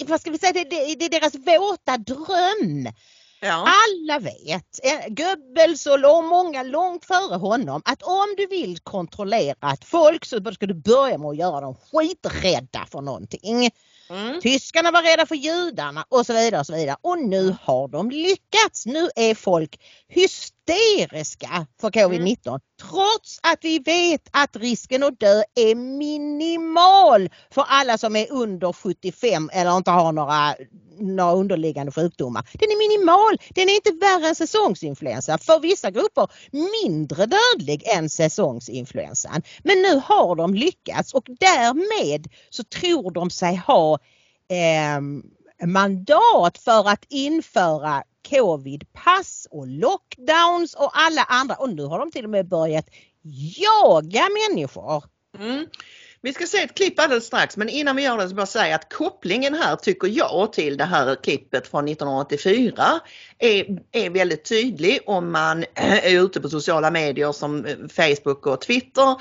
vad 0.06 0.20
ska 0.20 0.30
vi 0.30 0.38
säga, 0.38 0.52
det, 0.52 0.64
det, 0.64 0.94
det 0.94 1.04
är 1.04 1.20
deras 1.20 1.34
våta 1.34 1.96
dröm. 1.96 2.92
Ja. 3.40 3.68
Alla 3.68 4.18
vet, 4.18 4.80
eh, 4.82 5.08
Goebbels 5.08 5.86
och 5.86 6.24
många 6.24 6.62
långt 6.62 7.04
före 7.04 7.36
honom, 7.36 7.82
att 7.84 8.02
om 8.02 8.34
du 8.36 8.46
vill 8.46 8.78
kontrollera 8.78 9.72
ett 9.72 9.84
folk 9.84 10.24
så 10.24 10.52
ska 10.52 10.66
du 10.66 10.74
börja 10.74 11.18
med 11.18 11.28
att 11.28 11.36
göra 11.36 11.60
dem 11.60 11.74
skiträdda 11.74 12.86
för 12.90 13.00
någonting. 13.00 13.70
Mm. 14.10 14.40
Tyskarna 14.40 14.90
var 14.90 15.02
rädda 15.02 15.26
för 15.26 15.34
judarna 15.34 16.04
och 16.08 16.26
så 16.26 16.32
vidare 16.32 16.60
och 16.60 16.66
så 16.66 16.74
vidare. 16.74 16.96
Och 17.00 17.18
nu 17.18 17.56
har 17.62 17.88
de 17.88 18.10
lyckats. 18.10 18.86
Nu 18.86 19.10
är 19.16 19.34
folk 19.34 19.80
hysteriska 20.68 21.66
för 21.80 21.90
covid-19 21.90 22.60
trots 22.90 23.38
att 23.42 23.58
vi 23.62 23.78
vet 23.78 24.28
att 24.30 24.56
risken 24.56 25.02
att 25.02 25.20
dö 25.20 25.42
är 25.54 25.74
minimal 25.74 27.30
för 27.50 27.64
alla 27.68 27.98
som 27.98 28.16
är 28.16 28.32
under 28.32 28.72
75 28.72 29.50
eller 29.52 29.76
inte 29.76 29.90
har 29.90 30.12
några, 30.12 30.54
några 30.98 31.32
underliggande 31.32 31.92
sjukdomar. 31.92 32.48
Den 32.52 32.70
är 32.70 32.88
minimal. 32.88 33.38
Den 33.54 33.68
är 33.68 33.74
inte 33.74 34.06
värre 34.06 34.28
än 34.28 34.34
säsongsinfluensa. 34.34 35.38
För 35.38 35.60
vissa 35.60 35.90
grupper 35.90 36.28
mindre 36.52 37.26
dödlig 37.26 37.82
än 37.86 38.10
säsongsinfluensan. 38.10 39.42
Men 39.62 39.82
nu 39.82 40.02
har 40.04 40.36
de 40.36 40.54
lyckats 40.54 41.14
och 41.14 41.24
därmed 41.40 42.26
så 42.50 42.64
tror 42.64 43.10
de 43.10 43.30
sig 43.30 43.56
ha 43.56 43.98
eh, 44.48 45.00
mandat 45.66 46.58
för 46.58 46.88
att 46.88 47.04
införa 47.08 48.02
covidpass 48.30 49.46
och 49.50 49.66
lockdowns 49.66 50.74
och 50.74 50.90
alla 50.92 51.22
andra 51.22 51.54
och 51.54 51.74
nu 51.74 51.84
har 51.84 51.98
de 51.98 52.10
till 52.10 52.24
och 52.24 52.30
med 52.30 52.48
börjat 52.48 52.86
jaga 53.56 54.28
människor. 54.48 55.04
Mm. 55.38 55.66
Vi 56.22 56.32
ska 56.32 56.46
se 56.46 56.58
ett 56.58 56.74
klipp 56.74 57.00
alldeles 57.00 57.26
strax 57.26 57.56
men 57.56 57.68
innan 57.68 57.96
vi 57.96 58.02
gör 58.02 58.18
det 58.18 58.28
så 58.28 58.34
bara 58.34 58.46
säga 58.46 58.74
att 58.74 58.92
kopplingen 58.92 59.54
här 59.54 59.76
tycker 59.76 60.08
jag 60.08 60.52
till 60.52 60.76
det 60.76 60.84
här 60.84 61.16
klippet 61.22 61.68
från 61.68 61.88
1984 61.88 63.00
är, 63.38 63.78
är 63.92 64.10
väldigt 64.10 64.44
tydlig 64.44 65.00
om 65.06 65.32
man 65.32 65.64
är 65.74 66.24
ute 66.24 66.40
på 66.40 66.48
sociala 66.48 66.90
medier 66.90 67.32
som 67.32 67.66
eh, 67.66 67.76
Facebook 67.88 68.46
och 68.46 68.60
Twitter. 68.60 69.16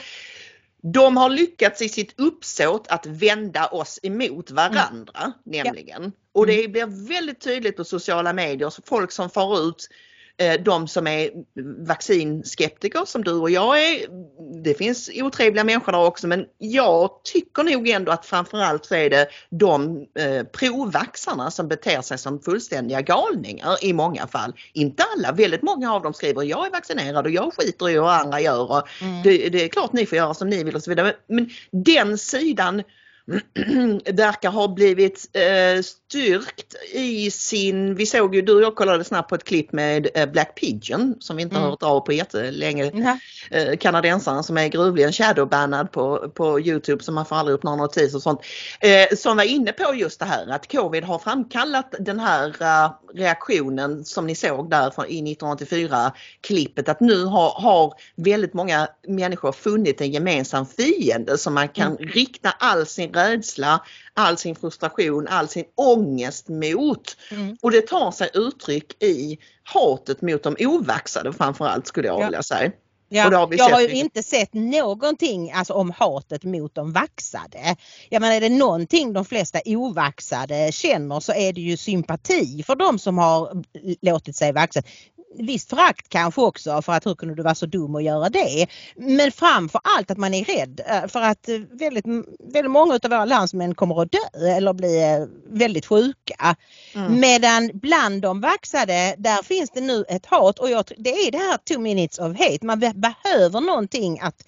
De 0.82 1.18
har 1.18 1.30
lyckats 1.30 1.82
i 1.82 1.90
sitt 1.90 2.20
uppsåt 2.20 2.88
att 2.88 3.06
vända 3.06 3.68
oss 3.68 4.00
emot 4.04 4.52
varandra 4.52 5.34
nämligen. 5.46 6.12
Och 6.40 6.48
det 6.48 6.72
blir 6.72 7.08
väldigt 7.08 7.42
tydligt 7.42 7.78
på 7.78 7.84
sociala 7.84 8.34
medier, 8.34 8.74
folk 8.86 9.12
som 9.12 9.30
far 9.30 9.68
ut 9.68 9.90
eh, 10.38 10.62
de 10.62 10.88
som 10.88 11.08
är 11.08 11.30
vaccinskeptiker 11.88 13.06
som 13.06 13.24
du 13.24 13.32
och 13.32 13.50
jag 13.50 13.84
är. 13.84 14.08
Det 14.64 14.74
finns 14.74 15.10
otrevliga 15.16 15.64
människor 15.64 15.92
där 15.92 16.06
också 16.06 16.28
men 16.28 16.46
jag 16.58 17.10
tycker 17.24 17.64
nog 17.64 17.90
ändå 17.90 18.12
att 18.12 18.26
framförallt 18.26 18.86
så 18.86 18.96
är 18.96 19.10
det 19.10 19.28
de 19.50 20.06
eh, 20.20 20.44
provaxarna 20.44 21.52
som 21.52 21.68
beter 21.68 22.02
sig 22.02 22.18
som 22.18 22.40
fullständiga 22.40 23.02
galningar 23.02 23.86
i 23.86 23.94
många 23.94 24.28
fall. 24.28 24.54
Inte 24.74 25.04
alla, 25.18 25.32
väldigt 25.32 25.62
många 25.62 25.94
av 25.94 26.02
dem 26.04 26.14
skriver 26.14 26.44
jag 26.44 26.66
är 26.68 26.72
vaccinerad 26.72 27.26
och 27.26 27.32
jag 27.32 27.54
skiter 27.54 27.90
i 27.90 27.98
vad 27.98 28.14
andra 28.14 28.42
gör 28.42 28.72
och 28.72 28.88
Mm. 29.02 29.24
det, 29.24 29.50
det 29.50 29.64
är 29.64 29.68
klart 29.68 29.94
ni 29.94 30.06
får 30.06 30.18
göra 30.18 30.34
som 30.34 30.50
ni 30.50 30.64
vill 30.64 30.76
och 30.76 30.84
så 30.84 30.90
vidare. 30.90 31.16
Men 31.28 31.50
den 31.72 32.18
sidan 32.18 32.84
verkar 34.06 34.52
ha 34.52 34.68
blivit 34.68 35.30
eh, 35.34 35.82
styrkt 36.10 36.76
i 36.94 37.32
sin, 37.32 37.96
vi 37.96 38.06
såg 38.06 38.36
ju, 38.36 38.42
du 38.42 38.56
och 38.56 38.62
jag 38.62 38.76
kollade 38.76 39.04
snabbt 39.04 39.30
på 39.30 39.36
ett 39.36 39.44
klipp 39.44 39.72
med 39.72 40.08
eh, 40.16 40.26
Black 40.26 40.56
Pigeon 40.60 41.16
som 41.20 41.36
vi 41.36 41.42
inte 41.44 41.56
har 41.56 41.62
Mm. 41.62 41.70
hört 41.70 41.84
av 41.84 42.00
på 42.00 42.14
jättelänge. 42.14 43.18
Eh, 43.52 43.78
kanadensaren 43.78 44.44
som 44.44 44.58
är 44.58 44.68
gruvligen 44.68 45.12
shadowbannad 45.14 45.92
på, 45.92 46.30
på 46.36 46.60
Youtube 46.60 47.04
så 47.04 47.12
man 47.12 47.26
får 47.26 47.36
aldrig 47.36 47.56
upp 47.56 47.64
några 47.64 47.78
notiser 47.78 48.16
och 48.18 48.24
sånt. 48.24 48.42
Eh, 48.80 49.18
som 49.18 49.38
var 49.38 49.44
inne 49.44 49.72
på 49.72 49.96
just 49.96 50.20
det 50.20 50.26
här 50.26 50.48
att 50.48 50.72
covid 50.72 51.04
har 51.04 51.20
framkallat 51.20 51.96
den 52.00 52.20
här 52.20 52.54
reaktionen 53.14 54.06
som 54.06 54.28
ni 54.28 54.36
såg 54.36 54.70
där 54.70 54.92
från, 54.92 55.06
i 55.06 55.32
1984 55.32 56.12
klippet 56.42 56.90
att 56.90 57.00
nu 57.00 57.26
har, 57.26 57.50
har 57.50 57.94
väldigt 58.16 58.54
många 58.54 58.88
människor 59.08 59.52
funnit 59.52 60.02
en 60.02 60.12
gemensam 60.12 60.66
fiende 60.66 61.38
som 61.38 61.54
man 61.54 61.68
kan 61.68 61.98
rikta 61.98 62.50
all 62.60 62.86
sin 62.86 63.14
rädsla, 63.14 63.84
all 64.14 64.38
sin 64.38 64.56
frustration, 64.56 65.28
all 65.28 65.48
sin 65.48 65.66
ångest 65.76 65.99
mot. 66.50 67.18
Mm. 67.32 67.58
Och 67.62 67.72
det 67.72 67.82
tar 67.82 68.12
sig 68.12 68.30
uttryck 68.34 69.04
i 69.04 69.38
hatet 69.64 70.22
mot 70.22 70.44
de 70.44 70.56
ovaxade 70.60 71.34
framförallt 71.34 71.88
skulle 71.88 72.08
jag 72.08 72.22
Ja. 72.22 72.26
vilja 72.26 72.44
säga. 72.44 72.72
Ja, 73.12 73.24
har 73.24 73.50
jag 73.52 73.70
har 73.70 73.82
ju 73.82 73.90
inte 73.90 74.24
sett 74.24 74.54
någonting 74.54 75.52
alltså, 75.52 75.74
om 75.74 75.92
hatet 75.92 76.44
mot 76.44 76.76
de 76.76 76.92
vaxade. 76.92 77.76
Jag 78.10 78.22
menar 78.22 78.36
är 78.36 78.42
det 78.42 78.50
någonting 78.50 79.14
de 79.14 79.26
flesta 79.26 79.60
ovaxade 79.66 80.72
känner 80.72 81.20
så 81.20 81.34
är 81.34 81.54
det 81.54 81.62
ju 81.62 81.78
sympati 81.78 82.64
för 82.64 82.76
de 82.76 83.00
som 83.00 83.18
har 83.18 83.64
låtit 84.02 84.36
sig 84.36 84.54
vaxa. 84.54 84.82
Visst 85.36 85.70
förakt 85.70 86.10
kanske 86.10 86.42
också 86.42 86.82
för 86.82 86.94
att 86.94 87.06
hur 87.06 87.16
kunde 87.16 87.36
du 87.36 87.44
vara 87.44 87.56
så 87.56 87.66
dum 87.66 87.96
att 87.96 88.04
göra 88.04 88.30
det? 88.30 88.68
Men 88.96 89.32
framför 89.32 89.82
allt 89.84 90.12
att 90.12 90.18
man 90.18 90.34
är 90.34 90.46
rädd 90.46 90.82
eh, 90.88 91.08
för 91.08 91.22
att 91.22 91.50
eh, 91.50 91.60
väldigt, 91.72 92.06
väldigt 92.54 92.72
många 92.72 92.94
av 93.04 93.10
våra 93.10 93.26
landsmän 93.26 93.76
kommer 93.76 94.02
att 94.02 94.12
dö 94.12 94.48
eller 94.58 94.74
bli 94.74 95.04
eh, 95.04 95.26
väldigt 95.58 95.86
sjuka. 95.86 96.56
Mm. 96.96 97.20
Medan 97.20 97.72
bland 97.74 98.22
de 98.22 98.42
vaxade 98.42 99.16
där 99.18 99.44
finns 99.44 99.70
det 99.70 99.82
nu 99.82 100.06
ett 100.10 100.26
hat 100.26 100.60
och 100.60 100.70
jag, 100.70 100.86
det 100.98 101.10
är 101.10 101.32
det 101.32 101.38
här 101.38 101.58
two 101.58 101.80
minutes 101.80 102.20
of 102.20 102.38
hate. 102.40 102.66
Man 102.66 102.80
be- 102.80 102.94
behöver 102.96 103.62
någonting 103.62 104.20
att 104.20 104.46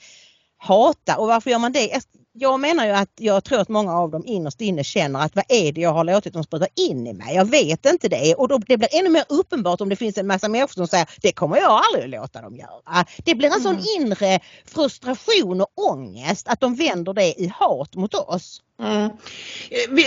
hata 0.58 1.18
och 1.18 1.28
varför 1.28 1.50
gör 1.50 1.60
man 1.60 1.72
det? 1.72 2.02
Jag- 2.34 2.60
menar 2.60 2.86
ju 2.86 2.92
att 2.92 3.10
jag 3.20 3.44
tror 3.44 3.60
att 3.60 3.70
många 3.70 3.94
av 3.94 4.12
dem 4.12 4.24
innerst 4.26 4.62
inne 4.62 4.84
känner 4.84 5.20
att 5.20 5.36
vad 5.36 5.46
är 5.50 5.72
det 5.72 5.82
jag 5.82 5.94
har 5.94 6.04
låtit 6.04 6.34
dem 6.34 6.44
spruta 6.44 6.68
in 6.76 7.08
i 7.08 7.14
mig? 7.14 7.36
Jag 7.36 7.46
vet 7.46 7.86
inte 7.86 8.08
det 8.08 8.36
och 8.36 8.48
då, 8.48 8.58
det 8.58 8.78
blir 8.78 8.90
ännu 9.00 9.10
mer 9.10 9.24
uppenbart 9.30 9.82
om 9.82 9.90
det 9.90 9.96
finns 9.96 10.18
en 10.18 10.28
massa 10.28 10.48
människor 10.50 10.74
som 10.74 10.88
säger 10.88 11.10
det 11.22 11.32
kommer 11.32 11.58
jag 11.58 11.82
aldrig 11.84 12.04
att 12.16 12.22
låta 12.22 12.42
dem 12.42 12.56
göra. 12.56 13.06
Det 13.26 13.36
blir 13.36 13.48
en 13.54 13.62
sån 13.62 13.76
Mm. 13.76 13.86
inre 13.98 14.40
frustration 14.66 15.62
och 15.62 15.68
ångest 15.76 16.48
att 16.48 16.60
de 16.60 16.76
vänder 16.76 17.14
det 17.14 17.42
i 17.42 17.52
hat 17.56 17.96
mot 17.96 18.14
oss. 18.14 18.62
Mm. 18.82 19.10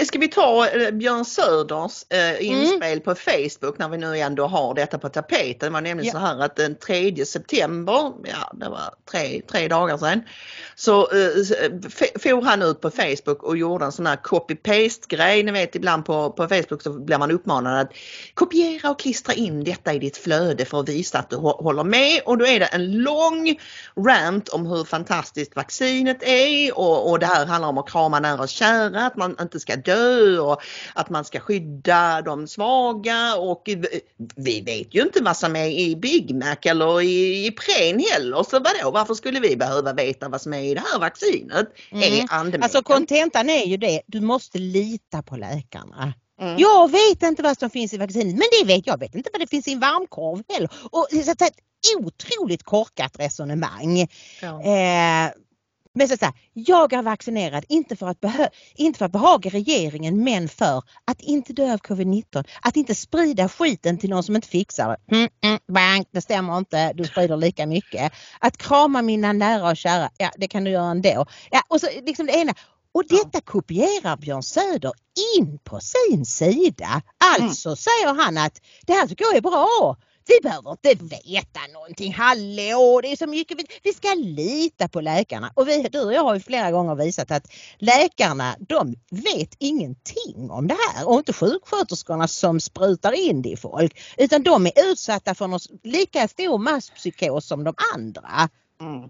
Ska 0.07 0.19
vi 0.19 0.29
ta 0.29 0.69
eh, 0.69 0.91
Björn 0.91 1.25
Söders 1.25 2.05
eh, 2.11 2.47
inspel 2.47 3.01
på 3.01 3.15
Facebook 3.15 3.79
när 3.79 3.89
vi 3.89 3.99
nu 3.99 4.19
ändå 4.19 4.47
har 4.47 4.75
detta 4.75 4.99
på 4.99 5.09
tapeten. 5.09 5.59
Det 5.59 5.71
var 5.71 5.81
nämligen 5.81 6.07
Ja. 6.07 6.13
så 6.13 6.19
här 6.19 6.39
att 6.45 6.57
den 6.57 6.75
3 6.79 7.25
september, 7.27 8.13
ja 8.25 8.53
det 8.55 8.69
var 8.69 8.95
tre, 9.11 9.43
tre 9.51 9.69
dagar 9.69 9.97
sedan, 9.99 10.23
så 10.75 11.01
eh, 11.01 12.14
for 12.19 12.43
han 12.43 12.63
ut 12.63 12.81
på 12.81 12.91
Facebook 12.91 13.43
och 13.43 13.57
gjorde 13.57 13.85
en 13.85 13.93
sån 13.93 14.07
här 14.07 14.17
copy-paste 14.17 15.09
grej. 15.09 15.43
Ni 15.43 15.53
vet 15.53 15.75
ibland 15.75 16.05
på, 16.05 16.31
på 16.31 16.49
Facebook 16.49 16.83
så 16.83 16.93
blir 16.93 17.19
man 17.19 17.31
uppmanad 17.31 17.81
att 17.81 17.93
kopiera 18.35 18.91
och 18.91 18.99
klistra 18.99 19.35
in 19.35 19.65
detta 19.65 19.93
i 19.93 19.99
ditt 19.99 20.17
flöde 20.17 20.65
för 20.65 20.81
att 20.81 20.89
visa 20.89 21.19
att 21.19 21.31
du 21.31 21.37
håller 21.37 21.85
med 21.85 22.21
och 22.25 22.39
då 22.39 22.47
är 22.47 22.61
det 22.61 22.67
en 22.67 22.93
lång 22.93 23.59
rant 24.07 24.49
om 24.49 24.67
hur 24.67 24.85
fantastiskt 24.85 25.57
vaccinet 25.57 26.23
är 26.23 26.79
och, 26.79 27.11
och 27.11 27.19
det 27.19 27.27
här 27.27 27.47
handlar 27.47 27.69
om 27.69 27.79
att 27.79 27.91
krama 27.91 28.21
nära 28.21 28.43
och 28.43 28.49
kära, 28.49 29.07
att 29.07 29.17
man 29.17 29.37
inte 29.41 29.61
ska 29.61 29.77
dö 29.77 30.39
och 30.39 30.63
att 30.95 31.11
man 31.11 31.25
ska 31.25 31.41
skydda 31.41 32.23
de 32.23 32.47
svaga 32.49 33.37
och 33.37 33.63
vi- 34.37 34.61
vet 34.61 34.95
ju 34.95 35.03
inte 35.03 35.23
vad 35.23 35.37
som 35.37 35.57
är 35.57 35.67
i 35.67 35.97
Big 35.97 36.35
Mac 36.35 36.57
eller 36.63 37.01
i, 37.01 37.47
i 37.47 37.55
heller 38.13 38.43
så 38.43 38.61
vadå 38.61 38.91
varför 38.91 39.15
skulle 39.15 39.41
vi 39.41 39.57
behöva 39.57 39.93
veta 39.93 40.29
vad 40.29 40.41
som 40.41 40.55
är 40.55 40.63
i 40.63 40.75
det 40.75 40.83
här 40.93 40.99
vaccinet? 41.01 41.67
Mm. 41.91 42.04
Är 42.05 42.27
andemeningen. 42.31 42.63
Alltså 42.63 42.83
kontentan 42.83 43.51
är 43.51 43.65
ju 43.65 43.77
det, 43.77 44.03
du 44.07 44.21
måste 44.21 44.59
lita 44.59 45.23
på 45.23 45.37
läkarna. 45.37 46.15
Mm. 46.41 46.57
Jag 46.59 46.91
vet 46.91 47.23
inte 47.23 47.43
vad 47.43 47.59
som 47.59 47.71
finns 47.71 47.93
i 47.93 47.99
vaccinet 47.99 48.35
men 48.35 48.47
det 48.61 48.67
vet 48.67 48.87
jag. 48.87 48.99
vet 48.99 49.15
inte 49.15 49.31
vad 49.33 49.41
det 49.41 49.47
finns 49.47 49.69
i 49.69 49.73
en 49.73 49.81
varmkorv 49.81 50.43
heller. 50.49 50.71
Och 50.91 51.09
så 51.25 51.31
att 51.31 51.43
ett 51.43 51.55
otroligt 51.99 52.63
korkat 52.63 53.19
resonemang. 53.19 54.09
Ja. 54.43 54.63
Eh, 54.63 55.31
Men 55.95 56.09
så, 56.09 56.17
så 56.17 56.25
här, 56.25 56.35
jag 56.53 56.93
är 56.93 57.03
vaccinerad, 57.03 57.65
inte 57.69 57.97
för, 57.97 58.09
att 58.09 58.21
behö- 58.21 58.49
inte 58.75 58.99
för 58.99 59.07
att 59.07 59.13
behaga 59.13 59.51
regeringen 59.51 60.25
men 60.25 60.49
för 60.49 60.83
att 61.05 61.21
inte 61.21 61.53
dö 61.53 61.73
av 61.73 61.79
covid-19. 61.79 62.45
Att 62.63 62.77
inte 62.77 62.95
sprida 62.95 63.49
skiten 63.49 63.99
till 63.99 64.11
någon 64.11 64.23
som 64.23 64.37
inte 64.37 64.49
fixar 64.49 64.89
det. 64.89 65.17
Mm, 65.17 65.29
mm, 65.45 65.59
bang, 65.67 66.05
det 66.11 66.21
stämmer 66.21 66.59
inte, 66.59 66.93
du 66.93 67.05
sprider 67.05 67.37
lika 67.37 67.67
mycket. 67.67 68.13
Att 68.39 68.57
krama 68.57 69.03
mina 69.03 69.33
nära 69.33 69.71
och 69.71 69.77
kära, 69.77 70.11
ja 70.19 70.31
det 70.37 70.49
kan 70.49 70.65
du 70.65 70.71
göra 70.71 70.91
ändå. 70.91 71.27
Ja, 71.51 71.63
och 71.69 71.81
så 71.81 71.87
liksom 72.03 72.27
det 72.27 72.33
ena. 72.33 72.55
Och 72.93 73.05
detta 73.09 73.41
kopierar 73.41 74.17
Björn 74.17 74.43
Söder 74.43 74.93
in 75.37 75.59
på 75.65 75.81
sin 75.81 76.25
sida. 76.27 77.03
Alltså 77.39 77.77
säger 77.77 78.15
han 78.15 78.39
att 78.39 78.61
det 78.87 78.93
här 78.93 79.07
tycker 79.07 79.25
jag 79.25 79.37
är 79.37 79.41
bra. 79.41 79.97
Vi 80.27 80.41
behöver 80.43 80.71
inte 80.71 81.05
veta 81.05 81.61
någonting. 81.73 82.15
Hallå, 82.15 83.01
det 83.03 83.13
är 83.13 83.17
så 83.17 83.27
mycket. 83.27 83.59
Vi, 83.83 83.93
ska 83.93 84.15
lita 84.15 84.89
på 84.89 85.01
läkarna. 85.01 85.53
Och 85.55 85.69
vi, 85.69 85.89
du 85.93 86.01
och 86.01 86.13
jag 86.13 86.23
har 86.23 86.35
ju 86.35 86.41
flera 86.41 86.71
gånger 86.71 86.95
visat 86.95 87.31
att 87.31 87.53
läkarna 87.79 88.57
de 88.69 88.95
vet 89.11 89.57
ingenting 89.59 90.51
om 90.51 90.69
det 90.69 90.77
här 90.89 91.09
och 91.09 91.19
inte 91.19 91.33
sjuksköterskorna 91.33 92.29
som 92.29 92.61
sprutar 92.61 93.13
in 93.13 93.43
det 93.43 93.49
i 93.49 93.57
folk. 93.57 93.99
Utan 94.17 94.43
de 94.43 94.67
är 94.67 94.73
utsatta 94.91 95.35
för 95.35 95.47
någon 95.47 95.61
lika 95.83 96.29
stor 96.29 96.59
masspsykos 96.59 97.47
som 97.47 97.65
de 97.65 97.75
andra. 97.95 98.49
Mm. 98.81 99.09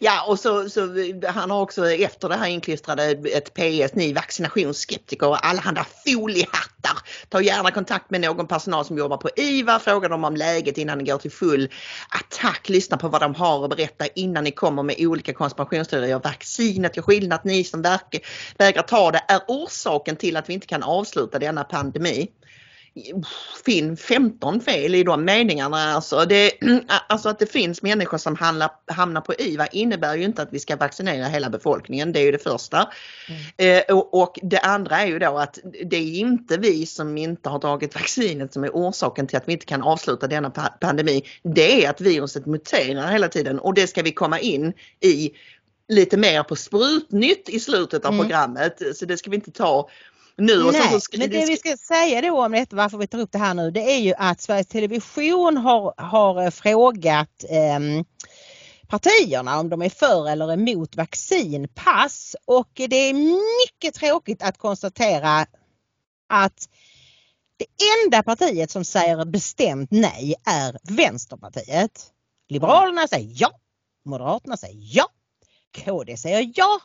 Ja 0.00 0.24
och 0.26 0.38
så, 0.38 0.70
så 0.70 0.80
han 1.26 1.50
har 1.50 1.60
också 1.60 1.90
efter 1.90 2.28
det 2.28 2.36
här 2.36 2.46
inklistrade 2.46 3.04
ett 3.10 3.54
PS, 3.54 3.94
ni 3.94 4.12
vaccinationsskeptiker 4.12 5.28
och 5.28 5.46
allehanda 5.46 5.86
foliehattar. 6.06 6.98
Ta 7.28 7.40
gärna 7.40 7.70
kontakt 7.70 8.10
med 8.10 8.20
någon 8.20 8.46
personal 8.46 8.84
som 8.84 8.98
jobbar 8.98 9.16
på 9.16 9.28
IVA, 9.36 9.78
fråga 9.78 10.08
dem 10.08 10.24
om 10.24 10.36
läget 10.36 10.78
innan 10.78 10.98
ni 10.98 11.04
går 11.04 11.18
till 11.18 11.30
full 11.30 11.68
attack. 12.08 12.68
Lyssna 12.68 12.96
på 12.96 13.08
vad 13.08 13.20
de 13.20 13.34
har 13.34 13.64
att 13.64 13.70
berätta 13.70 14.06
innan 14.06 14.44
ni 14.44 14.50
kommer 14.50 14.82
med 14.82 14.96
olika 14.98 15.32
konspirationsteorier. 15.32 16.20
Vaccinet 16.24 16.96
gör 16.96 17.02
skillnad, 17.02 17.40
ni 17.44 17.64
som 17.64 17.82
verkar, 17.82 18.20
vägrar 18.58 18.82
ta 18.82 19.10
det 19.10 19.22
är 19.28 19.40
orsaken 19.48 20.16
till 20.16 20.36
att 20.36 20.48
vi 20.48 20.54
inte 20.54 20.66
kan 20.66 20.82
avsluta 20.82 21.38
denna 21.38 21.64
pandemi 21.64 22.28
finn 23.64 23.96
15 23.96 24.60
fel 24.60 24.94
i 24.94 25.02
de 25.02 25.24
meningarna. 25.24 25.76
Alltså, 25.76 26.24
det, 26.24 26.52
alltså 27.08 27.28
att 27.28 27.38
det 27.38 27.46
finns 27.46 27.82
människor 27.82 28.18
som 28.18 28.36
hamnar, 28.36 28.70
hamnar 28.86 29.20
på 29.20 29.34
IVA 29.34 29.66
innebär 29.66 30.16
ju 30.16 30.24
inte 30.24 30.42
att 30.42 30.52
vi 30.52 30.58
ska 30.58 30.76
vaccinera 30.76 31.24
hela 31.24 31.50
befolkningen. 31.50 32.12
Det 32.12 32.20
är 32.20 32.24
ju 32.24 32.32
det 32.32 32.42
första. 32.42 32.88
Mm. 33.28 33.82
Eh, 33.88 33.96
och, 33.96 34.22
och, 34.22 34.38
det 34.42 34.58
andra 34.58 35.00
är 35.00 35.06
ju 35.06 35.18
då 35.18 35.38
att 35.38 35.58
det 35.84 35.96
är 35.96 36.18
inte 36.18 36.56
vi 36.56 36.86
som 36.86 37.18
inte 37.18 37.48
har 37.48 37.58
tagit 37.58 37.94
vaccinet 37.94 38.52
som 38.52 38.64
är 38.64 38.70
orsaken 38.70 39.26
till 39.26 39.36
att 39.36 39.48
vi 39.48 39.52
inte 39.52 39.66
kan 39.66 39.82
avsluta 39.82 40.26
denna 40.26 40.50
pandemi. 40.80 41.22
Det 41.42 41.84
är 41.84 41.90
att 41.90 42.00
viruset 42.00 42.46
muterar 42.46 43.12
hela 43.12 43.28
tiden 43.28 43.58
och 43.58 43.74
det 43.74 43.86
ska 43.86 44.02
vi 44.02 44.12
komma 44.12 44.40
in 44.40 44.72
i 45.00 45.30
lite 45.88 46.16
mer 46.16 46.42
på 46.42 46.56
sprutnytt 46.56 47.48
i 47.48 47.60
slutet 47.60 48.04
av 48.04 48.12
mm. 48.12 48.24
programmet. 48.24 48.82
Så 48.94 49.04
det 49.04 49.16
ska 49.16 49.30
vi 49.30 49.36
inte 49.36 49.50
ta 49.50 49.88
nu. 50.36 50.64
Och 50.64 50.72
Nej, 50.72 51.00
så 51.00 51.18
men 51.18 51.30
det 51.30 51.46
vi 51.46 51.56
ska 51.56 51.76
säga 51.76 52.20
då 52.20 52.44
om 52.44 52.52
detta, 52.52 52.76
varför 52.76 52.98
vi 52.98 53.06
tar 53.06 53.18
upp 53.18 53.32
det 53.32 53.38
här 53.38 53.54
nu, 53.54 53.70
det 53.70 53.92
är 53.92 53.98
ju 53.98 54.14
att 54.18 54.40
Sveriges 54.40 54.66
Television 54.66 55.56
har, 55.56 55.94
har 55.96 56.42
eh, 56.42 56.50
frågat 56.50 57.44
eh, 57.48 57.80
partierna 58.88 59.60
om 59.60 59.68
de 59.68 59.82
är 59.82 59.88
för 59.88 60.28
eller 60.28 60.52
emot 60.52 60.96
vaccinpass 60.96 62.36
och 62.44 62.70
det 62.74 62.96
är 62.96 63.14
mycket 63.14 63.94
tråkigt 63.94 64.42
att 64.42 64.58
konstatera 64.58 65.46
att 66.28 66.68
det 67.56 67.66
enda 68.04 68.22
partiet 68.22 68.70
som 68.70 68.84
säger 68.84 69.24
bestämt 69.24 69.90
nej 69.90 70.34
är 70.46 70.78
Vänsterpartiet. 70.82 72.12
Liberalerna 72.48 73.08
säger 73.08 73.32
ja, 73.34 73.50
Moderaterna 74.04 74.56
säger 74.56 74.80
ja, 74.80 75.06
KD 75.84 76.16
säger 76.16 76.52
ja, 76.54 76.80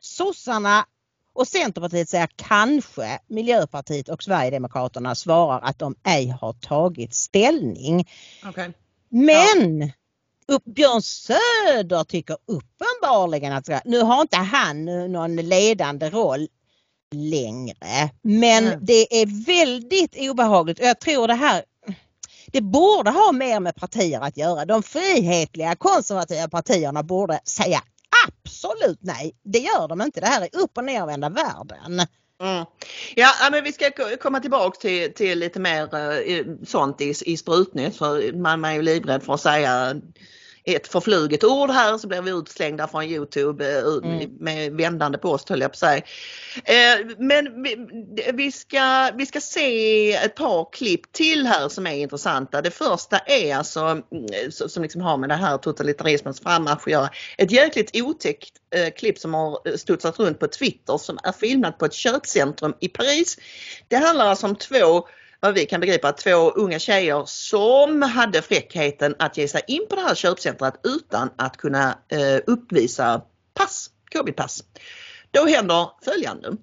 sossarna 0.00 0.86
och 1.32 1.48
Centerpartiet 1.48 2.08
säger 2.08 2.28
kanske, 2.36 3.18
Miljöpartiet 3.26 4.08
och 4.08 4.22
Sverigedemokraterna 4.22 5.14
svarar 5.14 5.60
att 5.60 5.78
de 5.78 5.94
ej 6.04 6.36
har 6.40 6.52
tagit 6.52 7.14
ställning. 7.14 8.08
Okay. 8.48 8.72
Men 9.08 9.92
ja. 10.46 10.58
Björn 10.64 11.02
Söder 11.02 12.04
tycker 12.04 12.36
uppenbarligen 12.46 13.52
att 13.52 13.84
nu 13.84 14.00
har 14.00 14.20
inte 14.20 14.36
han 14.36 14.84
någon 15.12 15.36
ledande 15.36 16.10
roll 16.10 16.48
längre. 17.14 18.10
Men 18.22 18.66
mm. 18.66 18.78
det 18.82 19.22
är 19.22 19.46
väldigt 19.46 20.30
obehagligt 20.30 20.78
och 20.78 20.86
jag 20.86 21.00
tror 21.00 21.28
det 21.28 21.34
här 21.34 21.64
det 22.46 22.60
borde 22.60 23.10
ha 23.10 23.32
mer 23.32 23.60
med 23.60 23.74
partier 23.74 24.20
att 24.20 24.36
göra. 24.36 24.64
De 24.64 24.82
frihetliga 24.82 25.76
konservativa 25.76 26.48
partierna 26.48 27.02
borde 27.02 27.40
säga 27.44 27.82
absolut 28.26 28.98
nej. 29.00 29.34
Det 29.42 29.58
gör 29.58 29.88
de 29.88 30.02
inte. 30.02 30.20
Det 30.20 30.26
här 30.26 30.42
är 30.42 30.60
upp 30.62 30.78
och 30.78 30.84
nervända 30.84 31.28
världen. 31.28 32.06
Mm. 32.42 32.64
Ja, 33.14 33.28
men 33.50 33.64
vi 33.64 33.72
ska 33.72 33.90
komma 34.20 34.40
tillbaks 34.40 34.78
till, 34.78 35.14
till 35.14 35.38
lite 35.38 35.60
mer 35.60 35.94
eh, 35.94 36.44
sånt 36.66 37.00
i, 37.00 37.14
i 37.26 37.36
sprutnytt 37.36 37.96
för 37.96 38.32
man 38.32 38.64
är 38.64 38.72
ju 38.72 38.82
livrädd 38.82 39.22
för 39.22 39.34
att 39.34 39.40
säga 39.40 39.94
ett 40.64 40.88
förfluget 40.88 41.44
ord 41.44 41.70
här 41.70 41.98
så 41.98 42.08
blir 42.08 42.22
vi 42.22 42.30
utslängda 42.30 42.88
från 42.88 43.04
Youtube 43.04 43.78
eh, 43.78 44.10
mm. 44.10 44.30
med 44.40 44.72
vändande 44.72 45.18
post 45.18 45.48
höll 45.48 45.60
jag 45.60 45.70
på 45.70 45.74
att 45.74 45.78
säga. 45.78 46.02
Eh, 46.64 47.06
men 47.18 47.66
vi 48.34 48.52
ska, 48.52 49.10
vi 49.14 49.26
ska 49.26 49.40
se 49.40 50.12
ett 50.12 50.34
par 50.34 50.72
klipp 50.72 51.12
till 51.12 51.46
här 51.46 51.68
som 51.68 51.86
är 51.86 51.94
intressanta. 51.94 52.62
Det 52.62 52.70
första 52.70 53.18
är 53.18 53.56
alltså 53.56 53.80
mm, 53.80 54.02
som 54.50 54.82
liksom 54.82 55.00
har 55.00 55.16
med 55.16 55.28
det 55.28 55.34
här 55.34 55.58
totalitarismens 55.58 56.40
frammarsch 56.40 56.86
att 56.86 56.92
göra. 56.92 57.10
Ett 57.38 57.52
jäkligt 57.52 57.90
otäckt 57.94 58.52
eh, 58.74 58.92
klipp 58.92 59.18
som 59.18 59.34
har 59.34 59.76
studsat 59.76 60.18
runt 60.18 60.38
på 60.38 60.46
Twitter 60.46 60.98
som 60.98 61.18
är 61.22 61.32
filmat 61.32 61.78
på 61.78 61.84
ett 61.84 61.94
köpcentrum 61.94 62.74
i 62.80 62.88
Paris. 62.88 63.38
Det 63.88 63.96
handlar 63.96 64.26
alltså 64.26 64.46
om 64.46 64.56
två 64.56 65.06
vad 65.42 65.54
vi 65.54 65.66
kan 65.66 65.80
begripa, 65.80 66.12
två 66.12 66.50
unga 66.50 66.78
tjejer 66.78 67.22
som 67.26 68.02
hade 68.02 68.42
fräckheten 68.42 69.14
att 69.18 69.36
ge 69.36 69.48
sig 69.48 69.62
in 69.66 69.86
på 69.90 69.96
det 69.96 70.02
här 70.02 70.14
köpcentret 70.14 70.74
utan 70.84 71.30
att 71.36 71.56
kunna 71.56 71.98
eh, 72.08 72.40
uppvisa 72.46 73.22
pass, 73.54 73.90
covidpass. 74.12 74.64
Då 75.30 75.46
händer 75.46 75.90
följande. 76.04 76.56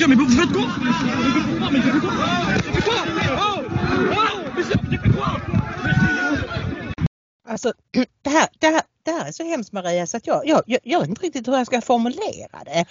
Monsieur, 0.00 0.08
mais 0.08 0.14
vous, 0.14 0.26
vous 0.26 0.40
faites 0.40 0.52
quoi 0.52 0.66
mais 1.70 1.78
vous 1.78 1.90
faites 1.90 2.00
quoi 2.00 2.10
Vous 2.64 2.72
faites 2.72 2.84
quoi 2.84 2.94
Oh 3.36 3.60
Oh 4.12 4.56
Monsieur, 4.56 4.76
vous 4.82 4.90
faites 4.90 5.12
quoi 5.12 5.40
Alltså 7.48 7.72
det 8.22 8.30
här, 8.30 8.48
det, 8.58 8.66
här, 8.66 8.82
det 9.02 9.10
här 9.10 9.28
är 9.28 9.32
så 9.32 9.44
hemskt 9.44 9.72
Maria 9.72 10.06
så 10.06 10.16
att 10.16 10.26
jag, 10.26 10.46
jag, 10.46 10.62
jag, 10.66 10.80
jag 10.84 11.00
vet 11.00 11.08
inte 11.08 11.22
riktigt 11.22 11.48
hur 11.48 11.52
jag 11.52 11.66
ska 11.66 11.80
formulera 11.80 12.64
det. 12.64 12.84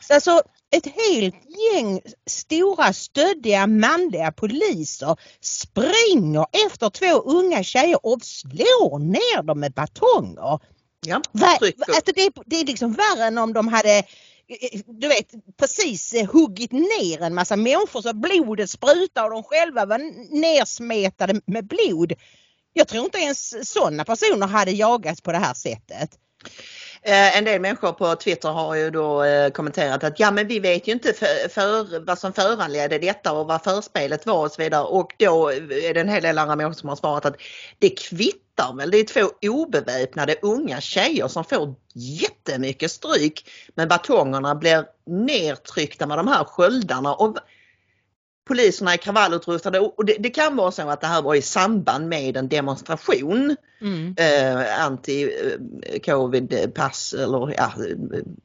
Så 0.00 0.14
alltså 0.14 0.42
ett 0.76 0.86
helt 0.86 1.34
gäng 1.74 2.00
stora 2.26 2.92
stöddiga 2.92 3.66
manliga 3.66 4.32
poliser 4.32 5.16
springer 5.40 6.46
efter 6.66 6.90
två 6.90 7.20
unga 7.20 7.62
tjejer 7.62 8.06
och 8.06 8.22
slår 8.22 8.98
ner 8.98 9.42
dem 9.42 9.60
med 9.60 9.72
batonger. 9.72 10.58
Ja, 11.06 11.22
Va, 11.32 11.58
alltså 11.88 12.12
det, 12.14 12.30
det 12.46 12.60
är 12.60 12.64
liksom 12.64 12.92
värre 12.92 13.24
än 13.24 13.38
om 13.38 13.52
de 13.52 13.68
hade 13.68 14.02
Eh, 14.48 14.68
eh, 14.72 14.80
du 14.86 15.08
vet 15.08 15.30
precis 15.56 16.14
eh, 16.14 16.30
huggit 16.30 16.72
ner 16.72 17.22
en 17.22 17.34
massa 17.34 17.56
människor 17.56 18.02
så 18.02 18.14
blodet 18.14 18.70
sprutar 18.70 19.24
och 19.24 19.30
de 19.30 19.42
själva 19.42 19.86
var 19.86 19.98
nersmetade 20.40 21.40
med 21.46 21.66
blod. 21.66 22.12
Jag 22.72 22.88
tror 22.88 23.04
inte 23.04 23.18
ens 23.18 23.72
sådana 23.72 24.04
personer 24.04 24.46
hade 24.46 24.70
jagats 24.70 25.20
på 25.20 25.32
det 25.32 25.38
här 25.38 25.54
sättet. 25.54 26.10
Eh, 27.06 27.38
en 27.38 27.44
del 27.44 27.60
människor 27.60 27.92
på 27.92 28.14
Twitter 28.14 28.48
har 28.48 28.74
ju 28.74 28.90
då 28.90 29.24
eh, 29.24 29.50
kommenterat 29.50 30.04
att 30.04 30.20
ja 30.20 30.30
men 30.30 30.48
vi 30.48 30.60
vet 30.60 30.88
ju 30.88 30.92
inte 30.92 31.12
för, 31.12 31.48
för, 31.48 32.00
vad 32.06 32.18
som 32.18 32.32
föranledde 32.32 32.98
detta 32.98 33.32
och 33.32 33.46
vad 33.46 33.62
förspelet 33.62 34.26
var 34.26 34.44
och 34.44 34.50
så 34.50 34.62
vidare 34.62 34.84
och 34.84 35.14
då 35.18 35.52
är 35.52 35.94
det 35.94 36.00
en 36.00 36.08
hel 36.08 36.22
del 36.22 36.38
andra 36.38 36.56
människor 36.56 36.74
som 36.74 36.88
har 36.88 36.96
svarat 36.96 37.24
att 37.24 37.36
det 37.78 37.90
kvittar 37.90 38.76
väl. 38.76 38.90
Det 38.90 38.98
är 38.98 39.04
två 39.04 39.48
obeväpnade 39.48 40.36
unga 40.42 40.80
tjejer 40.80 41.28
som 41.28 41.44
får 41.44 41.74
jättemycket 41.94 42.90
stryk 42.90 43.50
men 43.74 43.88
batongerna 43.88 44.54
blir 44.54 44.84
nedtryckta 45.06 46.06
med 46.06 46.18
de 46.18 46.28
här 46.28 46.44
sköldarna. 46.44 47.14
Och 47.14 47.38
poliserna 48.44 48.92
är 48.92 48.96
kravallutrustade 48.96 49.80
och 49.80 50.04
det, 50.04 50.16
det, 50.18 50.30
kan 50.30 50.56
vara 50.56 50.70
så 50.70 50.88
att 50.88 51.00
det 51.00 51.06
här 51.06 51.22
var 51.22 51.34
i 51.34 51.42
samband 51.42 52.08
med 52.08 52.36
en 52.36 52.48
demonstration. 52.48 53.56
Mm. 53.80 54.14
Eh, 54.18 54.86
Anti-covid-pass 54.86 57.14
eller 57.14 57.54
ja, 57.56 57.72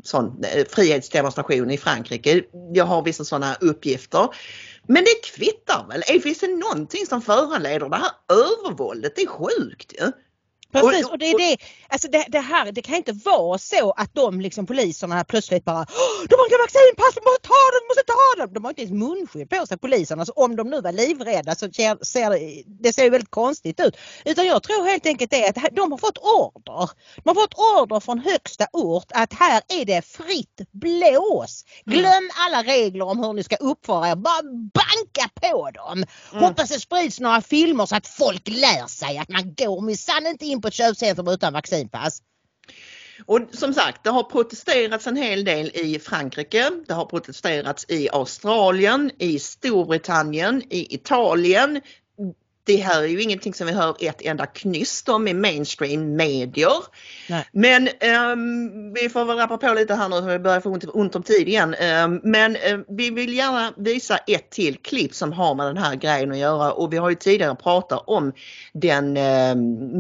sån 0.04 0.44
eh, 0.44 0.66
frihetsdemonstration 0.70 1.72
i 1.72 1.78
Frankrike. 1.78 2.44
Jag 2.74 2.86
har 2.86 3.04
vissa 3.04 3.24
sådana 3.24 3.56
uppgifter. 3.62 4.28
Men 4.88 5.04
det 5.04 5.22
kvittar 5.34 5.86
väl? 5.90 6.22
Finns 6.22 6.40
det 6.40 6.48
någonting 6.48 7.06
som 7.06 7.22
föranleder 7.22 7.90
det 7.90 7.96
här 7.96 8.12
övervåldet? 8.30 9.16
Det 9.16 9.22
är 9.22 9.28
sjukt 9.28 9.94
ju. 9.94 9.98
Ja? 10.00 10.12
Precis 10.72 11.10
och 11.10 11.18
det 11.18 11.26
är 11.26 11.38
det, 11.38 11.58
alltså 11.88 12.08
det, 12.08 12.26
det, 12.28 12.40
här, 12.40 12.72
det 12.72 12.82
kan 12.82 12.96
inte 12.96 13.12
vara 13.12 13.58
så 13.58 13.92
att 13.92 14.16
de 14.16 14.42
liksom 14.42 14.66
poliserna 14.66 15.24
plötsligt 15.24 15.66
bara 15.66 15.86
De 16.30 16.36
har 16.36 16.48
inga 16.50 16.58
vaccinpass, 16.64 17.14
vi 17.16 17.22
måste 17.30 17.48
ta 17.48 17.64
dem, 17.74 17.84
måste 17.90 18.04
ta 18.04 18.42
dem! 18.42 18.54
De 18.54 18.64
har 18.64 18.72
inte 18.72 18.82
ens 18.82 18.94
munskydd 18.94 19.50
på 19.50 19.66
sig 19.66 19.78
poliserna 19.78 20.26
så 20.26 20.32
om 20.32 20.56
de 20.56 20.70
nu 20.70 20.82
var 20.82 20.92
livrädda 20.92 21.56
så 21.56 21.72
ser 21.72 22.30
det, 22.30 22.64
det 22.66 22.94
ser 22.94 23.10
väldigt 23.10 23.32
konstigt 23.32 23.80
ut. 23.80 23.98
Utan 24.26 24.46
jag 24.46 24.64
tror 24.64 24.86
helt 24.86 25.06
enkelt 25.06 25.32
det 25.32 25.48
att 25.48 25.76
de 25.76 25.92
har 25.92 25.98
fått 25.98 26.18
order. 26.18 26.90
De 27.24 27.30
har 27.30 27.36
fått 27.36 27.54
order 27.54 28.00
från 28.00 28.20
högsta 28.20 28.68
ort 28.74 29.12
att 29.14 29.34
här 29.34 29.62
är 29.68 29.86
det 29.86 30.02
fritt 30.02 30.62
blås. 30.72 31.66
Glöm 31.86 32.06
mm. 32.06 32.30
alla 32.38 32.64
regler 32.64 33.06
om 33.06 33.24
hur 33.24 33.34
ni 33.34 33.44
ska 33.44 33.56
uppföra 33.56 34.10
er, 34.10 34.16
bara 34.16 34.44
banka 34.74 35.30
på 35.42 35.70
dem. 35.72 36.04
Mm. 36.32 36.44
Hoppas 36.44 36.70
det 36.70 36.80
sprids 36.80 37.20
några 37.20 37.42
filmer 37.42 37.86
så 37.86 37.96
att 37.96 38.08
folk 38.08 38.48
lär 38.48 38.88
sig 38.88 39.18
att 39.18 39.30
man 39.30 39.54
går 39.54 39.82
minsann 39.82 40.28
inte 40.28 40.46
in 40.46 40.59
in 40.60 40.62
på 40.62 40.68
ett 40.68 40.74
köpcentrum 40.74 41.28
utan 41.28 41.54
vaccinpass. 41.54 42.22
Och 43.26 43.40
som 43.52 43.74
sagt, 43.74 44.04
det 44.04 44.10
har 44.10 44.24
protesterats 44.24 45.08
en 45.08 45.16
hel 45.16 45.44
del 45.44 45.72
i 45.74 46.00
Frankrike. 46.00 46.72
Det 46.88 46.94
har 46.94 47.06
protesterats 47.06 47.86
i 47.90 48.10
Australien, 48.10 49.12
i 49.20 49.40
Storbritannien, 49.40 50.64
i 50.70 50.96
Italien, 50.96 51.82
det 52.64 52.76
här 52.76 53.04
är 53.04 53.08
ju 53.08 53.22
ingenting 53.22 53.54
som 53.54 53.68
vi 53.68 53.74
hör 53.74 53.96
ett 54.00 54.22
enda 54.22 54.46
knyst 54.46 55.10
om 55.10 55.28
i 55.28 55.34
mainstream 55.34 56.16
medier. 56.16 56.74
Nej. 57.30 57.48
Men 57.52 57.88
um, 58.32 58.94
vi 58.94 59.10
får 59.10 59.26
väl 59.26 59.38
rappa 59.38 59.58
på 59.58 59.74
lite 59.74 59.96
här 59.96 60.10
nu 60.10 60.22
vi 60.22 60.40
börjar 60.40 60.62
få 60.62 60.70
ont, 60.70 60.86
ont 60.94 61.16
om 61.16 61.24
tid 61.24 61.48
igen. 61.48 61.76
Um, 62.04 62.22
men 62.24 62.58
um, 62.74 62.86
vi 62.88 63.10
vill 63.10 63.34
gärna 63.34 63.74
visa 63.78 64.18
ett 64.18 64.50
till 64.50 64.78
klipp 64.78 65.16
som 65.16 65.34
har 65.34 65.56
med 65.56 65.66
den 65.66 65.78
här 65.78 65.96
grejen 65.96 66.32
att 66.32 66.38
göra 66.38 66.72
och 66.72 66.94
vi 66.94 66.98
har 66.98 67.10
ju 67.10 67.16
tidigare 67.16 67.56
pratat 67.56 68.04
om 68.08 68.34
den 68.74 69.14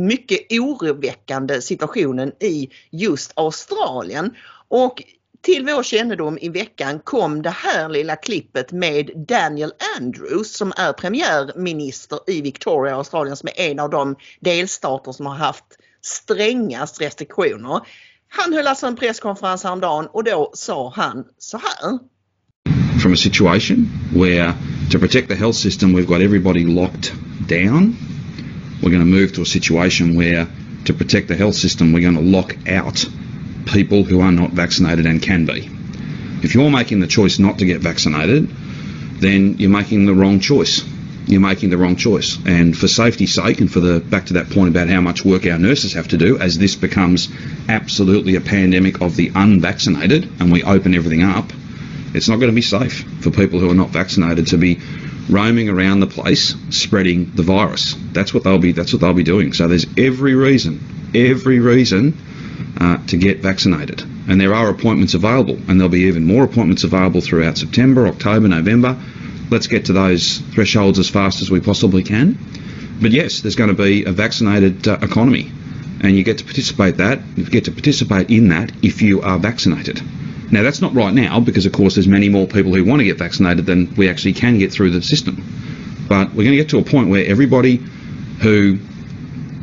mycket 0.07 0.39
oroväckande 0.51 1.61
situationen 1.61 2.31
i 2.39 2.69
just 2.91 3.31
Australien. 3.35 4.35
Och 4.67 5.03
till 5.41 5.65
vår 5.65 5.83
kännedom 5.83 6.37
i 6.41 6.49
veckan 6.49 6.99
kom 6.99 7.41
det 7.41 7.49
här 7.49 7.89
lilla 7.89 8.15
klippet 8.15 8.71
med 8.71 9.11
Daniel 9.27 9.71
Andrews 9.97 10.57
som 10.57 10.73
är 10.77 10.93
premiärminister 10.93 12.19
i 12.27 12.41
Victoria, 12.41 12.95
Australien 12.95 13.37
som 13.37 13.49
är 13.55 13.59
en 13.59 13.79
av 13.79 13.89
de 13.89 14.15
delstater 14.39 15.11
som 15.11 15.25
har 15.25 15.35
haft 15.35 15.65
strängast 16.01 17.01
restriktioner. 17.01 17.81
Han 18.29 18.53
höll 18.53 18.67
alltså 18.67 18.87
en 18.87 18.95
presskonferens 18.95 19.63
häromdagen 19.63 20.07
och 20.07 20.23
då 20.23 20.51
sa 20.53 20.93
han 20.95 21.25
så 21.37 21.57
här. 21.57 21.99
From 23.01 23.13
a 23.13 23.17
situation 23.17 23.89
where 24.13 24.53
to 24.91 24.99
protect 24.99 25.27
the 25.29 25.35
health 25.35 25.57
system 25.57 25.97
we've 25.97 26.05
got 26.05 26.21
everybody 26.21 26.65
locked 26.65 27.13
down. 27.49 27.95
We're 28.81 28.91
going 28.91 29.11
to 29.11 29.19
move 29.19 29.27
to 29.33 29.41
a 29.41 29.45
situation 29.45 30.17
where 30.17 30.45
to 30.85 30.93
protect 30.93 31.27
the 31.27 31.35
health 31.35 31.55
system 31.55 31.93
we're 31.93 32.11
going 32.11 32.17
to 32.17 32.37
lock 32.37 32.55
out 32.67 33.05
people 33.69 34.03
who 34.03 34.21
are 34.21 34.31
not 34.31 34.51
vaccinated 34.51 35.05
and 35.05 35.21
can 35.21 35.45
be. 35.45 35.69
If 36.43 36.55
you're 36.55 36.71
making 36.71 36.99
the 36.99 37.07
choice 37.07 37.39
not 37.39 37.59
to 37.59 37.65
get 37.65 37.81
vaccinated, 37.81 38.49
then 39.19 39.57
you're 39.57 39.69
making 39.69 40.05
the 40.05 40.13
wrong 40.13 40.39
choice. 40.39 40.83
You're 41.27 41.41
making 41.41 41.69
the 41.69 41.77
wrong 41.77 41.95
choice. 41.95 42.37
And 42.45 42.75
for 42.75 42.87
safety's 42.87 43.35
sake, 43.35 43.59
and 43.59 43.71
for 43.71 43.79
the 43.79 43.99
back 43.99 44.27
to 44.27 44.33
that 44.33 44.49
point 44.49 44.69
about 44.69 44.87
how 44.89 45.01
much 45.01 45.23
work 45.23 45.45
our 45.45 45.59
nurses 45.59 45.93
have 45.93 46.07
to 46.09 46.17
do, 46.17 46.39
as 46.39 46.57
this 46.57 46.75
becomes 46.75 47.29
absolutely 47.67 48.35
a 48.35 48.41
pandemic 48.41 49.01
of 49.01 49.15
the 49.15 49.31
unvaccinated, 49.35 50.23
and 50.39 50.51
we 50.51 50.63
open 50.63 50.95
everything 50.95 51.23
up, 51.23 51.51
it's 52.15 52.27
not 52.27 52.37
going 52.37 52.49
to 52.49 52.55
be 52.55 52.63
safe 52.63 53.03
for 53.21 53.29
people 53.29 53.59
who 53.59 53.69
are 53.69 53.75
not 53.75 53.89
vaccinated 53.89 54.47
to 54.47 54.57
be 54.57 54.79
roaming 55.29 55.69
around 55.69 55.99
the 55.99 56.07
place 56.07 56.55
spreading 56.71 57.31
the 57.35 57.43
virus. 57.43 57.95
That's 58.13 58.33
what 58.33 58.43
they'll 58.43 58.57
be. 58.57 58.71
That's 58.71 58.93
what 58.93 59.01
they'll 59.01 59.13
be 59.13 59.23
doing. 59.23 59.53
So 59.53 59.67
there's 59.67 59.85
every 59.95 60.33
reason, 60.33 61.11
every 61.13 61.59
reason 61.59 62.17
uh, 62.79 62.97
to 63.07 63.17
get 63.17 63.39
vaccinated. 63.39 64.01
And 64.01 64.39
there 64.39 64.53
are 64.53 64.69
appointments 64.69 65.13
available, 65.13 65.57
and 65.67 65.79
there'll 65.79 65.89
be 65.89 66.01
even 66.01 66.25
more 66.25 66.43
appointments 66.43 66.83
available 66.83 67.21
throughout 67.21 67.57
September, 67.57 68.07
October, 68.07 68.47
November. 68.47 68.97
Let's 69.49 69.67
get 69.67 69.85
to 69.85 69.93
those 69.93 70.37
thresholds 70.53 70.99
as 70.99 71.09
fast 71.09 71.41
as 71.41 71.49
we 71.49 71.59
possibly 71.59 72.03
can. 72.03 72.37
But 73.01 73.11
yes, 73.11 73.41
there's 73.41 73.55
going 73.55 73.75
to 73.75 73.81
be 73.81 74.05
a 74.05 74.11
vaccinated 74.11 74.87
uh, 74.87 74.99
economy, 75.01 75.51
and 76.01 76.15
you 76.15 76.23
get 76.23 76.39
to 76.39 76.43
participate 76.43 76.97
that. 76.97 77.19
You 77.35 77.45
get 77.45 77.65
to 77.65 77.71
participate 77.71 78.29
in 78.29 78.49
that 78.49 78.71
if 78.83 79.01
you 79.01 79.21
are 79.21 79.39
vaccinated. 79.39 80.01
Now 80.51 80.63
that's 80.63 80.81
not 80.81 80.95
right 80.95 81.13
now 81.13 81.39
because 81.39 81.65
of 81.65 81.73
course 81.73 81.95
there's 81.95 82.07
many 82.07 82.27
more 82.27 82.47
people 82.47 82.73
who 82.73 82.83
want 82.83 83.01
to 83.01 83.05
get 83.05 83.17
vaccinated 83.17 83.67
than 83.67 83.93
we 83.95 84.09
actually 84.09 84.33
can 84.33 84.57
get 84.57 84.71
through 84.71 84.91
the 84.91 85.01
system. 85.01 85.43
But 86.07 86.29
we're 86.29 86.43
going 86.43 86.57
to 86.57 86.63
get 86.63 86.69
to 86.69 86.79
a 86.79 86.83
point 86.83 87.09
where 87.09 87.25
everybody 87.25 87.75
who 88.41 88.79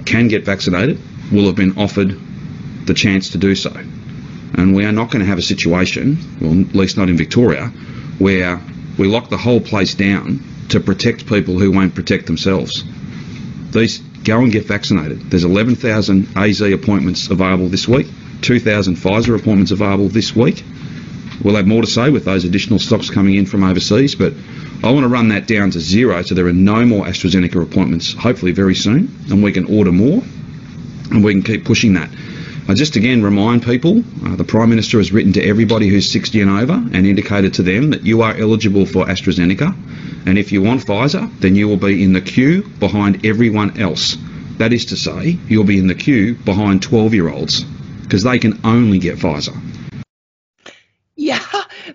can 0.05 0.29
get 0.29 0.45
vaccinated 0.45 1.01
will 1.33 1.47
have 1.47 1.57
been 1.57 1.77
offered 1.77 2.17
the 2.87 2.95
chance 2.95 3.31
to 3.31 3.39
do 3.39 3.55
so. 3.55 3.73
And 4.55 4.75
we 4.75 4.85
are 4.85 4.93
not 4.93 5.11
going 5.11 5.21
to 5.21 5.29
have 5.29 5.39
a 5.39 5.43
situation, 5.43 6.19
well, 6.41 6.61
at 6.61 6.75
least 6.75 6.97
not 6.97 7.09
in 7.09 7.17
Victoria, 7.17 7.67
where 8.19 8.61
we 8.99 9.07
lock 9.07 9.29
the 9.29 9.37
whole 9.37 9.61
place 9.61 9.95
down 9.95 10.41
to 10.71 10.81
protect 10.81 11.27
people 11.27 11.59
who 11.59 11.71
won't 11.71 11.95
protect 11.95 12.27
themselves. 12.27 12.85
These 13.73 13.99
go 14.25 14.41
and 14.41 14.51
get 14.51 14.67
vaccinated. 14.67 15.31
There's 15.31 15.45
11,000 15.45 16.29
AZ 16.37 16.61
appointments 16.61 17.29
available 17.29 17.69
this 17.69 17.87
week, 17.87 18.09
2,000 18.43 18.97
Pfizer 18.97 19.39
appointments 19.39 19.71
available 19.71 20.09
this 20.09 20.35
week. 20.35 20.65
We'll 21.43 21.57
have 21.57 21.67
more 21.67 21.83
to 21.83 21.87
say 21.87 22.11
with 22.11 22.25
those 22.25 22.45
additional 22.45 22.79
stocks 22.79 23.11
coming 23.11 23.35
in 23.35 23.47
from 23.47 23.63
overseas, 23.63 24.15
but 24.15 24.33
I 24.83 24.91
want 24.91 25.05
to 25.05 25.09
run 25.09 25.29
that 25.29 25.47
down 25.47 25.71
to 25.73 25.81
zero 25.81 26.23
so 26.23 26.35
there 26.35 26.47
are 26.47 26.53
no 26.53 26.85
more 26.85 27.05
AstraZeneca 27.05 27.63
appointments, 27.63 28.15
hopefully 28.15 28.53
very 28.53 28.75
soon, 28.75 29.15
and 29.31 29.43
we 29.43 29.53
can 29.53 29.65
order 29.67 29.93
more 29.93 30.23
and 31.11 31.23
we 31.23 31.33
can 31.33 31.43
keep 31.43 31.65
pushing 31.65 31.95
that. 31.95 32.11
I 32.69 32.75
just 32.75 32.97
again 32.97 33.23
remind 33.23 33.63
people 33.63 34.03
uh, 34.25 34.35
the 34.35 34.43
Prime 34.43 34.71
Minister 34.71 34.99
has 34.99 35.13
written 35.13 35.33
to 35.35 35.41
everybody 35.41 35.87
who's 35.87 36.11
60 36.11 36.41
and 36.41 36.51
over 36.51 36.73
and 36.73 37.07
indicated 37.07 37.55
to 37.55 37.63
them 37.63 37.91
that 37.91 38.05
you 38.05 38.23
are 38.23 38.35
eligible 38.35 38.87
for 38.87 39.07
AstraZeneca. 39.07 39.73
And 40.27 40.37
if 40.37 40.51
you 40.51 40.63
want 40.63 40.85
Pfizer, 40.85 41.31
then 41.39 41.55
you 41.55 41.69
will 41.69 41.77
be 41.77 42.03
in 42.03 42.13
the 42.13 42.21
queue 42.21 42.65
behind 42.81 43.25
everyone 43.25 43.79
else. 43.79 44.17
That 44.59 44.73
is 44.73 44.87
to 44.87 44.97
say, 44.97 45.39
you'll 45.47 45.63
be 45.63 45.79
in 45.79 45.87
the 45.87 45.95
queue 45.95 46.35
behind 46.35 46.83
12 46.83 47.15
year 47.15 47.29
olds 47.29 47.63
because 48.03 48.25
they 48.25 48.41
can 48.41 48.59
only 48.65 48.99
get 48.99 49.19
Pfizer. 49.19 49.55
Ja, 51.19 51.39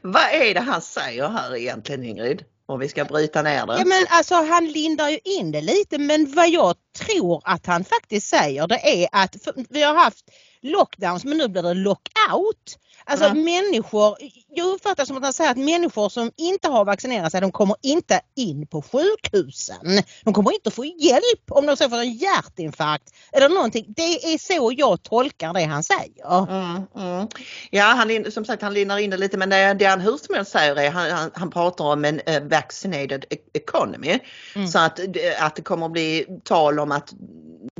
vad 0.01 0.33
är 0.33 0.53
det 0.53 0.59
han 0.59 0.81
säger 0.81 1.27
här 1.27 1.55
egentligen 1.55 2.03
Ingrid? 2.03 2.43
Om 2.65 2.79
vi 2.79 2.89
ska 2.89 3.05
bryta 3.05 3.41
ner 3.41 3.65
det. 3.65 3.77
Ja 3.77 3.85
men 3.85 4.05
alltså 4.09 4.35
han 4.35 4.67
lindar 4.67 5.09
ju 5.09 5.19
in 5.23 5.51
det 5.51 5.61
lite 5.61 5.97
men 5.97 6.31
vad 6.35 6.49
jag 6.49 6.75
tror 6.97 7.41
att 7.45 7.65
han 7.65 7.83
faktiskt 7.83 8.27
säger 8.27 8.67
det 8.67 9.03
är 9.03 9.07
att 9.11 9.47
vi 9.69 9.83
har 9.83 9.95
haft 9.95 10.25
lockdowns 10.61 11.25
men 11.25 11.37
nu 11.37 11.47
blir 11.47 11.63
det 11.63 11.73
lockout. 11.73 12.77
Alltså 13.05 13.25
ja. 13.25 13.33
människor, 13.33 14.17
jag 14.49 14.67
uppfattar 14.67 15.05
som 15.05 15.17
att 15.17 15.23
han 15.23 15.33
säger 15.33 15.51
att 15.51 15.57
människor 15.57 16.09
som 16.09 16.31
inte 16.37 16.67
har 16.67 16.85
vaccinerat 16.85 17.31
sig 17.31 17.41
de 17.41 17.51
kommer 17.51 17.75
inte 17.81 18.21
in 18.35 18.67
på 18.67 18.81
sjukhusen. 18.81 20.03
De 20.23 20.33
kommer 20.33 20.53
inte 20.53 20.71
få 20.71 20.85
hjälp 20.85 21.51
om 21.51 21.65
de 21.65 21.77
så 21.77 21.89
får 21.89 21.97
en 21.97 22.13
hjärtinfarkt 22.13 23.13
eller 23.31 23.49
någonting. 23.49 23.85
Det 23.87 24.33
är 24.33 24.37
så 24.37 24.73
jag 24.77 25.03
tolkar 25.03 25.53
det 25.53 25.63
han 25.63 25.83
säger. 25.83 26.43
Mm, 26.49 26.83
mm. 26.95 27.27
Ja, 27.69 27.83
han, 27.83 28.31
som 28.31 28.45
sagt 28.45 28.61
han 28.61 28.73
lindar 28.73 28.97
in 28.97 29.09
det 29.09 29.17
lite 29.17 29.37
men 29.37 29.49
det, 29.49 29.73
det 29.73 29.85
han 29.85 30.01
hur 30.01 30.17
som 30.17 30.35
helst 30.35 30.51
säger 30.51 30.75
är 30.75 30.91
han, 30.91 31.11
han, 31.11 31.31
han 31.33 31.49
pratar 31.49 31.85
om 31.85 32.05
en 32.05 32.21
uh, 32.29 32.49
vaccinated 32.49 33.25
e-, 33.29 33.35
economy. 33.53 34.19
Mm. 34.55 34.67
Så 34.67 34.79
att, 34.79 34.99
att 35.39 35.55
det 35.55 35.61
kommer 35.61 35.85
att 35.85 35.91
bli 35.91 36.25
tal 36.43 36.79
om 36.79 36.91
att 36.91 37.13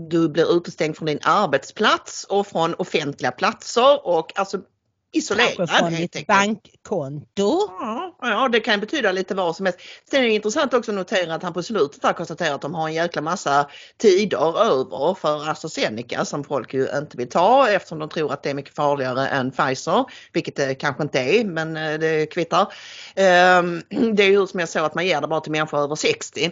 du 0.10 0.30
blir 0.30 0.58
utestängd 0.58 0.98
från 0.98 1.06
din 1.06 1.20
arbetsplats 1.24 2.24
och 2.24 2.48
från 2.48 2.74
offentliga 2.74 3.32
platser 3.32 4.08
och 4.08 4.40
alltså 4.40 4.62
isolerad 5.14 5.56
Kanske 5.58 5.78
från 5.78 5.92
ditt 5.92 6.16
enkelt. 6.16 6.28
bankkonto. 6.28 7.60
Ja, 7.80 8.16
ja, 8.22 8.48
det 8.48 8.60
kan 8.60 8.80
betyda 8.80 9.12
lite 9.12 9.36
vad 9.36 9.56
som 9.56 9.66
helst. 9.66 9.80
Sen 10.12 10.20
är 10.20 10.24
det 10.28 10.34
intressant 10.34 10.74
också 10.74 10.92
att 10.92 10.96
notera 10.96 11.36
att 11.36 11.44
han 11.44 11.54
på 11.54 11.64
slutet 11.64 12.02
där 12.02 12.14
konstaterar 12.14 12.56
att 12.56 12.62
de 12.62 12.76
har 12.76 12.88
en 12.88 12.94
jäkla 12.94 13.22
massa 13.22 13.70
tider 13.98 14.60
över 14.62 15.14
för 15.14 15.50
AstraZeneca 15.50 16.26
som 16.26 16.44
folk 16.44 16.74
ju 16.74 16.88
inte 16.98 17.18
vill 17.18 17.30
ta 17.30 17.70
eftersom 17.70 18.00
de 18.00 18.10
tror 18.10 18.34
att 18.34 18.44
det 18.44 18.50
är 18.50 18.54
mycket 18.54 18.76
farligare 18.76 19.28
än 19.28 19.52
Pfizer, 19.52 20.06
vilket 20.34 20.56
det 20.56 20.76
kanske 20.76 21.04
inte 21.04 21.20
är, 21.20 21.46
men 21.46 21.78
eh, 21.78 22.00
det 22.00 22.26
kvittar. 22.26 22.74
Ehm, 23.16 23.82
Det 24.16 24.24
är 24.24 24.30
ju 24.30 24.48
som 24.48 24.60
jag 24.60 24.70
såg 24.70 24.86
att 24.86 24.96
man 24.96 25.06
ger 25.06 25.22
det 25.22 25.28
bara 25.28 25.42
till 25.42 25.52
människor 25.52 25.78
över 25.80 25.96
60 25.96 26.52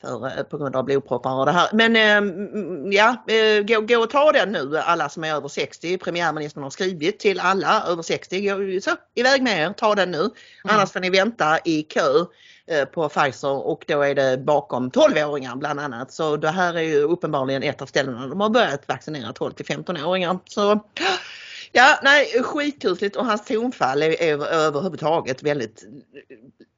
för, 0.00 0.38
eh, 0.38 0.42
på 0.42 0.58
grund 0.58 0.76
av 0.76 0.84
blodproppar 0.84 1.34
och 1.34 1.46
det 1.46 1.52
här. 1.52 1.68
Men 1.72 1.96
ehm, 1.96 2.92
ja, 2.92 3.24
eh, 3.26 3.62
gå, 3.62 3.80
gå 3.80 4.02
och 4.02 4.10
ta 4.10 4.32
den 4.32 4.52
nu 4.52 4.78
alla 4.78 5.08
som 5.08 5.24
är 5.24 5.34
över 5.34 5.48
60. 5.48 5.98
Premiärministern 5.98 6.62
har 6.62 6.70
skrivit 6.70 7.18
till 7.18 7.40
alla 7.40 7.84
över 7.88 8.02
60. 8.02 8.40
Gå, 8.40 8.80
så, 8.80 8.90
iväg 9.14 9.42
med 9.42 9.62
er, 9.62 9.72
ta 9.72 9.94
den 9.94 10.10
nu. 10.10 10.30
Annars 10.64 10.92
får 10.92 11.00
ni 11.00 11.10
vänta 11.10 11.58
i 11.64 11.82
kö 11.82 12.24
eh, 12.66 12.84
på 12.84 13.08
Pfizer 13.08 13.66
och 13.66 13.84
då 13.88 14.02
är 14.02 14.14
det 14.14 14.38
bakom 14.38 14.90
12-åringar 14.90 15.56
bland 15.56 15.80
annat. 15.80 16.12
Så 16.12 16.36
det 16.36 16.50
här 16.50 16.74
är 16.74 16.82
ju 16.82 17.02
uppenbarligen 17.02 17.62
ett 17.62 17.82
av 17.82 17.86
ställena 17.86 18.26
de 18.26 18.40
har 18.40 18.50
börjat 18.50 18.88
vaccinera 18.88 19.32
12 19.32 19.52
till 19.52 19.66
15-åringar. 19.66 20.38
Så 20.44 20.80
ja, 21.72 21.98
nej 22.02 22.42
skitkusligt 22.42 23.16
och 23.16 23.26
hans 23.26 23.44
tonfall 23.44 24.02
är, 24.02 24.22
är 24.22 24.46
överhuvudtaget 24.46 25.42
väldigt 25.42 25.84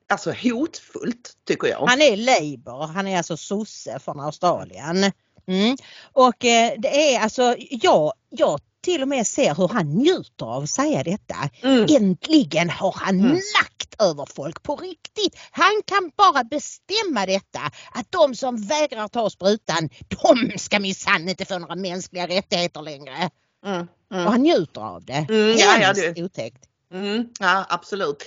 alltså 0.09 0.32
hotfullt 0.43 1.32
tycker 1.47 1.68
jag. 1.68 1.86
Han 1.86 2.03
är 2.03 2.16
Labour, 2.16 2.86
han 2.86 3.07
är 3.07 3.16
alltså 3.16 3.36
sosse 3.36 3.99
från 3.99 4.20
Australien. 4.20 5.12
Mm. 5.47 5.76
Och 6.12 6.45
eh, 6.45 6.72
det 6.78 7.14
är 7.14 7.20
alltså, 7.20 7.57
ja, 7.59 8.14
jag 8.28 8.61
till 8.84 9.03
och 9.03 9.09
med 9.09 9.26
ser 9.26 9.55
hur 9.55 9.68
han 9.68 9.86
njuter 9.86 10.47
av 10.47 10.62
att 10.62 10.70
säga 10.70 11.03
detta. 11.03 11.36
Mm. 11.62 11.86
Äntligen 11.90 12.70
har 12.70 12.95
han 12.97 13.20
Mm. 13.20 13.32
makt 13.32 14.03
över 14.03 14.26
folk 14.34 14.62
på 14.62 14.76
riktigt. 14.76 15.36
Han 15.51 15.82
kan 15.84 16.11
bara 16.16 16.45
bestämma 16.45 17.26
detta 17.26 17.61
att 17.95 18.07
de 18.11 18.34
som 18.34 18.57
vägrar 18.57 19.09
ta 19.09 19.30
sprutan, 19.30 19.88
de 20.09 20.59
ska 20.59 20.80
minsann 20.80 21.28
inte 21.28 21.45
få 21.45 21.59
några 21.59 21.74
mänskliga 21.76 22.26
rättigheter 22.26 22.82
längre. 22.82 23.30
Mm, 23.66 23.86
mm. 24.12 24.26
Och 24.26 24.32
han 24.32 24.40
njuter 24.42 24.80
av 24.80 25.04
det. 25.04 25.26
Mm, 25.28 25.50
ja, 25.56 25.56
ja, 25.80 25.86
Hemskt 25.86 26.14
det- 26.14 26.22
otäckt. 26.22 26.62
Mm, 26.94 27.28
ja 27.40 27.66
absolut. 27.68 28.24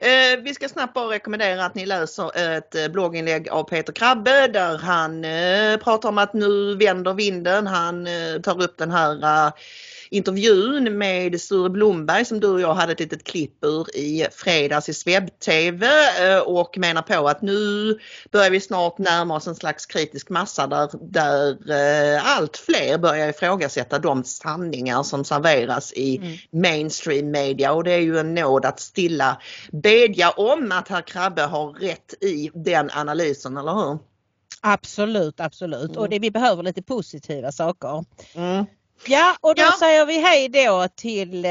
Eh, 0.00 0.40
vi 0.42 0.54
ska 0.54 0.68
snabbt 0.68 0.94
bara 0.94 1.10
rekommendera 1.10 1.64
att 1.64 1.74
ni 1.74 1.86
läser 1.86 2.56
ett 2.56 2.74
eh, 2.74 2.88
blogginlägg 2.88 3.48
av 3.48 3.64
Peter 3.64 3.92
Krabbe 3.92 4.46
där 4.48 4.78
han 4.78 5.24
eh, 5.24 5.76
pratar 5.84 6.08
om 6.08 6.18
att 6.18 6.32
nu 6.32 6.74
vänder 6.76 7.14
vinden. 7.14 7.66
Han 7.66 8.06
eh, 8.06 8.40
tar 8.42 8.62
upp 8.62 8.78
den 8.78 8.90
här 8.90 9.46
eh, 9.46 9.52
intervjun 10.10 10.98
med 10.98 11.40
Sture 11.40 11.70
Blomberg 11.70 12.24
som 12.24 12.40
du 12.40 12.48
och 12.48 12.60
jag 12.60 12.74
hade 12.74 12.92
ett 12.92 13.00
litet 13.00 13.24
klipp 13.24 13.64
ur 13.64 13.96
i 13.96 14.26
fredags 14.32 14.88
i 14.88 14.94
Sveb-TV 14.94 15.86
eh, 16.20 16.38
och 16.38 16.78
menar 16.78 17.02
på 17.02 17.28
att 17.28 17.42
nu 17.42 17.98
börjar 18.32 18.50
vi 18.50 18.60
snart 18.60 18.98
närma 18.98 19.36
oss 19.36 19.46
en 19.46 19.54
slags 19.54 19.86
kritisk 19.86 20.30
massa 20.30 20.66
där, 20.66 20.90
där 21.00 21.50
eh, 22.16 22.36
allt 22.36 22.56
fler 22.56 22.98
börjar 22.98 23.28
ifrågasätta 23.28 23.98
de 23.98 24.24
sanningar 24.24 25.02
som 25.02 25.24
serveras 25.24 25.92
i 25.92 26.18
Mm. 26.18 26.36
mainstream 26.50 27.30
media 27.30 27.72
och 27.72 27.84
det 27.84 27.92
är 27.92 28.00
ju 28.00 28.18
en 28.18 28.34
nåd 28.34 28.64
att 28.64 28.80
stilla 28.80 29.40
bedja 29.72 30.30
om 30.30 30.72
att 30.72 30.88
herr 30.88 31.02
Krabbe 31.02 31.42
har 31.42 31.72
rätt 31.72 32.14
i 32.20 32.50
den 32.54 32.90
analysen, 32.92 33.56
eller 33.56 33.72
hur? 33.72 33.98
Absolut, 34.60 35.40
absolut. 35.40 35.90
Mm. 35.90 35.98
Och 35.98 36.08
det, 36.08 36.18
vi 36.18 36.30
behöver 36.30 36.62
lite 36.62 36.82
positiva 36.82 37.52
saker. 37.52 38.04
Mm. 38.34 38.64
Ja, 39.06 39.36
och 39.40 39.54
då 39.54 39.62
Ja. 39.62 39.72
säger 39.78 40.06
vi 40.06 40.20
hej 40.20 40.48
då 40.48 40.88
till, 40.94 41.44
eh, 41.44 41.50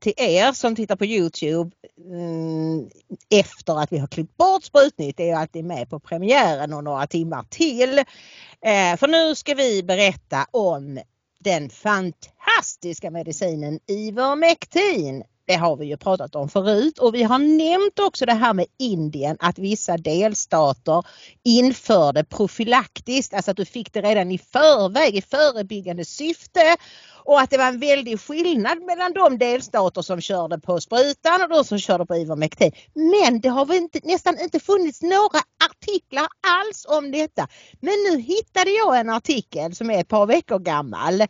till 0.00 0.14
er 0.16 0.52
som 0.52 0.76
tittar 0.76 0.96
på 0.96 1.04
Youtube 1.04 1.70
mm, 2.06 2.90
efter 3.34 3.82
att 3.82 3.92
vi 3.92 3.98
har 3.98 4.06
klippt 4.06 4.36
bort 4.36 4.64
Sprutnytt. 4.64 5.16
Det 5.16 5.30
är 5.30 5.36
alltid 5.36 5.64
med 5.64 5.90
på 5.90 6.00
premiären 6.00 6.72
och 6.72 6.84
några 6.84 7.06
timmar 7.06 7.44
till. 7.50 7.98
Eh, 7.98 8.96
för 8.98 9.08
nu 9.08 9.34
ska 9.34 9.54
vi 9.54 9.82
berätta 9.82 10.46
om 10.50 11.00
den 11.40 11.70
fantastiska 11.70 13.10
medicinen 13.10 13.80
Ivermectin. 13.86 15.22
Det 15.50 15.56
har 15.56 15.76
vi 15.76 15.86
ju 15.86 15.96
pratat 15.96 16.34
om 16.34 16.48
förut 16.48 16.98
och 16.98 17.14
vi 17.14 17.22
har 17.22 17.38
nämnt 17.38 17.98
också 17.98 18.26
det 18.26 18.32
här 18.32 18.54
med 18.54 18.66
Indien 18.78 19.36
att 19.40 19.58
vissa 19.58 19.96
delstater 19.96 21.06
införde 21.44 22.24
profylaktiskt, 22.24 23.34
alltså 23.34 23.50
att 23.50 23.56
du 23.56 23.64
fick 23.64 23.92
det 23.92 24.00
redan 24.00 24.30
i 24.30 24.38
förväg 24.38 25.16
i 25.16 25.22
förebyggande 25.22 26.04
syfte 26.04 26.76
och 27.24 27.40
att 27.40 27.50
det 27.50 27.58
var 27.58 27.68
en 27.68 27.80
väldig 27.80 28.20
skillnad 28.20 28.82
mellan 28.82 29.12
de 29.12 29.38
delstater 29.38 30.02
som 30.02 30.20
körde 30.20 30.58
på 30.58 30.80
sprutan 30.80 31.42
och 31.42 31.48
de 31.48 31.64
som 31.64 31.78
körde 31.78 32.06
på 32.06 32.16
Ivermectin. 32.16 32.72
Men 32.94 33.40
det 33.40 33.48
har 33.48 33.74
inte, 33.74 34.00
nästan 34.02 34.40
inte 34.40 34.60
funnits 34.60 35.02
några 35.02 35.40
artiklar 35.70 36.26
alls 36.46 36.86
om 36.88 37.10
detta. 37.10 37.48
Men 37.80 37.94
nu 38.10 38.20
hittade 38.20 38.70
jag 38.70 39.00
en 39.00 39.10
artikel 39.10 39.74
som 39.74 39.90
är 39.90 40.00
ett 40.00 40.08
par 40.08 40.26
veckor 40.26 40.58
gammal 40.58 41.20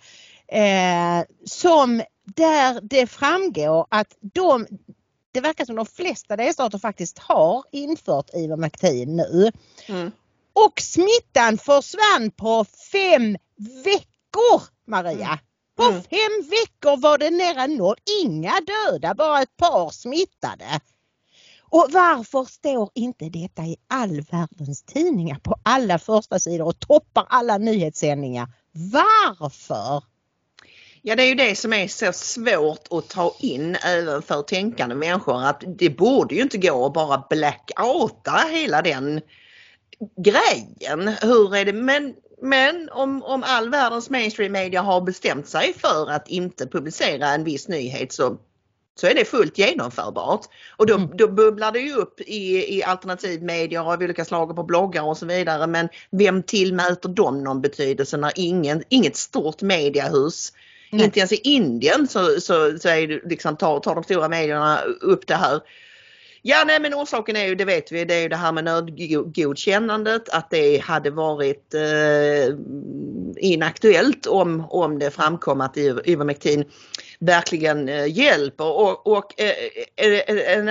eh, 0.53 1.27
som 1.45 2.03
där 2.25 2.81
det 2.83 3.07
framgår 3.07 3.87
att 3.91 4.17
de 4.21 4.67
det 5.33 5.41
verkar 5.41 5.65
som 5.65 5.77
de 5.77 5.87
flesta 5.87 6.37
delstater 6.37 6.79
faktiskt 6.79 7.19
har 7.19 7.65
infört 7.73 8.31
Ivermectin 8.35 9.17
nu. 9.17 9.53
Mm. 9.89 10.13
Och 10.53 10.81
smittan 10.81 11.59
försvann 11.59 12.31
på 12.37 12.65
fem 12.93 13.37
veckor 13.85 14.63
Maria. 14.87 15.39
På 15.77 15.83
Mm. 15.83 16.03
fem 16.03 16.51
veckor 16.51 16.97
var 16.97 17.19
det 17.19 17.31
nära 17.31 17.67
noll. 17.67 17.97
Inga 18.23 18.53
döda, 18.61 19.15
bara 19.15 19.43
ett 19.43 19.57
par 19.57 19.91
smittade. 19.91 20.81
Och 21.61 21.87
varför 21.91 22.45
står 22.45 22.91
inte 22.95 23.29
detta 23.29 23.63
i 23.63 23.77
all 23.89 24.21
världens 24.21 24.83
tidningar 24.83 25.39
på 25.39 25.57
alla 25.63 25.99
första 25.99 26.39
sidor 26.39 26.67
och 26.67 26.81
toppar 26.81 27.27
alla 27.29 27.59
nyhetssändningar? 27.59 28.49
Varför? 28.73 30.05
Ja 31.03 31.17
det 31.17 31.23
är 31.23 31.29
ju 31.29 31.35
det 31.35 31.57
som 31.57 31.73
är 31.73 31.89
så 31.89 32.13
svårt 32.13 32.87
att 32.91 33.09
ta 33.09 33.37
in 33.41 33.77
även 33.85 34.23
för 34.23 34.43
tänkande 34.43 34.95
människor 34.95 35.45
att 35.45 35.65
det 35.67 35.91
borde 35.91 36.35
ju 36.35 36.43
inte 36.43 36.59
gå 36.59 36.87
att 36.87 36.93
bara 36.93 37.27
blackouta 37.31 38.45
hela 38.53 38.83
den 38.83 39.21
grejen. 40.17 41.09
Hur 41.23 41.57
är 41.57 41.65
det? 41.65 41.73
Men, 41.73 42.15
men 42.43 42.89
om, 42.93 43.23
om 43.23 43.43
all 43.47 43.71
världens 43.71 44.11
mainstream 44.11 44.53
media 44.53 44.83
har 44.83 45.01
bestämt 45.01 45.49
sig 45.49 45.75
för 45.75 46.11
att 46.11 46.29
inte 46.29 46.67
publicera 46.67 47.29
en 47.29 47.45
viss 47.45 47.69
nyhet 47.69 48.13
så, 48.13 48.37
så 49.01 49.07
är 49.07 49.15
det 49.15 49.25
fullt 49.25 49.59
genomförbart. 49.59 50.47
Och 50.77 50.87
då, 50.87 50.95
Mm. 50.95 51.17
då 51.17 51.29
bubblar 51.29 51.73
det 51.73 51.81
ju 51.81 51.95
upp 51.95 52.21
i, 52.21 52.77
i 52.79 52.83
alternativ 52.83 53.43
media 53.43 53.85
av 53.85 54.03
olika 54.03 54.25
slag 54.25 54.51
och 54.51 54.57
på 54.57 54.63
bloggar 54.63 55.03
och 55.03 55.17
så 55.17 55.27
vidare. 55.27 55.67
Men 55.67 55.89
vem 56.11 56.43
tillmäter 56.43 57.09
dem 57.09 57.45
någon 57.45 57.61
betydelse 57.61 58.17
när 58.17 58.33
ingen, 58.35 58.83
inget 58.89 59.17
stort 59.17 59.63
mediehus 59.63 60.53
Nej. 60.91 61.05
inte 61.05 61.19
ens 61.19 61.33
i 61.33 61.37
Indien 61.37 62.09
så, 62.09 62.41
så, 62.41 62.79
så 62.79 62.89
är 62.89 63.07
det 63.09 63.21
liksom, 63.25 63.57
tar, 63.57 63.81
tar 63.81 63.95
de 63.95 64.05
stora 64.05 64.29
medierna 64.29 64.81
upp 65.01 65.27
det 65.27 65.35
här. 65.35 65.61
Ja 66.43 66.65
nej 66.67 66.81
men 66.81 66.95
orsaken 66.95 67.37
är 67.37 67.47
ju, 67.47 67.55
det 67.55 67.65
vet 67.65 67.93
vi, 67.93 68.05
det 68.05 68.15
är 68.15 68.21
ju 68.21 68.29
det 68.29 68.37
här 68.37 68.53
med 68.53 68.65
nödgodkännandet 68.65 70.29
att 70.29 70.51
det 70.51 70.79
hade 70.79 71.11
varit 71.11 71.75
eh, 71.75 72.55
inaktuellt 73.37 74.27
om, 74.27 74.67
om 74.71 74.99
det 74.99 75.11
framkom 75.11 75.61
att 75.61 75.77
Iver- 75.77 76.03
Ivermectin 76.05 76.65
verkligen 77.21 77.89
eh, 77.89 78.19
hjälper 78.19 78.65
och, 78.65 79.07
och 79.07 79.41
eh, 79.41 79.55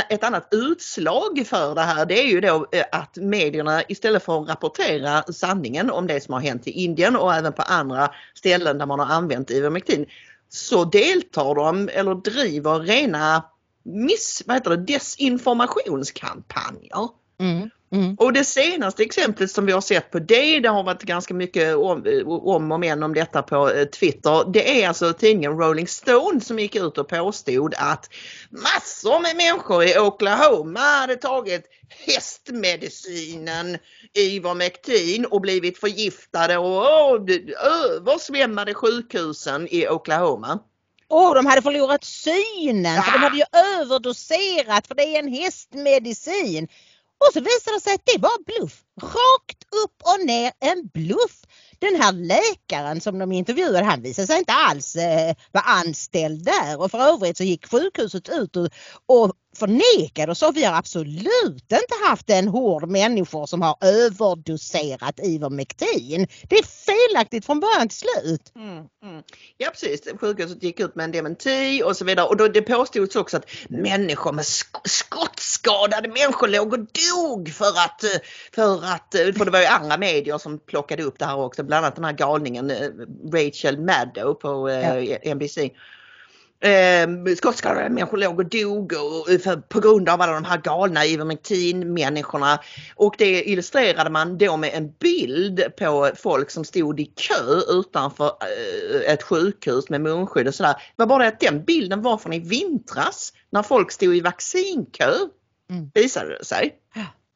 ett 0.09 0.23
annat 0.23 0.47
utslag 0.51 1.43
för 1.45 1.75
det 1.75 1.81
här 1.81 2.05
det 2.05 2.19
är 2.19 2.27
ju 2.27 2.41
då 2.41 2.67
eh, 2.71 2.85
att 2.91 3.17
medierna 3.17 3.83
istället 3.87 4.23
för 4.23 4.41
att 4.41 4.49
rapportera 4.49 5.23
sanningen 5.23 5.91
om 5.91 6.07
det 6.07 6.23
som 6.23 6.33
har 6.33 6.41
hänt 6.41 6.67
i 6.67 6.71
Indien 6.71 7.15
och 7.15 7.33
även 7.33 7.53
på 7.53 7.61
andra 7.61 8.11
ställen 8.33 8.77
där 8.77 8.85
man 8.85 8.99
har 8.99 9.15
använt 9.15 9.51
Ivermectin 9.51 10.05
så 10.49 10.85
deltar 10.85 11.55
de 11.55 11.89
eller 11.93 12.15
driver 12.15 12.79
rena 12.79 13.43
miss, 13.83 14.43
vad 14.45 14.57
heter 14.57 14.69
det, 14.69 14.77
desinformationskampanjer. 14.77 17.09
Mm, 17.39 17.69
mm. 17.91 18.15
Och 18.15 18.33
det 18.33 18.43
senaste 18.43 19.03
exemplet 19.03 19.51
som 19.51 19.65
vi 19.65 19.71
har 19.71 19.81
sett 19.81 20.11
på 20.11 20.19
det, 20.19 20.59
det 20.59 20.69
har 20.69 20.83
varit 20.83 21.01
ganska 21.01 21.33
mycket 21.33 21.75
om, 21.75 22.23
om 22.25 22.71
och 22.71 22.79
men 22.79 23.03
om 23.03 23.13
detta 23.13 23.41
på 23.41 23.71
eh, 23.71 23.85
Twitter. 23.85 24.51
Det 24.51 24.83
är 24.83 24.87
alltså 24.87 25.13
tidningen 25.13 25.57
Rolling 25.57 25.87
Stone 25.87 26.41
som 26.41 26.59
gick 26.59 26.75
ut 26.75 26.97
och 26.97 27.07
påstod 27.07 27.73
att 27.77 28.09
massor 28.49 29.21
med 29.21 29.35
människor 29.35 29.83
i 29.83 29.99
Oklahoma 29.99 30.79
hade 30.79 31.15
tagit 31.15 31.65
hästmedicinen 31.89 33.77
Ivermectin 34.13 35.25
och 35.25 35.41
blivit 35.41 35.77
förgiftade 35.77 36.57
och 36.57 37.29
översvämmade 37.95 38.73
sjukhusen 38.73 39.67
i 39.71 39.87
Oklahoma. 39.87 40.59
Åh, 41.09 41.33
de 41.33 41.45
hade 41.45 41.61
förlorat 41.61 42.03
synen 42.03 43.03
för 43.03 43.11
de 43.11 43.17
hade 43.17 43.37
ju 43.37 43.43
överdoserat 43.79 44.87
för 44.87 44.95
det 44.95 45.03
är 45.03 45.19
en 45.19 45.33
hästmedicin. 45.33 46.67
Och 47.19 47.33
så 47.33 47.39
visade 47.39 47.77
det 47.77 47.81
sig 47.81 47.93
att 47.93 48.05
det 48.05 48.17
var 48.17 48.43
bluff. 48.45 48.83
Rakt 48.99 49.63
upp 49.83 50.01
och 50.01 50.25
ner 50.25 50.51
en 50.59 50.87
bluff. 50.93 51.41
Den 51.79 52.01
här 52.01 52.11
läkaren 52.11 53.01
som 53.01 53.19
de 53.19 53.31
intervjuade 53.31 53.85
han 53.85 54.01
visade 54.01 54.27
sig 54.27 54.39
inte 54.39 54.53
alls 54.53 54.95
eh, 54.95 55.35
vara 55.51 55.63
anställd 55.63 56.45
där 56.45 56.81
och 56.81 56.91
för 56.91 56.99
övrigt 56.99 57.37
så 57.37 57.43
gick 57.43 57.71
sjukhuset 57.71 58.29
ut 58.29 58.55
och, 58.55 58.69
och 59.05 59.33
förnekade 59.55 60.31
och 60.31 60.37
sa 60.37 60.51
vi 60.51 60.63
har 60.63 60.77
absolut 60.77 61.71
inte 61.71 62.07
haft 62.07 62.29
en 62.29 62.47
hård 62.47 62.89
människor 62.89 63.45
som 63.45 63.61
har 63.61 63.77
överdoserat 63.81 65.19
Ivermectin. 65.23 66.27
Det 66.49 66.55
är 66.55 66.63
felaktigt 66.63 67.45
från 67.45 67.59
början 67.59 67.89
till 67.89 67.97
slut. 67.97 68.51
Mm, 68.55 68.77
mm. 69.03 69.23
Ja 69.57 69.69
precis, 69.69 70.01
sjukhuset 70.19 70.63
gick 70.63 70.79
ut 70.79 70.95
med 70.95 71.03
en 71.03 71.11
dementi 71.11 71.83
och 71.85 71.97
så 71.97 72.05
vidare 72.05 72.27
och 72.27 72.37
då, 72.37 72.47
det 72.47 72.61
påstods 72.61 73.15
också 73.15 73.37
att 73.37 73.49
människor 73.69 74.31
med 74.31 74.45
sk 74.45 74.69
skottskadade 74.85 76.07
människor 76.07 76.47
låg 76.47 76.73
och 76.73 76.79
dog 76.79 77.53
för 77.53 77.69
att, 77.69 78.03
eh, 78.03 78.19
för 78.55 78.88
att, 78.95 79.15
eh, 79.15 79.33
för 79.33 79.45
det 79.45 79.51
var 79.51 79.59
ju 79.59 79.65
andra 79.65 79.97
medier 79.97 80.37
som 80.37 80.59
plockade 80.59 81.03
upp 81.03 81.19
det 81.19 81.25
här 81.25 81.37
också, 81.37 81.63
bland 81.63 81.85
annat 81.85 81.95
den 81.95 82.05
här 82.05 82.13
galningen 82.13 82.71
eh, 82.71 82.89
Rachel 83.33 83.79
Maddow 83.79 84.33
på 84.33 84.69
ja. 84.69 85.33
NBC 85.35 85.71
Eh, 86.61 87.35
skottskadade 87.37 87.89
människor 87.89 88.17
låg 88.17 88.39
och 88.39 88.45
dog 88.45 88.93
och, 88.93 89.41
för, 89.41 89.55
på 89.55 89.79
grund 89.79 90.09
av 90.09 90.21
alla 90.21 90.33
de 90.33 90.45
här 90.45 90.57
galna 90.57 91.05
Ivermectin-människorna. 91.05 92.59
Och 92.95 93.15
det 93.17 93.43
illustrerade 93.43 94.09
man 94.09 94.37
då 94.37 94.57
med 94.57 94.73
en 94.73 94.91
bild 94.91 95.63
på 95.77 96.11
folk 96.15 96.51
som 96.51 96.65
stod 96.65 96.99
i 96.99 97.05
kö 97.05 97.61
utanför 97.69 98.25
eh, 98.25 99.13
ett 99.13 99.23
sjukhus 99.23 99.89
med 99.89 100.01
munskydd 100.01 100.47
och 100.47 100.55
sådär. 100.55 100.73
Det 100.73 101.03
var 101.03 101.05
bara 101.05 101.23
det 101.23 101.29
att 101.29 101.39
den 101.39 101.63
bilden 101.63 102.01
var 102.01 102.17
från 102.17 102.33
i 102.33 102.39
vintras 102.39 103.33
när 103.49 103.63
folk 103.63 103.91
stod 103.91 104.15
i 104.15 104.21
vaccinkö. 104.21 105.13
Mm. 105.69 105.91
Visade 105.93 106.37
det 106.37 106.45
sig 106.45 106.75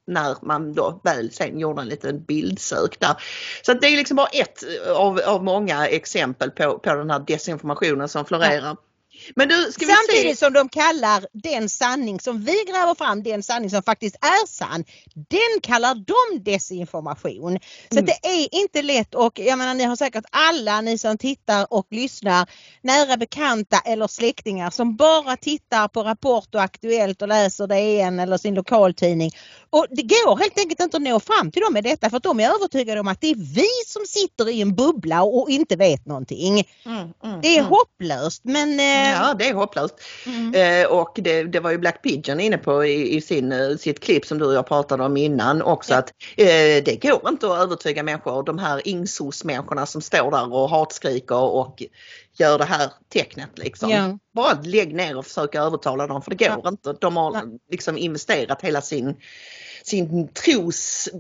när 0.07 0.35
man 0.41 0.73
då 0.73 1.01
väl 1.03 1.31
sen 1.31 1.59
gjorde 1.59 1.81
en 1.81 1.87
liten 1.87 2.23
bildsök 2.23 2.99
där. 2.99 3.15
Så 3.61 3.73
det 3.73 3.87
är 3.87 3.97
liksom 3.97 4.15
bara 4.15 4.27
ett 4.27 4.63
av, 4.95 5.19
av 5.19 5.43
många 5.43 5.87
exempel 5.87 6.51
på, 6.51 6.79
på 6.79 6.95
den 6.95 7.09
här 7.09 7.23
desinformationen 7.27 8.09
som 8.09 8.25
florerar. 8.25 8.65
Ja. 8.67 8.75
Men 9.36 9.49
du, 9.49 9.71
Samtidigt 9.71 10.39
se... 10.39 10.45
som 10.45 10.53
de 10.53 10.69
kallar 10.69 11.26
den 11.34 11.69
sanning 11.69 12.19
som 12.19 12.41
vi 12.41 12.63
gräver 12.67 12.95
fram, 12.95 13.24
den 13.24 13.43
sanning 13.43 13.69
som 13.69 13.84
faktiskt 13.84 14.15
är 14.15 14.47
sann, 14.47 14.84
den 15.13 15.61
kallar 15.61 15.95
de 15.95 16.43
desinformation. 16.43 17.59
Så 17.89 17.99
mm. 17.99 18.05
det 18.05 18.28
är 18.28 18.55
inte 18.61 18.82
lätt 18.82 19.15
och 19.15 19.39
jag 19.39 19.57
menar 19.57 19.74
ni 19.74 19.84
har 19.84 19.95
säkert 19.95 20.26
alla 20.32 20.82
ni 20.82 20.97
som 20.97 21.17
tittar 21.17 21.67
och 21.74 21.88
lyssnar 21.91 22.49
nära 22.82 23.17
bekanta 23.17 23.80
eller 23.86 24.07
släktingar 24.07 24.69
som 24.69 24.95
bara 24.95 25.38
tittar 25.38 25.88
på 25.88 26.03
Rapport 26.03 26.55
och 26.55 26.61
Aktuellt 26.61 27.21
och 27.21 27.28
läser 27.28 27.67
DN 27.67 28.19
eller 28.19 28.38
sin 28.38 28.55
lokaltidning. 28.55 29.32
Och 29.69 29.86
det 29.89 30.01
går 30.01 30.38
helt 30.38 30.59
enkelt 30.59 30.80
inte 30.80 30.97
att 30.97 31.03
nå 31.03 31.19
fram 31.19 31.51
till 31.51 31.61
dem 31.61 31.74
med 31.74 31.84
detta 31.84 32.09
för 32.09 32.17
att 32.17 32.24
de 32.24 32.39
är 32.39 32.49
övertygade 32.49 32.99
om 32.99 33.07
att 33.07 33.21
det 33.21 33.32
är 33.32 33.55
vi 33.55 33.69
som 33.88 34.05
sitter 34.07 34.49
i 34.49 34.61
en 34.61 34.76
bubbla 34.76 35.24
och 35.24 35.49
inte 35.49 35.76
vet 35.76 36.05
någonting. 36.05 36.63
Mm, 36.86 36.97
mm, 37.24 37.41
det 37.41 37.47
är 37.47 37.59
mm. 37.59 37.71
hopplöst 37.71 38.41
men 38.43 38.80
eh, 38.80 39.12
Ja, 39.14 39.34
det 39.34 39.49
är 39.49 39.53
hopplöst. 39.53 39.95
Mm. 40.26 40.53
Eh, 40.53 40.88
och 40.91 41.20
det, 41.22 41.43
det, 41.43 41.59
var 41.59 41.72
ju 41.72 41.78
Black 41.78 42.01
Pigeon 42.01 42.39
inne 42.39 42.57
på 42.57 42.86
i, 42.86 43.16
i 43.16 43.22
sin, 43.22 43.51
eh, 43.51 43.78
sitt 43.78 43.99
klipp 43.99 44.26
som 44.26 44.38
du 44.38 44.45
och 44.45 44.53
jag 44.53 44.68
pratade 44.68 45.03
om 45.03 45.18
innan 45.18 45.61
också 45.61 45.93
ja. 45.93 45.99
att 45.99 46.09
eh, 46.38 46.84
det 46.86 46.99
går 47.01 47.30
inte 47.30 47.47
att 47.47 47.59
övertyga 47.59 48.03
människor, 48.03 48.43
de 48.43 48.57
här 48.57 48.88
ingsos-människorna 48.88 49.86
som 49.86 50.01
står 50.01 50.32
där 50.32 50.53
och 50.53 50.70
hatskriker 50.70 51.39
och 51.39 51.84
gör 52.34 52.57
det 52.57 52.66
här 52.66 52.91
tecknet 53.14 53.49
liksom. 53.55 53.89
Ja. 53.89 54.18
Bara 54.34 54.61
lägg 54.64 54.95
ner 54.95 55.18
och 55.18 55.26
försök 55.26 55.55
övertala 55.55 56.07
dem 56.07 56.22
för 56.22 56.32
det 56.32 56.47
går 56.47 56.61
ja. 56.64 56.70
inte. 56.70 56.93
De 57.01 57.18
har 57.18 57.43
liksom 57.72 57.97
investerat 57.97 58.61
hela 58.61 58.82
sin, 58.82 59.16
sin 59.84 60.28
trossfär 60.28 61.18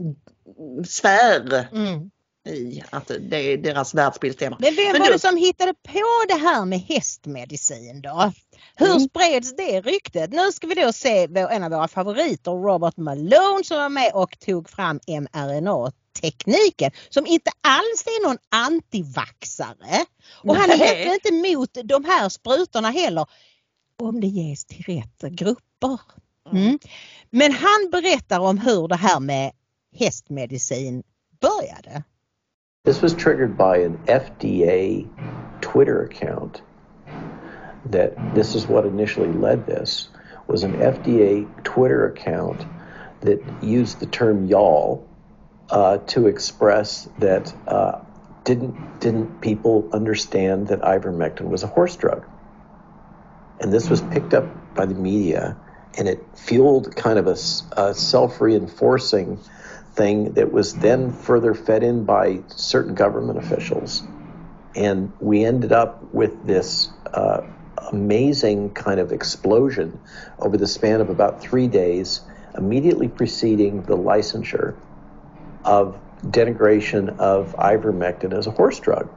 mm 1.71 2.09
i 2.45 2.83
att 2.89 3.11
det 3.19 3.37
är 3.37 3.57
deras 3.57 3.93
världsbildstema. 3.93 4.57
Men 4.59 4.75
vem 4.75 4.91
Men 4.91 5.01
var 5.01 5.07
du... 5.07 5.13
det 5.13 5.19
som 5.19 5.37
hittade 5.37 5.73
på 5.73 6.25
det 6.27 6.33
här 6.33 6.65
med 6.65 6.79
hästmedicin 6.79 8.01
då? 8.01 8.31
Hur 8.75 8.91
mm. 8.91 8.99
spreds 8.99 9.55
det 9.55 9.81
ryktet? 9.81 10.31
Nu 10.31 10.51
ska 10.51 10.67
vi 10.67 10.75
då 10.75 10.93
se 10.93 11.27
en 11.49 11.63
av 11.63 11.71
våra 11.71 11.87
favoriter, 11.87 12.51
Robert 12.51 12.97
Malone 12.97 13.63
som 13.63 13.77
var 13.77 13.89
med 13.89 14.11
och 14.13 14.39
tog 14.39 14.69
fram 14.69 14.99
mRNA-tekniken 15.07 16.91
som 17.09 17.25
inte 17.25 17.51
alls 17.61 18.03
är 18.05 18.27
någon 18.27 18.37
antivaxare. 18.49 20.05
Och 20.43 20.55
han 20.55 20.71
är 20.71 20.77
heller 20.77 21.13
inte 21.13 21.29
emot 21.29 21.77
de 21.83 22.05
här 22.05 22.29
sprutorna 22.29 22.89
heller 22.89 23.25
om 23.99 24.21
det 24.21 24.27
ges 24.27 24.65
till 24.65 24.83
rätt 24.83 25.21
grupper. 25.21 25.99
Mm. 26.51 26.63
mm. 26.63 26.79
Men 27.29 27.51
han 27.51 27.89
berättar 27.91 28.39
om 28.39 28.57
hur 28.57 28.87
det 28.87 28.95
här 28.95 29.19
med 29.19 29.51
hästmedicin 29.99 31.03
började. 31.41 32.03
This 32.85 33.01
was 33.01 33.13
triggered 33.13 33.57
by 33.57 33.77
an 33.77 33.97
FDA 34.07 35.07
Twitter 35.61 36.03
account. 36.03 36.61
That 37.85 38.35
this 38.35 38.55
is 38.55 38.67
what 38.67 38.85
initially 38.85 39.31
led 39.31 39.65
this 39.65 40.09
was 40.47 40.63
an 40.63 40.73
FDA 40.73 41.47
Twitter 41.63 42.05
account 42.07 42.65
that 43.21 43.41
used 43.61 44.01
the 44.01 44.05
term 44.05 44.47
y'all 44.47 45.07
uh, 45.69 45.99
to 46.07 46.27
express 46.27 47.07
that 47.19 47.55
uh, 47.69 48.01
didn't 48.43 48.99
didn't 48.99 49.39
people 49.39 49.87
understand 49.93 50.67
that 50.67 50.81
ivermectin 50.81 51.47
was 51.47 51.63
a 51.63 51.67
horse 51.67 51.95
drug, 51.95 52.25
and 53.61 53.71
this 53.71 53.89
was 53.89 54.01
picked 54.01 54.33
up 54.33 54.75
by 54.75 54.85
the 54.85 54.95
media, 54.95 55.55
and 55.97 56.09
it 56.09 56.21
fueled 56.35 56.93
kind 56.97 57.17
of 57.17 57.27
a, 57.27 57.37
a 57.81 57.93
self 57.93 58.41
reinforcing 58.41 59.39
thing 59.93 60.33
that 60.33 60.51
was 60.51 60.73
then 60.73 61.11
further 61.11 61.53
fed 61.53 61.83
in 61.83 62.03
by 62.05 62.41
certain 62.47 62.95
government 62.95 63.37
officials. 63.37 64.03
And 64.75 65.13
we 65.19 65.45
ended 65.45 65.71
up 65.71 66.13
with 66.13 66.45
this 66.45 66.89
uh, 67.13 67.41
amazing 67.91 68.73
kind 68.73 68.99
of 68.99 69.11
explosion 69.11 69.99
over 70.39 70.57
the 70.57 70.67
span 70.67 70.99
of 70.99 71.09
about 71.09 71.41
three 71.41 71.67
days, 71.67 72.21
immediately 72.57 73.07
preceding 73.07 73.83
the 73.83 73.95
licensure 73.95 74.75
of 75.63 75.99
denigration 76.23 77.17
of 77.19 77.55
ivermectin 77.57 78.33
as 78.33 78.47
a 78.47 78.51
horse 78.51 78.79
drug. 78.79 79.09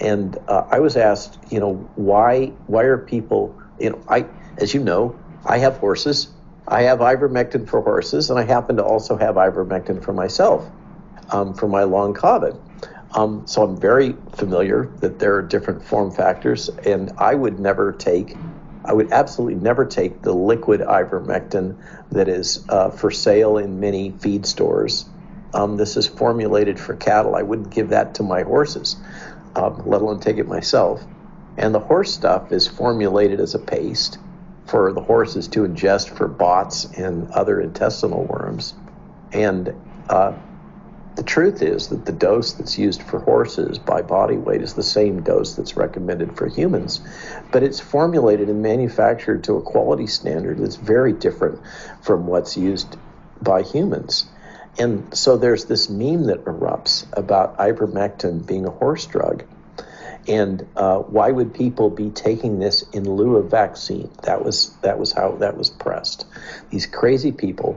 And 0.00 0.36
uh, 0.48 0.66
I 0.70 0.80
was 0.80 0.96
asked, 0.96 1.38
you 1.50 1.60
know, 1.60 1.74
why 1.94 2.46
why 2.66 2.84
are 2.84 2.98
people, 2.98 3.58
you 3.78 3.90
know, 3.90 4.02
I 4.08 4.26
as 4.58 4.74
you 4.74 4.80
know, 4.80 5.18
I 5.44 5.58
have 5.58 5.78
horses 5.78 6.28
I 6.70 6.82
have 6.82 7.00
ivermectin 7.00 7.68
for 7.68 7.80
horses, 7.80 8.30
and 8.30 8.38
I 8.38 8.44
happen 8.44 8.76
to 8.76 8.84
also 8.84 9.16
have 9.16 9.34
ivermectin 9.34 10.04
for 10.04 10.12
myself 10.12 10.70
um, 11.30 11.52
for 11.52 11.66
my 11.66 11.82
long 11.82 12.14
COVID. 12.14 12.56
Um, 13.12 13.44
so 13.44 13.64
I'm 13.64 13.76
very 13.76 14.14
familiar 14.34 14.84
that 15.00 15.18
there 15.18 15.34
are 15.34 15.42
different 15.42 15.82
form 15.84 16.12
factors, 16.12 16.68
and 16.68 17.10
I 17.18 17.34
would 17.34 17.58
never 17.58 17.90
take, 17.90 18.36
I 18.84 18.92
would 18.92 19.10
absolutely 19.10 19.56
never 19.56 19.84
take 19.84 20.22
the 20.22 20.32
liquid 20.32 20.80
ivermectin 20.80 21.76
that 22.12 22.28
is 22.28 22.64
uh, 22.68 22.90
for 22.90 23.10
sale 23.10 23.58
in 23.58 23.80
many 23.80 24.12
feed 24.12 24.46
stores. 24.46 25.06
Um, 25.52 25.76
this 25.76 25.96
is 25.96 26.06
formulated 26.06 26.78
for 26.78 26.94
cattle. 26.94 27.34
I 27.34 27.42
wouldn't 27.42 27.70
give 27.70 27.88
that 27.88 28.14
to 28.14 28.22
my 28.22 28.42
horses, 28.42 28.94
um, 29.56 29.82
let 29.86 30.02
alone 30.02 30.20
take 30.20 30.38
it 30.38 30.46
myself. 30.46 31.02
And 31.56 31.74
the 31.74 31.80
horse 31.80 32.14
stuff 32.14 32.52
is 32.52 32.68
formulated 32.68 33.40
as 33.40 33.56
a 33.56 33.58
paste 33.58 34.18
for 34.70 34.92
the 34.92 35.00
horses 35.00 35.48
to 35.48 35.60
ingest 35.60 36.16
for 36.16 36.28
bots 36.28 36.84
and 36.84 37.28
other 37.32 37.60
intestinal 37.60 38.24
worms. 38.24 38.74
And 39.32 39.74
uh, 40.08 40.32
the 41.16 41.24
truth 41.24 41.60
is 41.60 41.88
that 41.88 42.06
the 42.06 42.12
dose 42.12 42.52
that's 42.52 42.78
used 42.78 43.02
for 43.02 43.18
horses 43.18 43.78
by 43.78 44.02
body 44.02 44.36
weight 44.36 44.62
is 44.62 44.74
the 44.74 44.82
same 44.82 45.22
dose 45.22 45.56
that's 45.56 45.76
recommended 45.76 46.36
for 46.36 46.46
humans, 46.46 47.00
but 47.50 47.64
it's 47.64 47.80
formulated 47.80 48.48
and 48.48 48.62
manufactured 48.62 49.44
to 49.44 49.56
a 49.56 49.62
quality 49.62 50.06
standard 50.06 50.58
that's 50.58 50.76
very 50.76 51.12
different 51.12 51.60
from 52.02 52.26
what's 52.26 52.56
used 52.56 52.96
by 53.42 53.62
humans. 53.62 54.30
And 54.78 55.14
so 55.16 55.36
there's 55.36 55.64
this 55.64 55.90
meme 55.90 56.26
that 56.26 56.44
erupts 56.44 57.06
about 57.16 57.58
ivermectin 57.58 58.46
being 58.46 58.66
a 58.66 58.70
horse 58.70 59.04
drug. 59.06 59.44
And 60.30 60.64
uh, 60.76 60.98
why 60.98 61.32
would 61.32 61.52
people 61.52 61.90
be 61.90 62.10
taking 62.10 62.60
this 62.60 62.82
in 62.92 63.02
lieu 63.02 63.34
of 63.34 63.50
vaccine? 63.50 64.08
That 64.22 64.44
was 64.44 64.76
that 64.82 64.96
was 64.96 65.10
how 65.10 65.32
that 65.38 65.56
was 65.56 65.70
pressed. 65.70 66.24
These 66.70 66.86
crazy 66.86 67.32
people, 67.32 67.76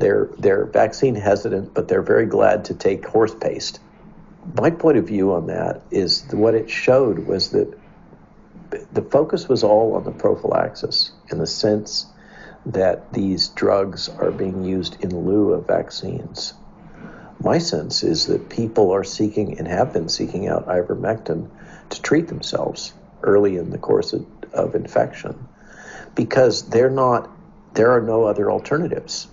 they're 0.00 0.28
they're 0.36 0.64
vaccine 0.64 1.14
hesitant, 1.14 1.72
but 1.72 1.86
they're 1.86 2.02
very 2.02 2.26
glad 2.26 2.64
to 2.64 2.74
take 2.74 3.06
horse 3.06 3.32
paste. 3.36 3.78
My 4.60 4.70
point 4.70 4.98
of 4.98 5.06
view 5.06 5.34
on 5.34 5.46
that 5.46 5.82
is 5.92 6.24
what 6.32 6.56
it 6.56 6.68
showed 6.68 7.20
was 7.28 7.50
that 7.50 7.72
the 8.92 9.02
focus 9.02 9.48
was 9.48 9.62
all 9.62 9.94
on 9.94 10.02
the 10.02 10.10
prophylaxis 10.10 11.12
in 11.30 11.38
the 11.38 11.46
sense 11.46 12.06
that 12.66 13.12
these 13.12 13.50
drugs 13.50 14.08
are 14.08 14.32
being 14.32 14.64
used 14.64 15.00
in 15.00 15.16
lieu 15.16 15.52
of 15.52 15.68
vaccines. 15.68 16.54
My 17.38 17.58
sense 17.58 18.02
is 18.02 18.26
that 18.26 18.48
people 18.48 18.90
are 18.90 19.04
seeking 19.04 19.58
and 19.58 19.68
have 19.68 19.92
been 19.92 20.08
seeking 20.08 20.48
out 20.48 20.66
ivermectin 20.66 21.48
to 21.90 22.02
treat 22.02 22.28
themselves 22.28 22.94
early 23.22 23.56
in 23.56 23.70
the 23.70 23.78
course 23.78 24.12
of, 24.12 24.26
of 24.52 24.74
infection 24.74 25.34
because 26.14 26.68
they're 26.68 26.90
not 26.90 27.28
there 27.74 27.90
are 27.90 28.02
no 28.02 28.24
other 28.24 28.50
alternatives. 28.50 29.28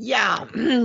Ja, 0.00 0.38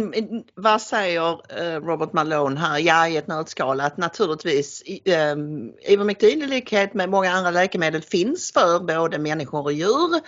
vad 0.55 0.81
säger 0.81 1.41
eh, 1.59 1.79
Robert 1.81 2.13
Malone 2.13 2.59
här? 2.59 2.79
Ja, 2.79 3.07
i 3.07 3.17
ett 3.17 3.27
nötskal 3.27 3.81
att 3.81 3.97
naturligtvis 3.97 4.83
ehm, 5.05 5.71
Ivermectin 5.87 6.41
i 6.41 6.47
likhet 6.47 6.93
med 6.93 7.09
många 7.09 7.31
andra 7.31 7.51
läkemedel 7.51 8.01
finns 8.01 8.51
för 8.51 8.79
både 8.79 9.19
människor 9.19 9.63
och 9.63 9.73
djur. 9.73 10.19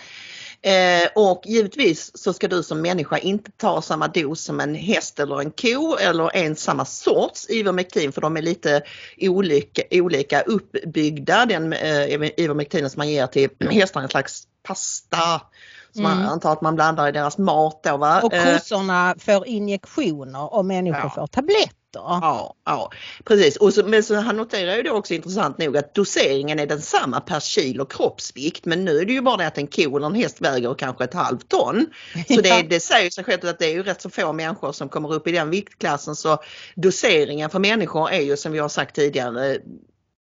Eh, 0.66 1.08
och 1.14 1.42
givetvis 1.44 2.10
så 2.14 2.32
ska 2.32 2.48
du 2.48 2.62
som 2.62 2.80
människa 2.80 3.18
inte 3.18 3.50
ta 3.50 3.82
samma 3.82 4.08
dos 4.08 4.40
som 4.40 4.60
en 4.60 4.74
häst 4.74 5.20
eller 5.20 5.40
en 5.40 5.50
ko 5.50 5.96
eller 5.96 6.36
ens 6.36 6.62
samma 6.62 6.84
sorts 6.84 7.50
Ivermectin 7.50 8.12
för 8.12 8.20
de 8.20 8.36
är 8.36 8.42
lite 8.42 8.82
olika, 9.20 9.82
olika 9.90 10.40
uppbyggda. 10.40 11.46
Den 11.46 11.72
eh, 11.72 12.30
Ivermectinen 12.36 12.90
som 12.90 13.00
man 13.00 13.08
ger 13.08 13.26
till 13.26 13.48
hästar 13.70 14.00
är 14.00 14.04
en 14.04 14.10
slags 14.10 14.42
pasta 14.62 15.40
som 15.92 16.04
mm. 16.06 16.18
man 16.18 16.26
antar 16.26 16.52
att 16.52 16.62
man 16.62 16.74
blandar 16.74 17.08
i 17.08 17.12
deras 17.12 17.38
mat 17.38 17.80
då 17.82 17.96
va. 17.96 18.20
Och 18.22 18.34
eh, 18.34 18.54
kossorna 18.54 19.14
får 19.18 19.46
injektioner 19.46 20.54
och 20.54 20.64
människor 20.64 21.00
ja. 21.02 21.10
får 21.10 21.26
tabletter. 21.26 21.85
Ja, 21.98 22.54
ja 22.64 22.90
precis. 23.24 23.56
Och 23.56 23.74
så, 23.74 23.86
men 23.86 24.02
så 24.02 24.14
han 24.14 24.36
noterar 24.36 24.76
ju 24.76 24.82
då 24.82 24.92
också 24.92 25.14
intressant 25.14 25.58
nog 25.58 25.76
att 25.76 25.94
doseringen 25.94 26.58
är 26.58 26.66
densamma 26.66 27.20
per 27.20 27.40
kilo 27.40 27.84
kroppsvikt 27.84 28.64
men 28.64 28.84
nu 28.84 28.98
är 28.98 29.04
det 29.04 29.12
ju 29.12 29.20
bara 29.20 29.36
det 29.36 29.46
att 29.46 29.58
en 29.58 29.66
ko 29.66 29.96
eller 29.96 30.06
en 30.06 30.14
häst 30.14 30.40
väger 30.40 30.74
kanske 30.74 31.04
ett 31.04 31.14
halvt 31.14 31.48
ton. 31.48 31.86
Så 32.28 32.40
det, 32.40 32.66
det 32.70 32.80
säger 32.80 33.10
sig 33.10 33.24
självt 33.24 33.44
att 33.44 33.58
det 33.58 33.66
är 33.66 33.72
ju 33.72 33.82
rätt 33.82 34.02
så 34.02 34.10
få 34.10 34.32
människor 34.32 34.72
som 34.72 34.88
kommer 34.88 35.12
upp 35.12 35.28
i 35.28 35.32
den 35.32 35.50
viktklassen 35.50 36.16
så 36.16 36.38
doseringen 36.74 37.50
för 37.50 37.58
människor 37.58 38.10
är 38.10 38.20
ju 38.20 38.36
som 38.36 38.52
vi 38.52 38.58
har 38.58 38.68
sagt 38.68 38.94
tidigare 38.94 39.58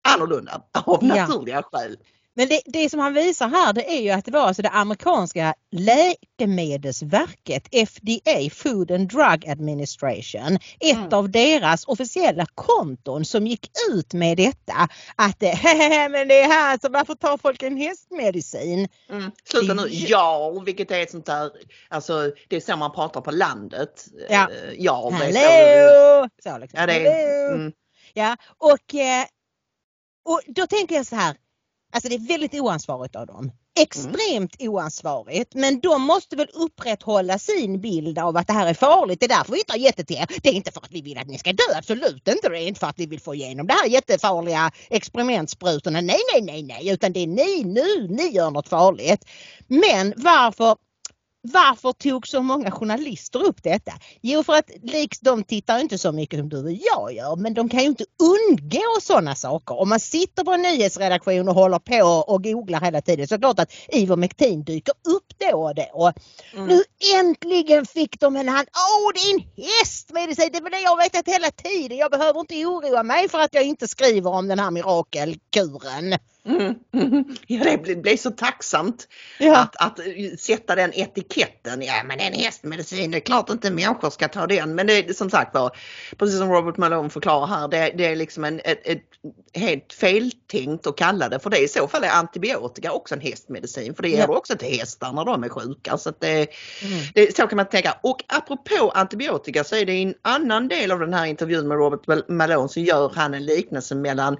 annorlunda 0.08 0.62
av 0.72 1.04
naturliga 1.04 1.56
ja. 1.56 1.78
skäl. 1.78 1.96
Men 2.36 2.48
det, 2.48 2.60
det, 2.64 2.90
som 2.90 3.00
han 3.00 3.14
visar 3.14 3.48
här 3.48 3.72
det 3.72 3.98
är 3.98 4.00
ju 4.02 4.10
att 4.10 4.24
det 4.24 4.30
var 4.30 4.40
alltså 4.40 4.62
det 4.62 4.68
amerikanska 4.68 5.54
läkemedelsverket 5.70 7.68
FDA, 7.88 8.50
Food 8.52 8.90
and 8.90 9.08
Drug 9.08 9.48
Administration, 9.48 10.58
ett 10.80 10.96
mm. 10.96 11.12
av 11.12 11.30
deras 11.30 11.84
officiella 11.84 12.46
konton 12.54 13.24
som 13.24 13.46
gick 13.46 13.70
ut 13.90 14.12
med 14.12 14.36
detta 14.36 14.88
att 15.16 15.40
men 16.10 16.28
det 16.28 16.40
är 16.40 16.48
här 16.48 16.78
så 16.82 16.88
varför 16.88 17.14
tar 17.14 17.36
folk 17.38 17.62
en 17.62 17.76
hästmedicin? 17.76 18.88
Mm. 19.10 19.30
Sluta 19.44 19.74
nu, 19.74 19.88
ja 19.88 20.50
vilket 20.66 20.90
är 20.90 21.00
ett 21.00 21.10
sånt 21.10 21.26
där, 21.26 21.50
alltså 21.88 22.32
det 22.48 22.56
är 22.56 22.60
så 22.60 22.76
man 22.76 22.92
pratar 22.92 23.20
på 23.20 23.30
landet. 23.30 24.06
Ja, 24.28 24.50
eh, 24.50 24.72
ja 24.78 25.10
Hallå! 25.10 26.28
Så, 26.42 26.50
så 26.50 26.58
liksom. 26.58 26.80
ja, 26.80 26.86
det 26.86 27.06
är, 27.06 27.54
mm. 27.54 27.72
ja 28.14 28.36
och, 28.58 28.94
eh, 28.94 29.24
och 30.24 30.40
då 30.46 30.66
tänker 30.66 30.94
jag 30.94 31.06
så 31.06 31.16
här 31.16 31.36
Alltså 31.94 32.08
det 32.08 32.14
är 32.14 32.28
väldigt 32.28 32.54
oansvarigt 32.54 33.16
av 33.16 33.26
dem. 33.26 33.52
Extremt 33.80 34.60
mm. 34.60 34.72
oansvarigt 34.72 35.54
men 35.54 35.80
de 35.80 36.02
måste 36.02 36.36
väl 36.36 36.48
upprätthålla 36.54 37.38
sin 37.38 37.80
bild 37.80 38.18
av 38.18 38.36
att 38.36 38.46
det 38.46 38.52
här 38.52 38.66
är 38.66 38.74
farligt. 38.74 39.20
Det 39.20 39.26
är 39.26 39.28
därför 39.28 39.52
vi 39.52 39.58
inte 39.58 39.72
har 39.72 39.78
gett 39.78 39.96
det 39.96 40.04
till 40.04 40.16
er. 40.16 40.26
Det 40.42 40.48
är 40.48 40.52
inte 40.52 40.72
för 40.72 40.80
att 40.80 40.92
vi 40.92 41.02
vill 41.02 41.18
att 41.18 41.26
ni 41.26 41.38
ska 41.38 41.52
dö, 41.52 41.78
absolut 41.78 42.28
inte. 42.28 42.48
Det 42.48 42.58
är 42.58 42.68
inte 42.68 42.80
för 42.80 42.86
att 42.86 42.98
vi 42.98 43.06
vill 43.06 43.20
få 43.20 43.34
igenom 43.34 43.66
det 43.66 43.72
här 43.72 43.86
jättefarliga 43.86 44.70
experimentsprutorna. 44.90 46.00
Nej, 46.00 46.20
nej, 46.32 46.42
nej, 46.42 46.62
nej, 46.62 46.88
utan 46.88 47.12
det 47.12 47.20
är 47.20 47.26
ni 47.26 47.64
nu, 47.64 48.08
ni 48.08 48.28
gör 48.28 48.50
något 48.50 48.68
farligt. 48.68 49.24
Men 49.66 50.14
varför 50.16 50.76
varför 51.52 51.92
tog 51.92 52.26
så 52.26 52.42
många 52.42 52.70
journalister 52.70 53.42
upp 53.46 53.62
detta? 53.62 53.92
Jo 54.20 54.42
för 54.42 54.52
att 54.52 54.70
liks 54.82 55.20
de 55.20 55.44
tittar 55.44 55.78
inte 55.78 55.98
så 55.98 56.12
mycket 56.12 56.38
som 56.38 56.48
du 56.48 56.64
och 56.64 56.72
jag 56.72 57.12
gör 57.12 57.36
men 57.36 57.54
de 57.54 57.68
kan 57.68 57.80
ju 57.80 57.86
inte 57.86 58.04
undgå 58.22 59.00
sådana 59.02 59.34
saker. 59.34 59.80
Om 59.80 59.88
man 59.88 60.00
sitter 60.00 60.44
på 60.44 60.52
en 60.52 60.62
nyhetsredaktion 60.62 61.48
och 61.48 61.54
håller 61.54 61.78
på 61.78 62.24
och 62.32 62.44
googlar 62.44 62.80
hela 62.80 63.00
tiden 63.00 63.28
så 63.28 63.34
är 63.34 63.38
det 63.38 63.42
klart 63.42 63.58
att 63.58 63.72
Ivermectin 63.88 64.64
dyker 64.64 64.94
upp 65.08 65.50
då 65.50 65.64
och 65.64 65.74
då. 65.74 66.12
Mm. 66.54 66.66
Nu 66.66 66.82
äntligen 67.14 67.86
fick 67.86 68.20
de 68.20 68.36
en 68.36 68.48
hand. 68.48 68.68
Åh 68.74 69.12
det 69.14 69.20
är 69.20 69.34
en 69.34 69.64
hästmedicin! 69.80 70.50
Det 70.52 70.58
är 70.58 70.70
det 70.70 70.80
jag 70.80 70.96
vetat 70.96 71.28
hela 71.34 71.50
tiden. 71.50 71.98
Jag 71.98 72.10
behöver 72.10 72.40
inte 72.40 72.66
oroa 72.66 73.02
mig 73.02 73.28
för 73.28 73.38
att 73.40 73.54
jag 73.54 73.64
inte 73.64 73.88
skriver 73.88 74.30
om 74.30 74.48
den 74.48 74.58
här 74.58 74.70
mirakelkuren. 74.70 76.18
Mm, 76.46 76.74
mm, 76.94 77.24
ja, 77.46 77.64
det 77.64 77.82
blir, 77.82 77.96
blir 77.96 78.16
så 78.16 78.30
tacksamt 78.30 79.08
ja. 79.38 79.58
att, 79.58 79.76
att 79.76 80.00
sätta 80.40 80.74
den 80.74 80.94
etiketten. 80.94 81.82
Ja, 81.82 82.02
men 82.04 82.18
det 82.18 82.24
är 82.24 82.28
en 82.28 82.40
hästmedicin. 82.40 83.10
Det 83.10 83.18
är 83.18 83.20
klart 83.20 83.50
inte 83.50 83.70
människor 83.70 84.10
ska 84.10 84.28
ta 84.28 84.46
den. 84.46 84.74
Men 84.74 84.86
det 84.86 84.98
är 84.98 85.12
som 85.12 85.30
sagt 85.30 85.54
var, 85.54 85.76
precis 86.18 86.38
som 86.38 86.52
Robert 86.52 86.76
Malone 86.76 87.10
förklarar 87.10 87.46
här, 87.46 87.68
det, 87.68 87.92
det 87.96 88.06
är 88.06 88.16
liksom 88.16 88.44
en, 88.44 88.60
ett, 88.64 88.86
ett 88.86 89.02
helt 89.54 89.92
feltänkt 89.92 90.86
att 90.86 90.96
kalla 90.96 91.28
det 91.28 91.38
för 91.38 91.50
det. 91.50 91.58
I 91.58 91.68
så 91.68 91.88
fall 91.88 92.04
är 92.04 92.10
antibiotika 92.10 92.92
också 92.92 93.14
en 93.14 93.20
hästmedicin 93.20 93.94
för 93.94 94.02
det 94.02 94.08
ger 94.08 94.18
ja. 94.18 94.36
också 94.36 94.56
till 94.56 94.78
hästar 94.78 95.12
när 95.12 95.24
de 95.24 95.44
är 95.44 95.48
sjuka. 95.48 95.98
Så, 95.98 96.12
det, 96.18 96.32
mm. 96.32 97.04
det, 97.14 97.36
så 97.36 97.46
kan 97.46 97.56
man 97.56 97.68
tänka. 97.68 97.98
Och 98.02 98.24
apropå 98.28 98.90
antibiotika 98.94 99.64
så 99.64 99.76
är 99.76 99.84
det 99.84 99.92
i 99.92 100.02
en 100.02 100.14
annan 100.22 100.68
del 100.68 100.90
av 100.90 101.00
den 101.00 101.14
här 101.14 101.26
intervjun 101.26 101.68
med 101.68 101.78
Robert 101.78 102.28
Malone 102.28 102.68
så 102.68 102.80
gör 102.80 103.12
han 103.14 103.34
en 103.34 103.44
liknelse 103.44 103.94
mellan 103.94 104.36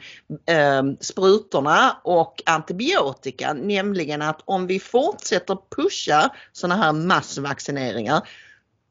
eh, 0.46 0.82
sprutorna 1.00 1.93
och 2.02 2.42
antibiotika, 2.46 3.52
nämligen 3.52 4.22
att 4.22 4.40
om 4.44 4.66
vi 4.66 4.80
fortsätter 4.80 5.58
pusha 5.76 6.34
sådana 6.52 6.82
här 6.82 6.92
massvaccineringar 6.92 8.28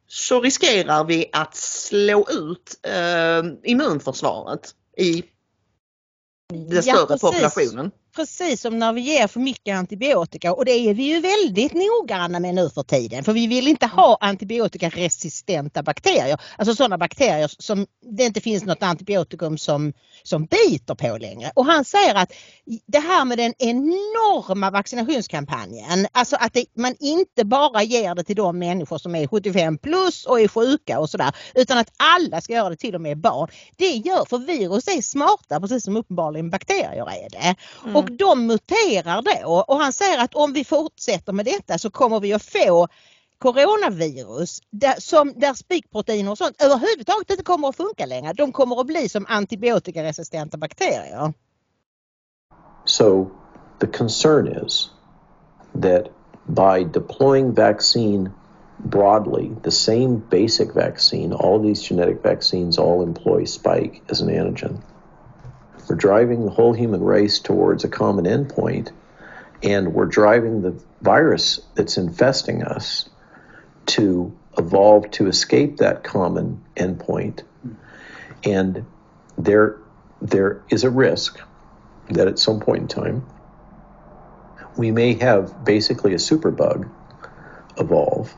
så 0.07 0.41
riskerar 0.41 1.03
vi 1.03 1.29
att 1.33 1.55
slå 1.55 2.27
ut 2.29 2.79
eh, 2.83 3.71
immunförsvaret 3.71 4.75
i 4.97 5.23
den 6.53 6.83
större 6.83 7.05
ja, 7.09 7.17
populationen. 7.21 7.91
Precis 8.15 8.61
som 8.61 8.79
när 8.79 8.93
vi 8.93 9.01
ger 9.01 9.27
för 9.27 9.39
mycket 9.39 9.75
antibiotika 9.75 10.53
och 10.53 10.65
det 10.65 10.71
är 10.71 10.93
vi 10.93 11.03
ju 11.03 11.19
väldigt 11.19 11.73
noggranna 11.73 12.39
med 12.39 12.55
nu 12.55 12.69
för 12.69 12.83
tiden 12.83 13.23
för 13.23 13.33
vi 13.33 13.47
vill 13.47 13.67
inte 13.67 13.85
ha 13.85 14.17
antibiotikaresistenta 14.21 15.83
bakterier. 15.83 16.41
Alltså 16.57 16.75
sådana 16.75 16.97
bakterier 16.97 17.51
som 17.59 17.87
det 18.17 18.23
inte 18.23 18.41
finns 18.41 18.65
något 18.65 18.83
antibiotikum 18.83 19.57
som, 19.57 19.93
som 20.23 20.45
biter 20.45 20.95
på 20.95 21.17
längre. 21.17 21.51
Och 21.55 21.65
han 21.65 21.85
säger 21.85 22.15
att 22.15 22.33
det 22.85 22.99
här 22.99 23.25
med 23.25 23.37
den 23.37 23.53
enorma 23.59 24.71
vaccinationskampanjen, 24.71 26.07
alltså 26.11 26.35
att 26.39 26.53
det, 26.53 26.65
man 26.77 26.95
inte 26.99 27.45
bara 27.45 27.83
ger 27.83 28.15
det 28.15 28.23
till 28.23 28.35
de 28.35 28.59
människor 28.59 28.97
som 28.97 29.15
är 29.15 29.27
75 29.27 29.77
plus 29.77 30.25
och 30.25 30.41
är 30.41 30.47
sjuka 30.47 30.99
och 30.99 31.09
sådär 31.09 31.35
utan 31.55 31.77
att 31.77 31.91
alla 31.97 32.41
ska 32.41 32.53
göra 32.53 32.69
det 32.69 32.75
till 32.75 32.95
och 32.95 33.01
med 33.01 33.17
barn. 33.17 33.49
Det 33.77 33.91
gör, 33.95 34.25
för 34.25 34.37
virus 34.37 34.87
är 34.87 35.01
smarta 35.01 35.59
precis 35.59 35.83
som 35.83 35.97
uppenbarligen 35.97 36.49
bakterier 36.49 37.09
är 37.09 37.29
det. 37.29 37.55
Mm. 37.83 38.02
Och 38.03 38.11
de 38.11 38.47
muterar 38.47 39.21
då 39.21 39.65
och 39.67 39.77
han 39.77 39.93
säger 39.93 40.23
att 40.23 40.35
om 40.35 40.53
vi 40.53 40.63
fortsätter 40.63 41.33
med 41.33 41.45
detta 41.45 41.77
så 41.77 41.89
kommer 41.89 42.19
vi 42.19 42.33
att 42.33 42.43
få 42.43 42.87
coronavirus 43.37 44.61
där, 44.69 44.95
som, 44.99 45.33
där 45.35 45.53
spikproteiner 45.53 46.31
och 46.31 46.37
sånt 46.37 46.61
överhuvudtaget 46.61 47.29
inte 47.29 47.43
kommer 47.43 47.67
att 47.67 47.75
funka 47.75 48.05
längre. 48.05 48.33
De 48.33 48.51
kommer 48.51 48.81
att 48.81 48.87
bli 48.87 49.09
som 49.09 49.25
antibiotikaresistenta 49.29 50.57
bakterier. 50.57 51.33
So 52.85 53.27
the 53.79 53.87
concern 53.87 54.47
is 54.65 54.89
that 55.81 56.03
by 56.45 56.83
deploying 56.83 57.53
vaccine 57.53 58.29
broadly, 58.77 59.51
the 59.63 59.71
same 59.71 60.21
basic 60.29 60.75
vaccine, 60.75 61.33
all 61.33 61.63
these 61.63 61.87
genetic 61.89 62.23
vaccines 62.23 62.79
all 62.79 63.03
employ 63.03 63.45
spike 63.45 64.01
as 64.09 64.21
an 64.21 64.29
antigen. 64.29 64.77
We're 65.87 65.95
driving 65.95 66.45
the 66.45 66.51
whole 66.51 66.73
human 66.73 67.03
race 67.03 67.39
towards 67.39 67.83
a 67.83 67.89
common 67.89 68.25
endpoint, 68.25 68.91
and 69.61 69.93
we're 69.93 70.05
driving 70.05 70.61
the 70.61 70.81
virus 71.01 71.59
that's 71.75 71.97
infesting 71.97 72.63
us 72.63 73.09
to 73.85 74.35
evolve 74.57 75.11
to 75.11 75.27
escape 75.27 75.77
that 75.77 76.03
common 76.03 76.63
endpoint. 76.75 77.43
And 78.43 78.85
there, 79.37 79.77
there 80.21 80.61
is 80.69 80.83
a 80.83 80.89
risk 80.89 81.39
that 82.09 82.27
at 82.27 82.39
some 82.39 82.59
point 82.59 82.81
in 82.81 82.87
time, 82.87 83.25
we 84.77 84.91
may 84.91 85.15
have 85.15 85.65
basically 85.65 86.13
a 86.13 86.17
superbug 86.17 86.89
evolve, 87.77 88.35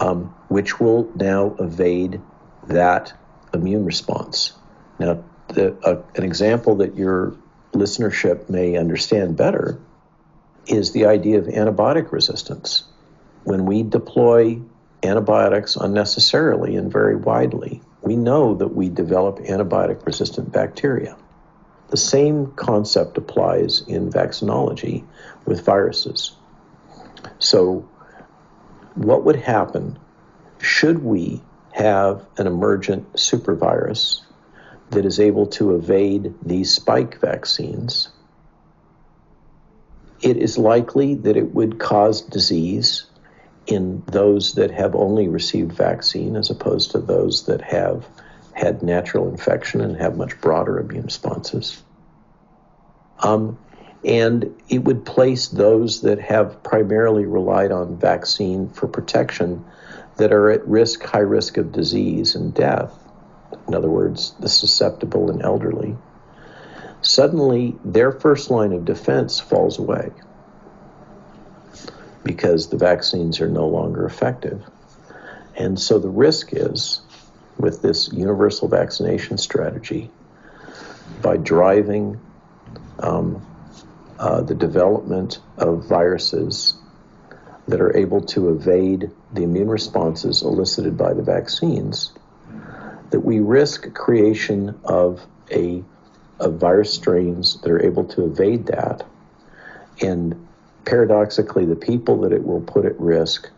um, 0.00 0.34
which 0.48 0.80
will 0.80 1.10
now 1.14 1.54
evade 1.58 2.20
that 2.68 3.12
immune 3.52 3.84
response. 3.84 4.52
Now, 4.98 5.22
the, 5.54 5.74
uh, 5.84 6.02
an 6.14 6.24
example 6.24 6.76
that 6.76 6.96
your 6.96 7.34
listenership 7.72 8.48
may 8.48 8.76
understand 8.76 9.36
better 9.36 9.78
is 10.66 10.92
the 10.92 11.06
idea 11.06 11.38
of 11.38 11.46
antibiotic 11.46 12.12
resistance. 12.12 12.84
When 13.44 13.66
we 13.66 13.82
deploy 13.82 14.60
antibiotics 15.02 15.76
unnecessarily 15.76 16.76
and 16.76 16.90
very 16.90 17.16
widely, 17.16 17.82
we 18.00 18.16
know 18.16 18.54
that 18.54 18.68
we 18.68 18.88
develop 18.88 19.38
antibiotic 19.40 20.04
resistant 20.06 20.52
bacteria. 20.52 21.16
The 21.88 21.96
same 21.96 22.52
concept 22.52 23.18
applies 23.18 23.82
in 23.86 24.10
vaccinology 24.10 25.04
with 25.44 25.64
viruses. 25.64 26.32
So, 27.38 27.88
what 28.94 29.24
would 29.24 29.36
happen 29.36 29.98
should 30.60 31.02
we 31.02 31.42
have 31.72 32.24
an 32.38 32.46
emergent 32.46 33.12
supervirus 33.14 34.22
that 34.94 35.04
is 35.04 35.20
able 35.20 35.46
to 35.46 35.74
evade 35.74 36.34
these 36.42 36.72
spike 36.72 37.20
vaccines, 37.20 38.08
it 40.22 40.36
is 40.36 40.56
likely 40.56 41.14
that 41.14 41.36
it 41.36 41.54
would 41.54 41.78
cause 41.78 42.22
disease 42.22 43.06
in 43.66 44.02
those 44.06 44.54
that 44.54 44.70
have 44.70 44.94
only 44.94 45.28
received 45.28 45.72
vaccine 45.72 46.36
as 46.36 46.50
opposed 46.50 46.90
to 46.90 46.98
those 46.98 47.46
that 47.46 47.60
have 47.60 48.06
had 48.52 48.82
natural 48.82 49.28
infection 49.28 49.80
and 49.80 49.96
have 49.96 50.16
much 50.16 50.40
broader 50.40 50.78
immune 50.78 51.04
responses. 51.04 51.82
Um, 53.20 53.58
and 54.04 54.54
it 54.68 54.84
would 54.84 55.04
place 55.04 55.48
those 55.48 56.02
that 56.02 56.20
have 56.20 56.62
primarily 56.62 57.24
relied 57.24 57.72
on 57.72 57.98
vaccine 57.98 58.68
for 58.68 58.86
protection 58.86 59.64
that 60.16 60.32
are 60.32 60.50
at 60.50 60.66
risk, 60.68 61.02
high 61.02 61.18
risk 61.18 61.56
of 61.56 61.72
disease 61.72 62.34
and 62.34 62.54
death. 62.54 62.92
In 63.66 63.74
other 63.74 63.88
words, 63.88 64.34
the 64.40 64.48
susceptible 64.48 65.30
and 65.30 65.42
elderly. 65.42 65.96
Suddenly, 67.00 67.76
their 67.84 68.12
first 68.12 68.50
line 68.50 68.72
of 68.72 68.84
defense 68.84 69.40
falls 69.40 69.78
away 69.78 70.10
because 72.24 72.68
the 72.68 72.78
vaccines 72.78 73.40
are 73.40 73.48
no 73.48 73.66
longer 73.66 74.06
effective. 74.06 74.64
And 75.56 75.78
so 75.78 75.98
the 75.98 76.08
risk 76.08 76.48
is 76.52 77.00
with 77.58 77.82
this 77.82 78.12
universal 78.12 78.68
vaccination 78.68 79.38
strategy 79.38 80.10
by 81.22 81.36
driving 81.36 82.18
um, 82.98 83.44
uh, 84.18 84.40
the 84.40 84.54
development 84.54 85.40
of 85.58 85.86
viruses 85.86 86.74
that 87.68 87.80
are 87.80 87.96
able 87.96 88.20
to 88.20 88.50
evade 88.50 89.10
the 89.32 89.42
immune 89.42 89.68
responses 89.68 90.42
elicited 90.42 90.96
by 90.96 91.12
the 91.12 91.22
vaccines, 91.22 92.12
that 93.14 93.20
we 93.20 93.38
risk 93.38 93.94
creation 93.94 94.76
of 94.82 95.24
a 95.48 95.84
of 96.40 96.54
virus 96.54 96.92
strains 96.92 97.60
that 97.60 97.70
are 97.70 97.80
able 97.80 98.02
to 98.02 98.24
evade 98.24 98.66
that. 98.66 99.06
And 100.02 100.48
paradoxically, 100.84 101.64
the 101.64 101.76
people 101.76 102.22
that 102.22 102.32
it 102.32 102.44
will 102.44 102.60
put 102.60 102.84
at 102.84 102.98
risk 102.98 103.48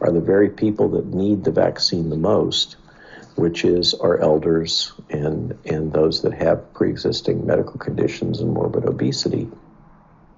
are 0.00 0.10
the 0.10 0.22
very 0.22 0.48
people 0.48 0.88
that 0.92 1.04
need 1.04 1.44
the 1.44 1.50
vaccine 1.50 2.08
the 2.08 2.16
most, 2.16 2.76
which 3.34 3.62
is 3.62 3.92
our 3.92 4.16
elders 4.22 4.94
and, 5.10 5.54
and 5.66 5.92
those 5.92 6.22
that 6.22 6.32
have 6.32 6.72
pre 6.72 6.88
existing 6.88 7.44
medical 7.44 7.78
conditions 7.78 8.40
and 8.40 8.54
morbid 8.54 8.86
obesity. 8.86 9.50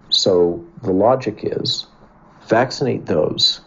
So 0.08 0.64
the 0.82 0.90
logic 0.90 1.38
is 1.44 1.86
vaccinate 2.48 3.06
those, 3.06 3.60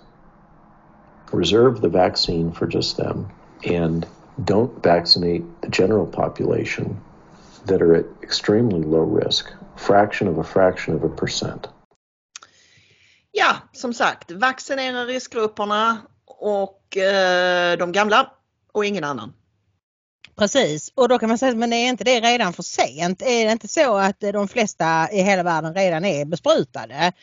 reserve 1.31 1.79
the 1.79 1.87
vaccine 1.87 2.51
for 2.51 2.67
just 2.67 2.97
them, 2.97 3.29
and 3.63 4.05
don't 4.45 4.83
vaccinate 4.83 5.43
the 5.61 5.69
general 5.69 6.05
population 6.05 7.01
that 7.65 7.81
are 7.81 7.95
at 7.95 8.05
extremely 8.23 8.83
low 8.83 9.03
risk, 9.03 9.45
fraction 9.77 10.27
of 10.27 10.37
a 10.37 10.43
fraction 10.43 10.95
of 10.95 11.03
a 11.03 11.09
percent. 11.09 11.69
Ja, 13.31 13.55
som 13.71 13.93
sagt, 13.93 14.31
vaccinera 14.31 15.05
riskgrupperna 15.05 15.97
och 16.25 16.97
eh, 16.97 17.77
de 17.77 17.91
gamla 17.91 18.31
och 18.71 18.85
ingen 18.85 19.03
annan. 19.03 19.33
Precis 20.35 20.91
och 20.95 21.09
då 21.09 21.19
kan 21.19 21.29
man 21.29 21.37
säga 21.37 21.55
men 21.55 21.73
är 21.73 21.89
inte 21.89 22.03
det 22.03 22.19
redan 22.19 22.53
för 22.53 22.63
sent? 22.63 23.21
Är 23.21 23.45
det 23.45 23.51
inte 23.51 23.67
så 23.67 23.97
att 23.97 24.19
de 24.19 24.47
flesta 24.47 25.11
i 25.11 25.21
hela 25.21 25.43
världen 25.43 25.73
redan 25.73 26.05
är 26.05 26.25
besprutade? 26.25 27.13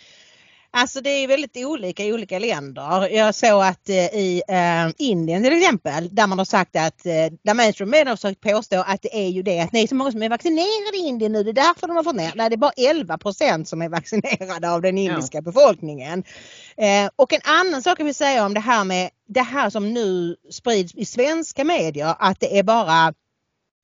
Alltså 0.79 1.01
det 1.01 1.11
är 1.11 1.29
väldigt 1.29 1.57
olika 1.57 2.05
i 2.05 2.12
olika 2.12 2.39
länder. 2.39 3.09
Jag 3.09 3.35
såg 3.35 3.62
att 3.62 3.89
eh, 3.89 3.95
i 3.97 4.43
eh, 4.49 4.93
Indien 4.99 5.43
till 5.43 5.53
exempel 5.53 6.14
där 6.14 6.27
man 6.27 6.39
har 6.39 6.45
sagt 6.45 6.77
att, 6.77 7.07
eh, 7.07 7.12
där 7.43 7.55
mainstream 7.55 7.91
media 7.91 8.11
har 8.11 8.16
försökt 8.16 8.41
påstå 8.41 8.85
att 8.87 9.03
det 9.03 9.16
är 9.16 9.29
ju 9.29 9.43
det 9.43 9.61
att 9.61 9.72
det 9.72 9.79
är 9.79 9.87
så 9.87 9.95
många 9.95 10.12
som 10.12 10.22
är 10.22 10.29
vaccinerade 10.29 10.97
i 10.97 11.07
Indien 11.07 11.33
nu. 11.33 11.43
Det 11.43 11.51
är 11.51 11.53
därför 11.53 11.87
de 11.87 11.97
har 11.97 12.05
fått 12.05 12.16
ner. 12.16 12.33
Nej, 12.35 12.51
det 12.51 12.55
är 12.55 12.57
bara 12.57 12.70
11% 12.70 13.64
som 13.64 13.83
är 13.83 13.89
vaccinerade 13.89 14.70
av 14.70 14.83
den 14.83 14.99
indiska 14.99 15.39
ja. 15.39 15.43
befolkningen. 15.43 16.24
Eh, 16.77 17.11
och 17.16 17.33
en 17.33 17.41
annan 17.45 17.83
sak 17.83 18.01
jag 18.01 18.05
vill 18.05 18.14
säga 18.14 18.47
om 18.47 18.55
det 18.55 18.61
här 18.61 18.85
med 18.85 19.11
det 19.29 19.43
här 19.43 19.70
som 19.70 19.95
nu 19.95 20.37
sprids 20.51 20.95
i 20.95 21.05
svenska 21.05 21.64
medier 21.64 22.14
att 22.18 22.41
det 22.41 22.59
är 22.59 22.62
bara 22.62 23.14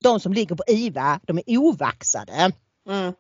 de 0.03 0.20
som 0.20 0.32
ligger 0.32 0.55
på 0.55 0.64
IVA, 0.66 1.20
de 1.26 1.38
är 1.38 1.59
ovaxade. 1.59 2.53
Mm. 2.88 3.12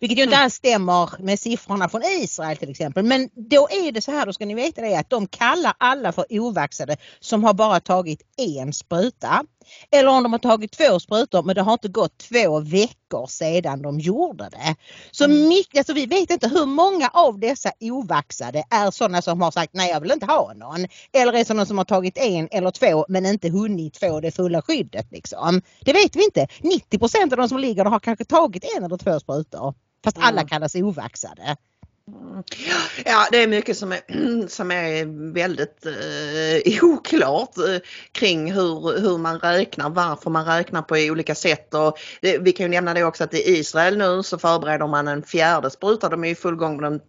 Vilket 0.00 0.18
ju 0.18 0.22
inte 0.22 0.34
mm. 0.34 0.44
alls 0.44 0.54
stämmer 0.54 1.22
med 1.22 1.40
siffrorna 1.40 1.88
från 1.88 2.02
Israel 2.02 2.56
till 2.56 2.70
exempel. 2.70 3.04
Men 3.04 3.28
då 3.34 3.68
är 3.70 3.92
det 3.92 4.00
så 4.00 4.10
här, 4.12 4.26
då 4.26 4.32
ska 4.32 4.46
ni 4.46 4.54
veta 4.54 4.80
det 4.80 4.94
att 4.94 5.10
de 5.10 5.26
kallar 5.26 5.72
alla 5.78 6.12
för 6.12 6.24
ovaxade 6.30 6.96
som 7.20 7.44
har 7.44 7.54
bara 7.54 7.80
tagit 7.80 8.22
en 8.36 8.72
spruta. 8.72 9.44
Eller 9.90 10.10
om 10.10 10.22
de 10.22 10.32
har 10.32 10.38
tagit 10.38 10.72
två 10.72 11.00
sprutor 11.00 11.42
men 11.42 11.54
det 11.54 11.62
har 11.62 11.72
inte 11.72 11.88
gått 11.88 12.18
två 12.18 12.60
veckor 12.60 13.26
sedan 13.26 13.82
de 13.82 14.00
gjorde 14.00 14.48
det. 14.50 14.76
Så 15.10 15.24
mm. 15.24 15.48
mycket, 15.48 15.78
alltså 15.78 15.92
vi 15.92 16.06
vet 16.06 16.30
inte 16.30 16.48
hur 16.48 16.66
många 16.66 17.08
av 17.08 17.38
dessa 17.40 17.72
ovaxade 17.80 18.64
är 18.70 18.90
sådana 18.90 19.22
som 19.22 19.40
har 19.40 19.50
sagt 19.50 19.74
nej 19.74 19.90
jag 19.90 20.00
vill 20.00 20.10
inte 20.10 20.26
ha 20.26 20.52
någon. 20.54 20.86
Eller 21.12 21.32
är 21.32 21.44
sådana 21.44 21.66
som 21.66 21.78
har 21.78 21.84
tagit 21.84 22.18
en 22.18 22.48
eller 22.50 22.70
två 22.70 23.04
men 23.08 23.26
inte 23.26 23.48
hunnit 23.48 23.96
få 23.96 24.20
det 24.20 24.30
fulla 24.30 24.62
skyddet. 24.62 25.06
Liksom. 25.10 25.62
Det 25.80 25.92
vet 25.92 26.16
vi 26.16 26.24
inte. 26.24 26.46
90% 26.90 27.22
av 27.22 27.36
de 27.36 27.48
som 27.48 27.58
ligger 27.58 27.84
har 27.84 28.00
kanske 28.00 28.24
tagit 28.24 28.64
en 28.76 28.84
eller 28.84 28.96
två 28.96 29.20
sprutor. 29.20 29.74
Fast 30.04 30.18
alla 30.20 30.44
kallas 30.44 30.74
ovaxade. 30.74 31.56
Ja, 33.04 33.28
det 33.30 33.42
är 33.42 33.48
mycket 33.48 33.76
som 33.76 33.92
är, 33.92 34.00
som 34.48 34.70
är 34.70 35.32
väldigt 35.32 35.86
eh, 35.86 36.84
oklart 36.84 37.58
eh, 37.58 37.78
kring 38.12 38.52
hur, 38.52 39.00
hur 39.00 39.18
man 39.18 39.38
räknar, 39.38 39.90
varför 39.90 40.30
man 40.30 40.44
räknar 40.46 40.82
på 40.82 40.94
olika 40.94 41.34
sätt. 41.34 41.74
Och 41.74 41.98
det, 42.22 42.38
vi 42.38 42.52
kan 42.52 42.66
ju 42.66 42.70
nämna 42.70 42.94
det 42.94 43.04
också 43.04 43.24
att 43.24 43.34
i 43.34 43.58
Israel 43.58 43.98
nu 43.98 44.22
så 44.22 44.38
förbereder 44.38 44.86
man 44.86 45.08
en 45.08 45.22
fjärde 45.22 45.70
spruta. 45.70 46.08
De 46.08 46.24
är 46.24 46.28
i 46.28 46.34
full 46.34 46.56
gång 46.56 46.80
med 46.80 46.92
den 46.92 47.00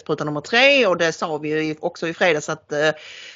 spruta 0.00 0.24
nummer 0.24 0.40
tre 0.40 0.86
och 0.86 0.96
det 0.96 1.12
sa 1.12 1.38
vi 1.38 1.64
ju 1.64 1.76
också 1.80 2.08
i 2.08 2.14
fredags 2.14 2.48
att 2.48 2.72
eh, 2.72 2.88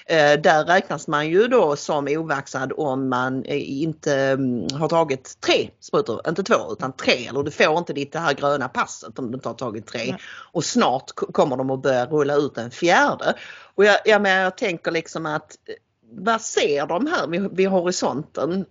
eh, 0.06 0.40
där 0.40 0.64
räknas 0.64 1.08
man 1.08 1.28
ju 1.28 1.48
då 1.48 1.76
som 1.76 2.08
ovaxad 2.08 2.72
om 2.76 3.08
man 3.08 3.44
eh, 3.44 3.82
inte 3.82 4.14
mm, 4.14 4.66
har 4.72 4.88
tagit 4.88 5.40
tre 5.40 5.70
sprutor, 5.80 6.28
inte 6.28 6.42
två 6.42 6.72
utan 6.72 6.92
tre 6.92 7.26
eller 7.26 7.42
du 7.42 7.50
får 7.50 7.78
inte 7.78 7.92
ditt 7.92 8.12
det 8.12 8.18
här 8.18 8.34
gröna 8.34 8.68
passet 8.68 9.18
om 9.18 9.30
du 9.30 9.34
inte 9.34 9.48
har 9.48 9.54
tagit 9.54 9.86
tre. 9.86 10.04
Nej. 10.10 10.20
Och 10.52 10.64
snart 10.64 11.10
kommer 11.14 11.56
de 11.56 11.70
att 11.70 11.82
börja 11.82 12.06
rulla 12.06 12.34
ut 12.34 12.58
en 12.58 12.70
fjärde. 12.70 13.34
Och 13.74 13.84
jag, 13.84 13.96
jag, 14.04 14.22
men 14.22 14.32
jag 14.42 14.56
tänker 14.56 14.90
liksom 14.90 15.26
att 15.26 15.56
eh, 15.68 15.74
vad 16.12 16.40
ser 16.40 16.86
de 16.86 17.06
här 17.06 17.26
vid, 17.26 17.56
vid 17.56 17.68
horisonten? 17.68 18.66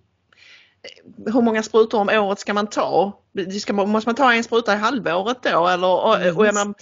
hur 1.25 1.41
många 1.41 1.63
sprutor 1.63 1.99
om 1.99 2.09
året 2.09 2.39
ska 2.39 2.53
man 2.53 2.67
ta? 2.67 3.19
Ska, 3.61 3.73
måste 3.73 4.07
man 4.07 4.15
ta 4.15 4.33
en 4.33 4.43
spruta 4.43 4.73
i 4.73 4.77
halvåret 4.77 5.43
då? 5.43 5.67
Eller, 5.67 5.87
och, 5.87 6.37
och 6.37 6.43
menar, 6.43 6.73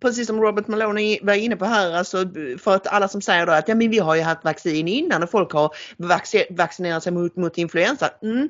precis 0.00 0.26
som 0.26 0.40
Robert 0.40 0.68
Maloney 0.68 1.18
var 1.22 1.34
inne 1.34 1.56
på 1.56 1.64
här, 1.64 1.92
alltså 1.92 2.24
för 2.58 2.74
att 2.74 2.86
alla 2.86 3.08
som 3.08 3.22
säger 3.22 3.46
då 3.46 3.52
att 3.52 3.68
ja, 3.68 3.74
men 3.74 3.90
vi 3.90 3.98
har 3.98 4.14
ju 4.14 4.22
haft 4.22 4.44
vaccin 4.44 4.88
innan 4.88 5.22
och 5.22 5.30
folk 5.30 5.52
har 5.52 5.70
vaccinerat 6.50 7.02
sig 7.02 7.12
mot, 7.12 7.36
mot 7.36 7.58
influensa. 7.58 8.10
Mm. 8.22 8.48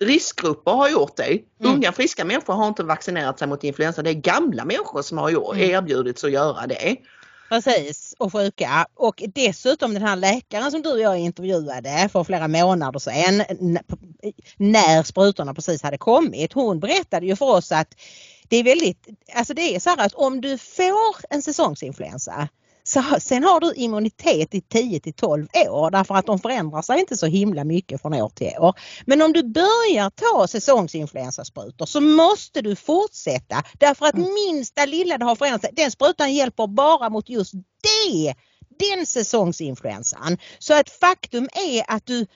Riskgrupper 0.00 0.70
har 0.70 0.88
gjort 0.88 1.16
det. 1.16 1.30
Mm. 1.30 1.74
Unga 1.74 1.92
friska 1.92 2.24
människor 2.24 2.54
har 2.54 2.68
inte 2.68 2.82
vaccinerat 2.82 3.38
sig 3.38 3.48
mot 3.48 3.64
influensa. 3.64 4.02
Det 4.02 4.10
är 4.10 4.14
gamla 4.14 4.64
människor 4.64 5.02
som 5.02 5.18
har 5.18 5.30
gjort, 5.30 5.54
mm. 5.54 5.70
erbjudits 5.70 6.24
att 6.24 6.30
göra 6.30 6.66
det. 6.66 6.96
Precis, 7.50 8.14
och 8.18 8.32
sjuka. 8.32 8.86
Och 8.94 9.22
dessutom 9.34 9.94
den 9.94 10.02
här 10.02 10.16
läkaren 10.16 10.70
som 10.70 10.82
du 10.82 10.92
och 10.92 11.00
jag 11.00 11.18
intervjuade 11.18 12.08
för 12.12 12.24
flera 12.24 12.48
månader 12.48 12.98
sedan 12.98 13.44
när 14.56 15.02
sprutorna 15.02 15.54
precis 15.54 15.82
hade 15.82 15.98
kommit. 15.98 16.52
Hon 16.52 16.80
berättade 16.80 17.26
ju 17.26 17.36
för 17.36 17.46
oss 17.46 17.72
att 17.72 17.94
det 18.50 18.56
är 18.56 18.64
väldigt, 18.64 19.06
alltså 19.34 19.54
det 19.54 19.74
är 19.74 19.80
så 19.80 19.90
här 19.90 20.06
att 20.06 20.14
om 20.14 20.40
du 20.40 20.58
får 20.58 21.16
en 21.34 21.42
säsongsinfluensa 21.42 22.48
så 22.84 23.02
sen 23.20 23.44
har 23.44 23.60
du 23.60 23.74
immunitet 23.74 24.54
i 24.54 24.60
10 24.60 25.00
till 25.00 25.12
12 25.12 25.46
år 25.68 25.90
därför 25.90 26.14
att 26.14 26.26
de 26.26 26.38
förändrar 26.38 26.82
sig 26.82 27.00
inte 27.00 27.16
så 27.16 27.26
himla 27.26 27.64
mycket 27.64 28.02
från 28.02 28.14
år 28.14 28.28
till 28.28 28.52
år. 28.58 28.74
Men 29.06 29.22
om 29.22 29.32
du 29.32 29.42
börjar 29.42 30.10
ta 30.10 30.46
säsongsinfluensasprutor 30.46 31.86
så 31.86 32.00
måste 32.00 32.62
du 32.62 32.76
fortsätta 32.76 33.62
därför 33.78 34.06
att 34.06 34.14
mm. 34.14 34.34
minsta 34.34 34.86
lilla 34.86 35.18
det 35.18 35.24
har 35.24 35.36
förändrat 35.36 35.60
sig, 35.60 35.70
den 35.72 35.90
sprutan 35.90 36.34
hjälper 36.34 36.66
bara 36.66 37.10
mot 37.10 37.28
just 37.28 37.54
det, 37.82 38.34
den 38.78 39.06
säsongsinfluensan. 39.06 40.38
Så 40.58 40.74
att 40.74 40.90
faktum 40.90 41.48
är 41.52 41.84
att 41.88 42.06
du 42.06 42.26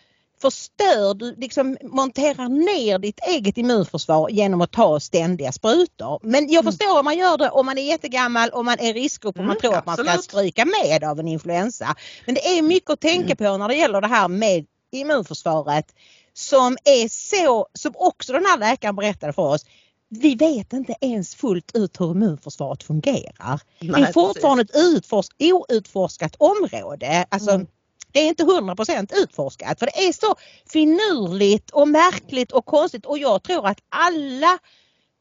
förstör, 0.44 1.14
du 1.14 1.34
liksom 1.36 1.76
monterar 1.82 2.48
ner 2.48 2.98
ditt 2.98 3.20
eget 3.26 3.58
immunförsvar 3.58 4.28
genom 4.28 4.60
att 4.60 4.72
ta 4.72 5.00
ständiga 5.00 5.52
sprutor. 5.52 6.20
Men 6.22 6.48
jag 6.48 6.60
mm. 6.60 6.72
förstår 6.72 6.86
mm. 6.86 6.98
om 6.98 7.04
man 7.04 7.18
gör 7.18 7.36
det 7.36 7.50
om 7.50 7.66
man 7.66 7.78
är 7.78 7.82
jättegammal 7.82 8.50
och 8.50 8.64
man 8.64 8.78
är 8.78 8.94
riskgrupp 8.94 9.34
och 9.34 9.44
mm, 9.44 9.48
man 9.48 9.58
tror 9.58 9.74
absolut. 9.74 9.98
att 9.98 10.06
man 10.06 10.22
ska 10.22 10.22
stryka 10.22 10.64
med 10.64 11.04
av 11.04 11.20
en 11.20 11.28
influensa. 11.28 11.96
Men 12.26 12.34
det 12.34 12.58
är 12.58 12.62
mycket 12.62 12.90
att 12.90 13.00
tänka 13.00 13.24
mm. 13.24 13.36
på 13.36 13.56
när 13.56 13.68
det 13.68 13.74
gäller 13.74 14.00
det 14.00 14.06
här 14.06 14.28
med 14.28 14.66
immunförsvaret 14.92 15.86
som 16.32 16.76
är 16.84 17.08
så, 17.08 17.66
som 17.72 17.92
också 17.96 18.32
den 18.32 18.44
här 18.44 18.58
läkaren 18.58 18.96
berättade 18.96 19.32
för 19.32 19.42
oss, 19.42 19.64
vi 20.08 20.34
vet 20.34 20.72
inte 20.72 20.94
ens 21.00 21.34
fullt 21.34 21.76
ut 21.76 22.00
hur 22.00 22.10
immunförsvaret 22.10 22.82
fungerar. 22.82 23.60
Nej, 23.80 24.02
det 24.02 24.08
är 24.08 24.12
fortfarande 24.12 24.62
ett 24.62 24.76
utforsk, 24.76 25.32
outforskat 25.40 26.36
område. 26.38 27.26
Alltså, 27.30 27.50
mm 27.50 27.66
det 28.14 28.20
är 28.20 28.28
inte 28.28 28.44
100% 28.44 29.14
utforskat 29.14 29.78
för 29.78 29.86
det 29.86 30.08
är 30.08 30.12
så 30.12 30.34
finurligt 30.72 31.70
och 31.70 31.88
märkligt 31.88 32.52
och 32.52 32.66
konstigt 32.66 33.06
och 33.06 33.18
jag 33.18 33.42
tror 33.42 33.66
att 33.66 33.78
alla 33.88 34.58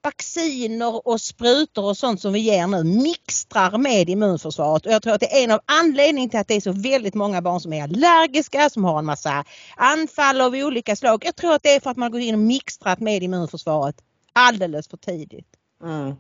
vacciner 0.04 1.08
och 1.08 1.22
sprutor 1.22 1.84
och 1.84 1.98
sånt 1.98 2.22
som 2.22 2.34
vi 2.34 2.40
ger 2.40 2.68
nu 2.68 2.84
mixtrar 2.84 3.78
med 3.78 4.10
immunförsvaret 4.10 4.86
och 4.86 4.92
jag 4.92 5.04
tror 5.04 5.14
att 5.14 5.20
det 5.20 5.40
är 5.40 5.44
en 5.44 5.52
av 5.52 5.60
anledningarna 5.66 6.30
till 6.30 6.40
att 6.40 6.48
det 6.48 6.56
är 6.56 6.62
så 6.62 6.72
väldigt 6.72 7.14
många 7.14 7.42
barn 7.42 7.60
som 7.60 7.74
är 7.74 7.84
allergiska, 7.84 8.70
som 8.70 8.84
har 8.84 9.00
en 9.00 9.06
massa 9.06 9.46
anfall 9.76 10.42
av 10.42 10.54
olika 10.54 10.96
slag. 10.96 11.24
Jag 11.26 11.36
tror 11.36 11.54
att 11.54 11.64
det 11.64 11.76
är 11.76 11.80
för 11.80 11.90
att 11.90 11.98
man 11.98 12.12
går 12.12 12.22
in 12.22 12.36
och 12.36 12.42
mixtrat 12.42 13.00
med 13.00 13.24
immunförsvaret 13.24 13.96
alldeles 14.34 14.88
för 14.88 14.98
tidigt. 14.98 15.48
Mm. 15.84 16.16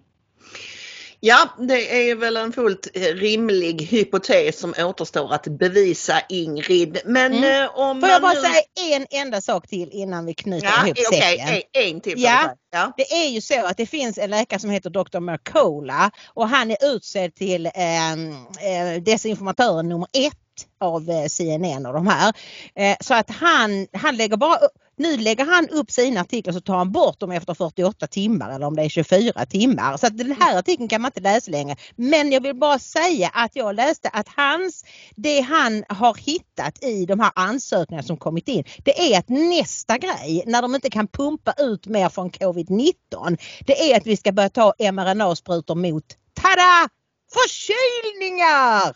Ja, 1.25 1.49
det 1.57 2.09
är 2.09 2.15
väl 2.15 2.37
en 2.37 2.53
fullt 2.53 2.87
rimlig 2.93 3.81
hypotes 3.81 4.59
som 4.59 4.73
återstår 4.79 5.33
att 5.33 5.47
bevisa 5.47 6.21
Ingrid. 6.29 7.01
Men 7.05 7.33
mm. 7.33 7.63
eh, 7.63 7.79
om 7.79 8.01
Får 8.01 8.09
jag 8.09 8.21
bara 8.21 8.33
nu... 8.33 8.39
säga 8.39 8.95
en 8.95 9.05
enda 9.11 9.41
sak 9.41 9.67
till 9.67 9.89
innan 9.91 10.25
vi 10.25 10.33
knyter 10.33 10.67
ja, 10.67 10.85
ihop 10.85 10.97
okay, 11.07 11.21
säcken? 11.21 11.47
en, 11.47 11.93
en 11.93 12.01
till. 12.01 12.13
Ja 12.17 12.55
ja. 12.73 12.91
Det 12.97 13.13
är 13.13 13.29
ju 13.29 13.41
så 13.41 13.65
att 13.65 13.77
det 13.77 13.85
finns 13.85 14.17
en 14.17 14.29
läkare 14.29 14.59
som 14.59 14.69
heter 14.69 14.89
Dr. 14.89 15.19
Mercola 15.19 16.11
och 16.27 16.49
han 16.49 16.71
är 16.71 16.95
utsedd 16.95 17.35
till 17.35 17.69
ehm, 17.73 18.31
eh, 18.31 19.03
desinformatören 19.03 19.89
nummer 19.89 20.07
ett 20.13 20.33
av 20.79 21.09
eh, 21.09 21.27
CNN 21.27 21.85
och 21.85 21.93
de 21.93 22.07
här. 22.07 22.33
Eh, 22.75 22.95
så 22.99 23.13
att 23.13 23.29
han, 23.29 23.87
han 23.93 24.17
lägger 24.17 24.37
bara 24.37 24.55
upp, 24.55 24.71
nu 24.95 25.17
lägger 25.17 25.45
han 25.45 25.69
upp 25.69 25.91
sina 25.91 26.21
artiklar 26.21 26.53
så 26.53 26.61
tar 26.61 26.77
han 26.77 26.91
bort 26.91 27.19
dem 27.19 27.31
efter 27.31 27.53
48 27.53 28.07
timmar 28.07 28.55
eller 28.55 28.65
om 28.65 28.75
det 28.75 28.83
är 28.83 28.89
24 28.89 29.45
timmar. 29.45 29.97
Så 29.97 30.07
att 30.07 30.17
den 30.17 30.35
här 30.39 30.59
artikeln 30.59 30.89
kan 30.89 31.01
man 31.01 31.09
inte 31.09 31.21
läsa 31.21 31.51
längre. 31.51 31.75
Men 31.95 32.31
jag 32.31 32.41
vill 32.41 32.55
bara 32.55 32.79
säga 32.79 33.29
att 33.33 33.55
jag 33.55 33.75
läste 33.75 34.09
att 34.09 34.27
hans, 34.27 34.85
det 35.15 35.41
han 35.41 35.83
har 35.89 36.15
hittat 36.15 36.83
i 36.83 37.05
de 37.05 37.19
här 37.19 37.31
ansökningarna 37.35 38.07
som 38.07 38.17
kommit 38.17 38.47
in, 38.47 38.63
det 38.83 39.13
är 39.13 39.19
att 39.19 39.29
nästa 39.29 39.97
grej 39.97 40.43
när 40.47 40.61
de 40.61 40.75
inte 40.75 40.89
kan 40.89 41.07
pumpa 41.07 41.53
ut 41.57 41.87
mer 41.87 42.09
från 42.09 42.29
covid 42.29 42.62
covid-19, 42.67 43.37
det 43.65 43.91
är 43.91 43.97
att 43.97 44.07
vi 44.07 44.17
ska 44.17 44.31
börja 44.31 44.49
ta 44.49 44.73
mRNA-sprutor 44.79 45.75
mot, 45.75 46.05
tada! 46.33 46.89
Förkylningar! 47.33 48.95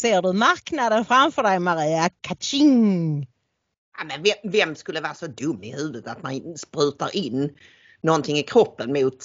Ser 0.00 0.22
du 0.22 0.32
marknaden 0.32 1.04
framför 1.04 1.42
dig 1.42 1.58
Maria? 1.58 2.10
Kaching! 2.20 3.26
Ja, 3.98 4.04
men 4.04 4.22
vem, 4.22 4.52
vem 4.52 4.76
skulle 4.76 5.00
vara 5.00 5.14
så 5.14 5.26
dum 5.26 5.62
i 5.62 5.72
huvudet 5.72 6.06
att 6.06 6.22
man 6.22 6.58
sprutar 6.58 7.16
in 7.16 7.56
någonting 8.00 8.38
i 8.38 8.42
kroppen 8.42 8.92
mot... 8.92 9.24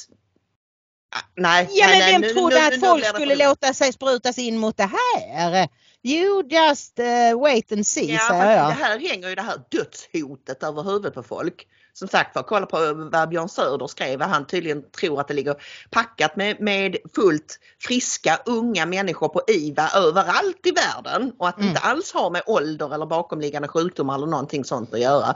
Nej, 1.35 1.67
Ja 1.71 1.87
nej, 1.87 1.99
men 1.99 2.11
vem 2.11 2.21
nu- 2.21 2.29
trodde 2.33 2.55
nu- 2.55 2.65
att 2.65 2.71
nu 2.73 2.79
folk 2.79 3.03
det 3.03 3.09
skulle 3.13 3.35
låta 3.47 3.73
sig 3.73 3.93
sprutas 3.93 4.37
in 4.37 4.57
mot 4.57 4.77
det 4.77 4.89
här? 5.13 5.69
You 6.03 6.43
just 6.49 6.99
uh, 6.99 7.39
wait 7.41 7.71
and 7.71 7.87
see 7.87 8.11
Ja, 8.13 8.19
säger 8.29 8.57
jag. 8.57 8.69
det 8.69 8.73
här 8.73 8.99
hänger 8.99 9.29
ju 9.29 9.35
det 9.35 9.41
här 9.41 9.61
dödshotet 9.71 10.63
över 10.63 10.83
huvudet 10.83 11.13
på 11.13 11.23
folk. 11.23 11.67
Som 11.93 12.07
sagt 12.07 12.35
var, 12.35 12.43
kolla 12.43 12.65
på 12.65 13.09
vad 13.11 13.29
Björn 13.29 13.49
Söder 13.49 13.87
skrev, 13.87 14.19
vad 14.19 14.27
han 14.27 14.47
tydligen 14.47 14.83
tror 14.91 15.19
att 15.19 15.27
det 15.27 15.33
ligger 15.33 15.55
packat 15.91 16.35
med, 16.35 16.61
med 16.61 16.97
fullt 17.15 17.59
friska 17.79 18.39
unga 18.45 18.85
människor 18.85 19.27
på 19.27 19.41
IVA 19.47 19.89
överallt 19.95 20.59
i 20.63 20.71
världen 20.71 21.33
och 21.39 21.47
att 21.47 21.55
det 21.55 21.61
Mm. 21.61 21.69
inte 21.69 21.81
alls 21.81 22.13
har 22.13 22.29
med 22.29 22.41
ålder 22.45 22.93
eller 22.93 23.05
bakomliggande 23.05 23.67
sjukdomar 23.67 24.15
eller 24.15 24.27
någonting 24.27 24.65
sånt 24.65 24.93
att 24.93 24.99
göra. 24.99 25.35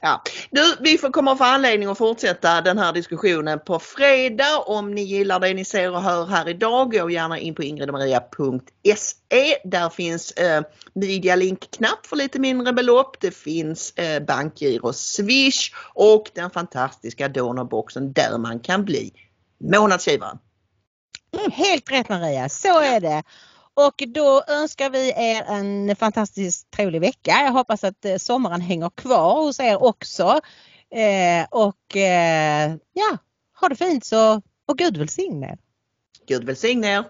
Ja. 0.00 0.22
Du, 0.50 0.74
vi 0.80 0.98
får, 0.98 1.10
kommer 1.10 1.32
att 1.32 1.38
få 1.38 1.44
anledning 1.44 1.88
att 1.88 1.98
fortsätta 1.98 2.60
den 2.60 2.78
här 2.78 2.92
diskussionen 2.92 3.58
på 3.66 3.78
fredag. 3.78 4.58
Om 4.66 4.94
ni 4.94 5.02
gillar 5.02 5.40
det 5.40 5.54
ni 5.54 5.64
ser 5.64 5.90
och 5.90 6.02
hör 6.02 6.26
här 6.26 6.48
idag, 6.48 6.92
gå 6.92 7.10
gärna 7.10 7.38
in 7.38 7.54
på 7.54 7.62
ingridmaria.se. 7.62 9.56
Där 9.64 9.90
finns 9.90 10.30
eh, 10.32 10.62
Medialink-knapp 10.94 12.06
för 12.06 12.16
lite 12.16 12.38
mindre 12.38 12.72
belopp. 12.72 13.16
Det 13.20 13.30
finns 13.30 13.92
eh, 13.96 14.22
bankgiro 14.22 14.92
Swish 14.92 15.72
och 15.94 16.30
den 16.34 16.50
fantastiska 16.50 17.28
donorboxen 17.28 18.12
där 18.12 18.38
man 18.38 18.60
kan 18.60 18.84
bli 18.84 19.12
månadsgivare. 19.58 20.38
Helt 21.52 21.90
rätt 21.90 22.08
Maria, 22.08 22.48
så 22.48 22.80
är 22.80 23.00
det. 23.00 23.22
Och 23.74 24.02
då 24.08 24.42
önskar 24.48 24.90
vi 24.90 25.08
er 25.08 25.42
en 25.42 25.96
fantastiskt 25.96 26.70
trevlig 26.70 27.00
vecka. 27.00 27.30
Jag 27.30 27.52
hoppas 27.52 27.84
att 27.84 28.04
eh, 28.04 28.16
sommaren 28.16 28.60
hänger 28.60 28.90
kvar 28.90 29.42
hos 29.42 29.60
er 29.60 29.82
också. 29.82 30.40
Eh, 30.90 31.46
och 31.50 31.96
eh, 31.96 32.74
ja, 32.92 33.18
ha 33.60 33.68
det 33.68 33.76
fint 33.76 34.04
så 34.04 34.42
och 34.66 34.78
Gud 34.78 34.96
välsigne 34.96 35.46
er. 35.46 35.58
Gud 36.26 36.44
välsigne 36.44 36.88
er! 36.88 37.04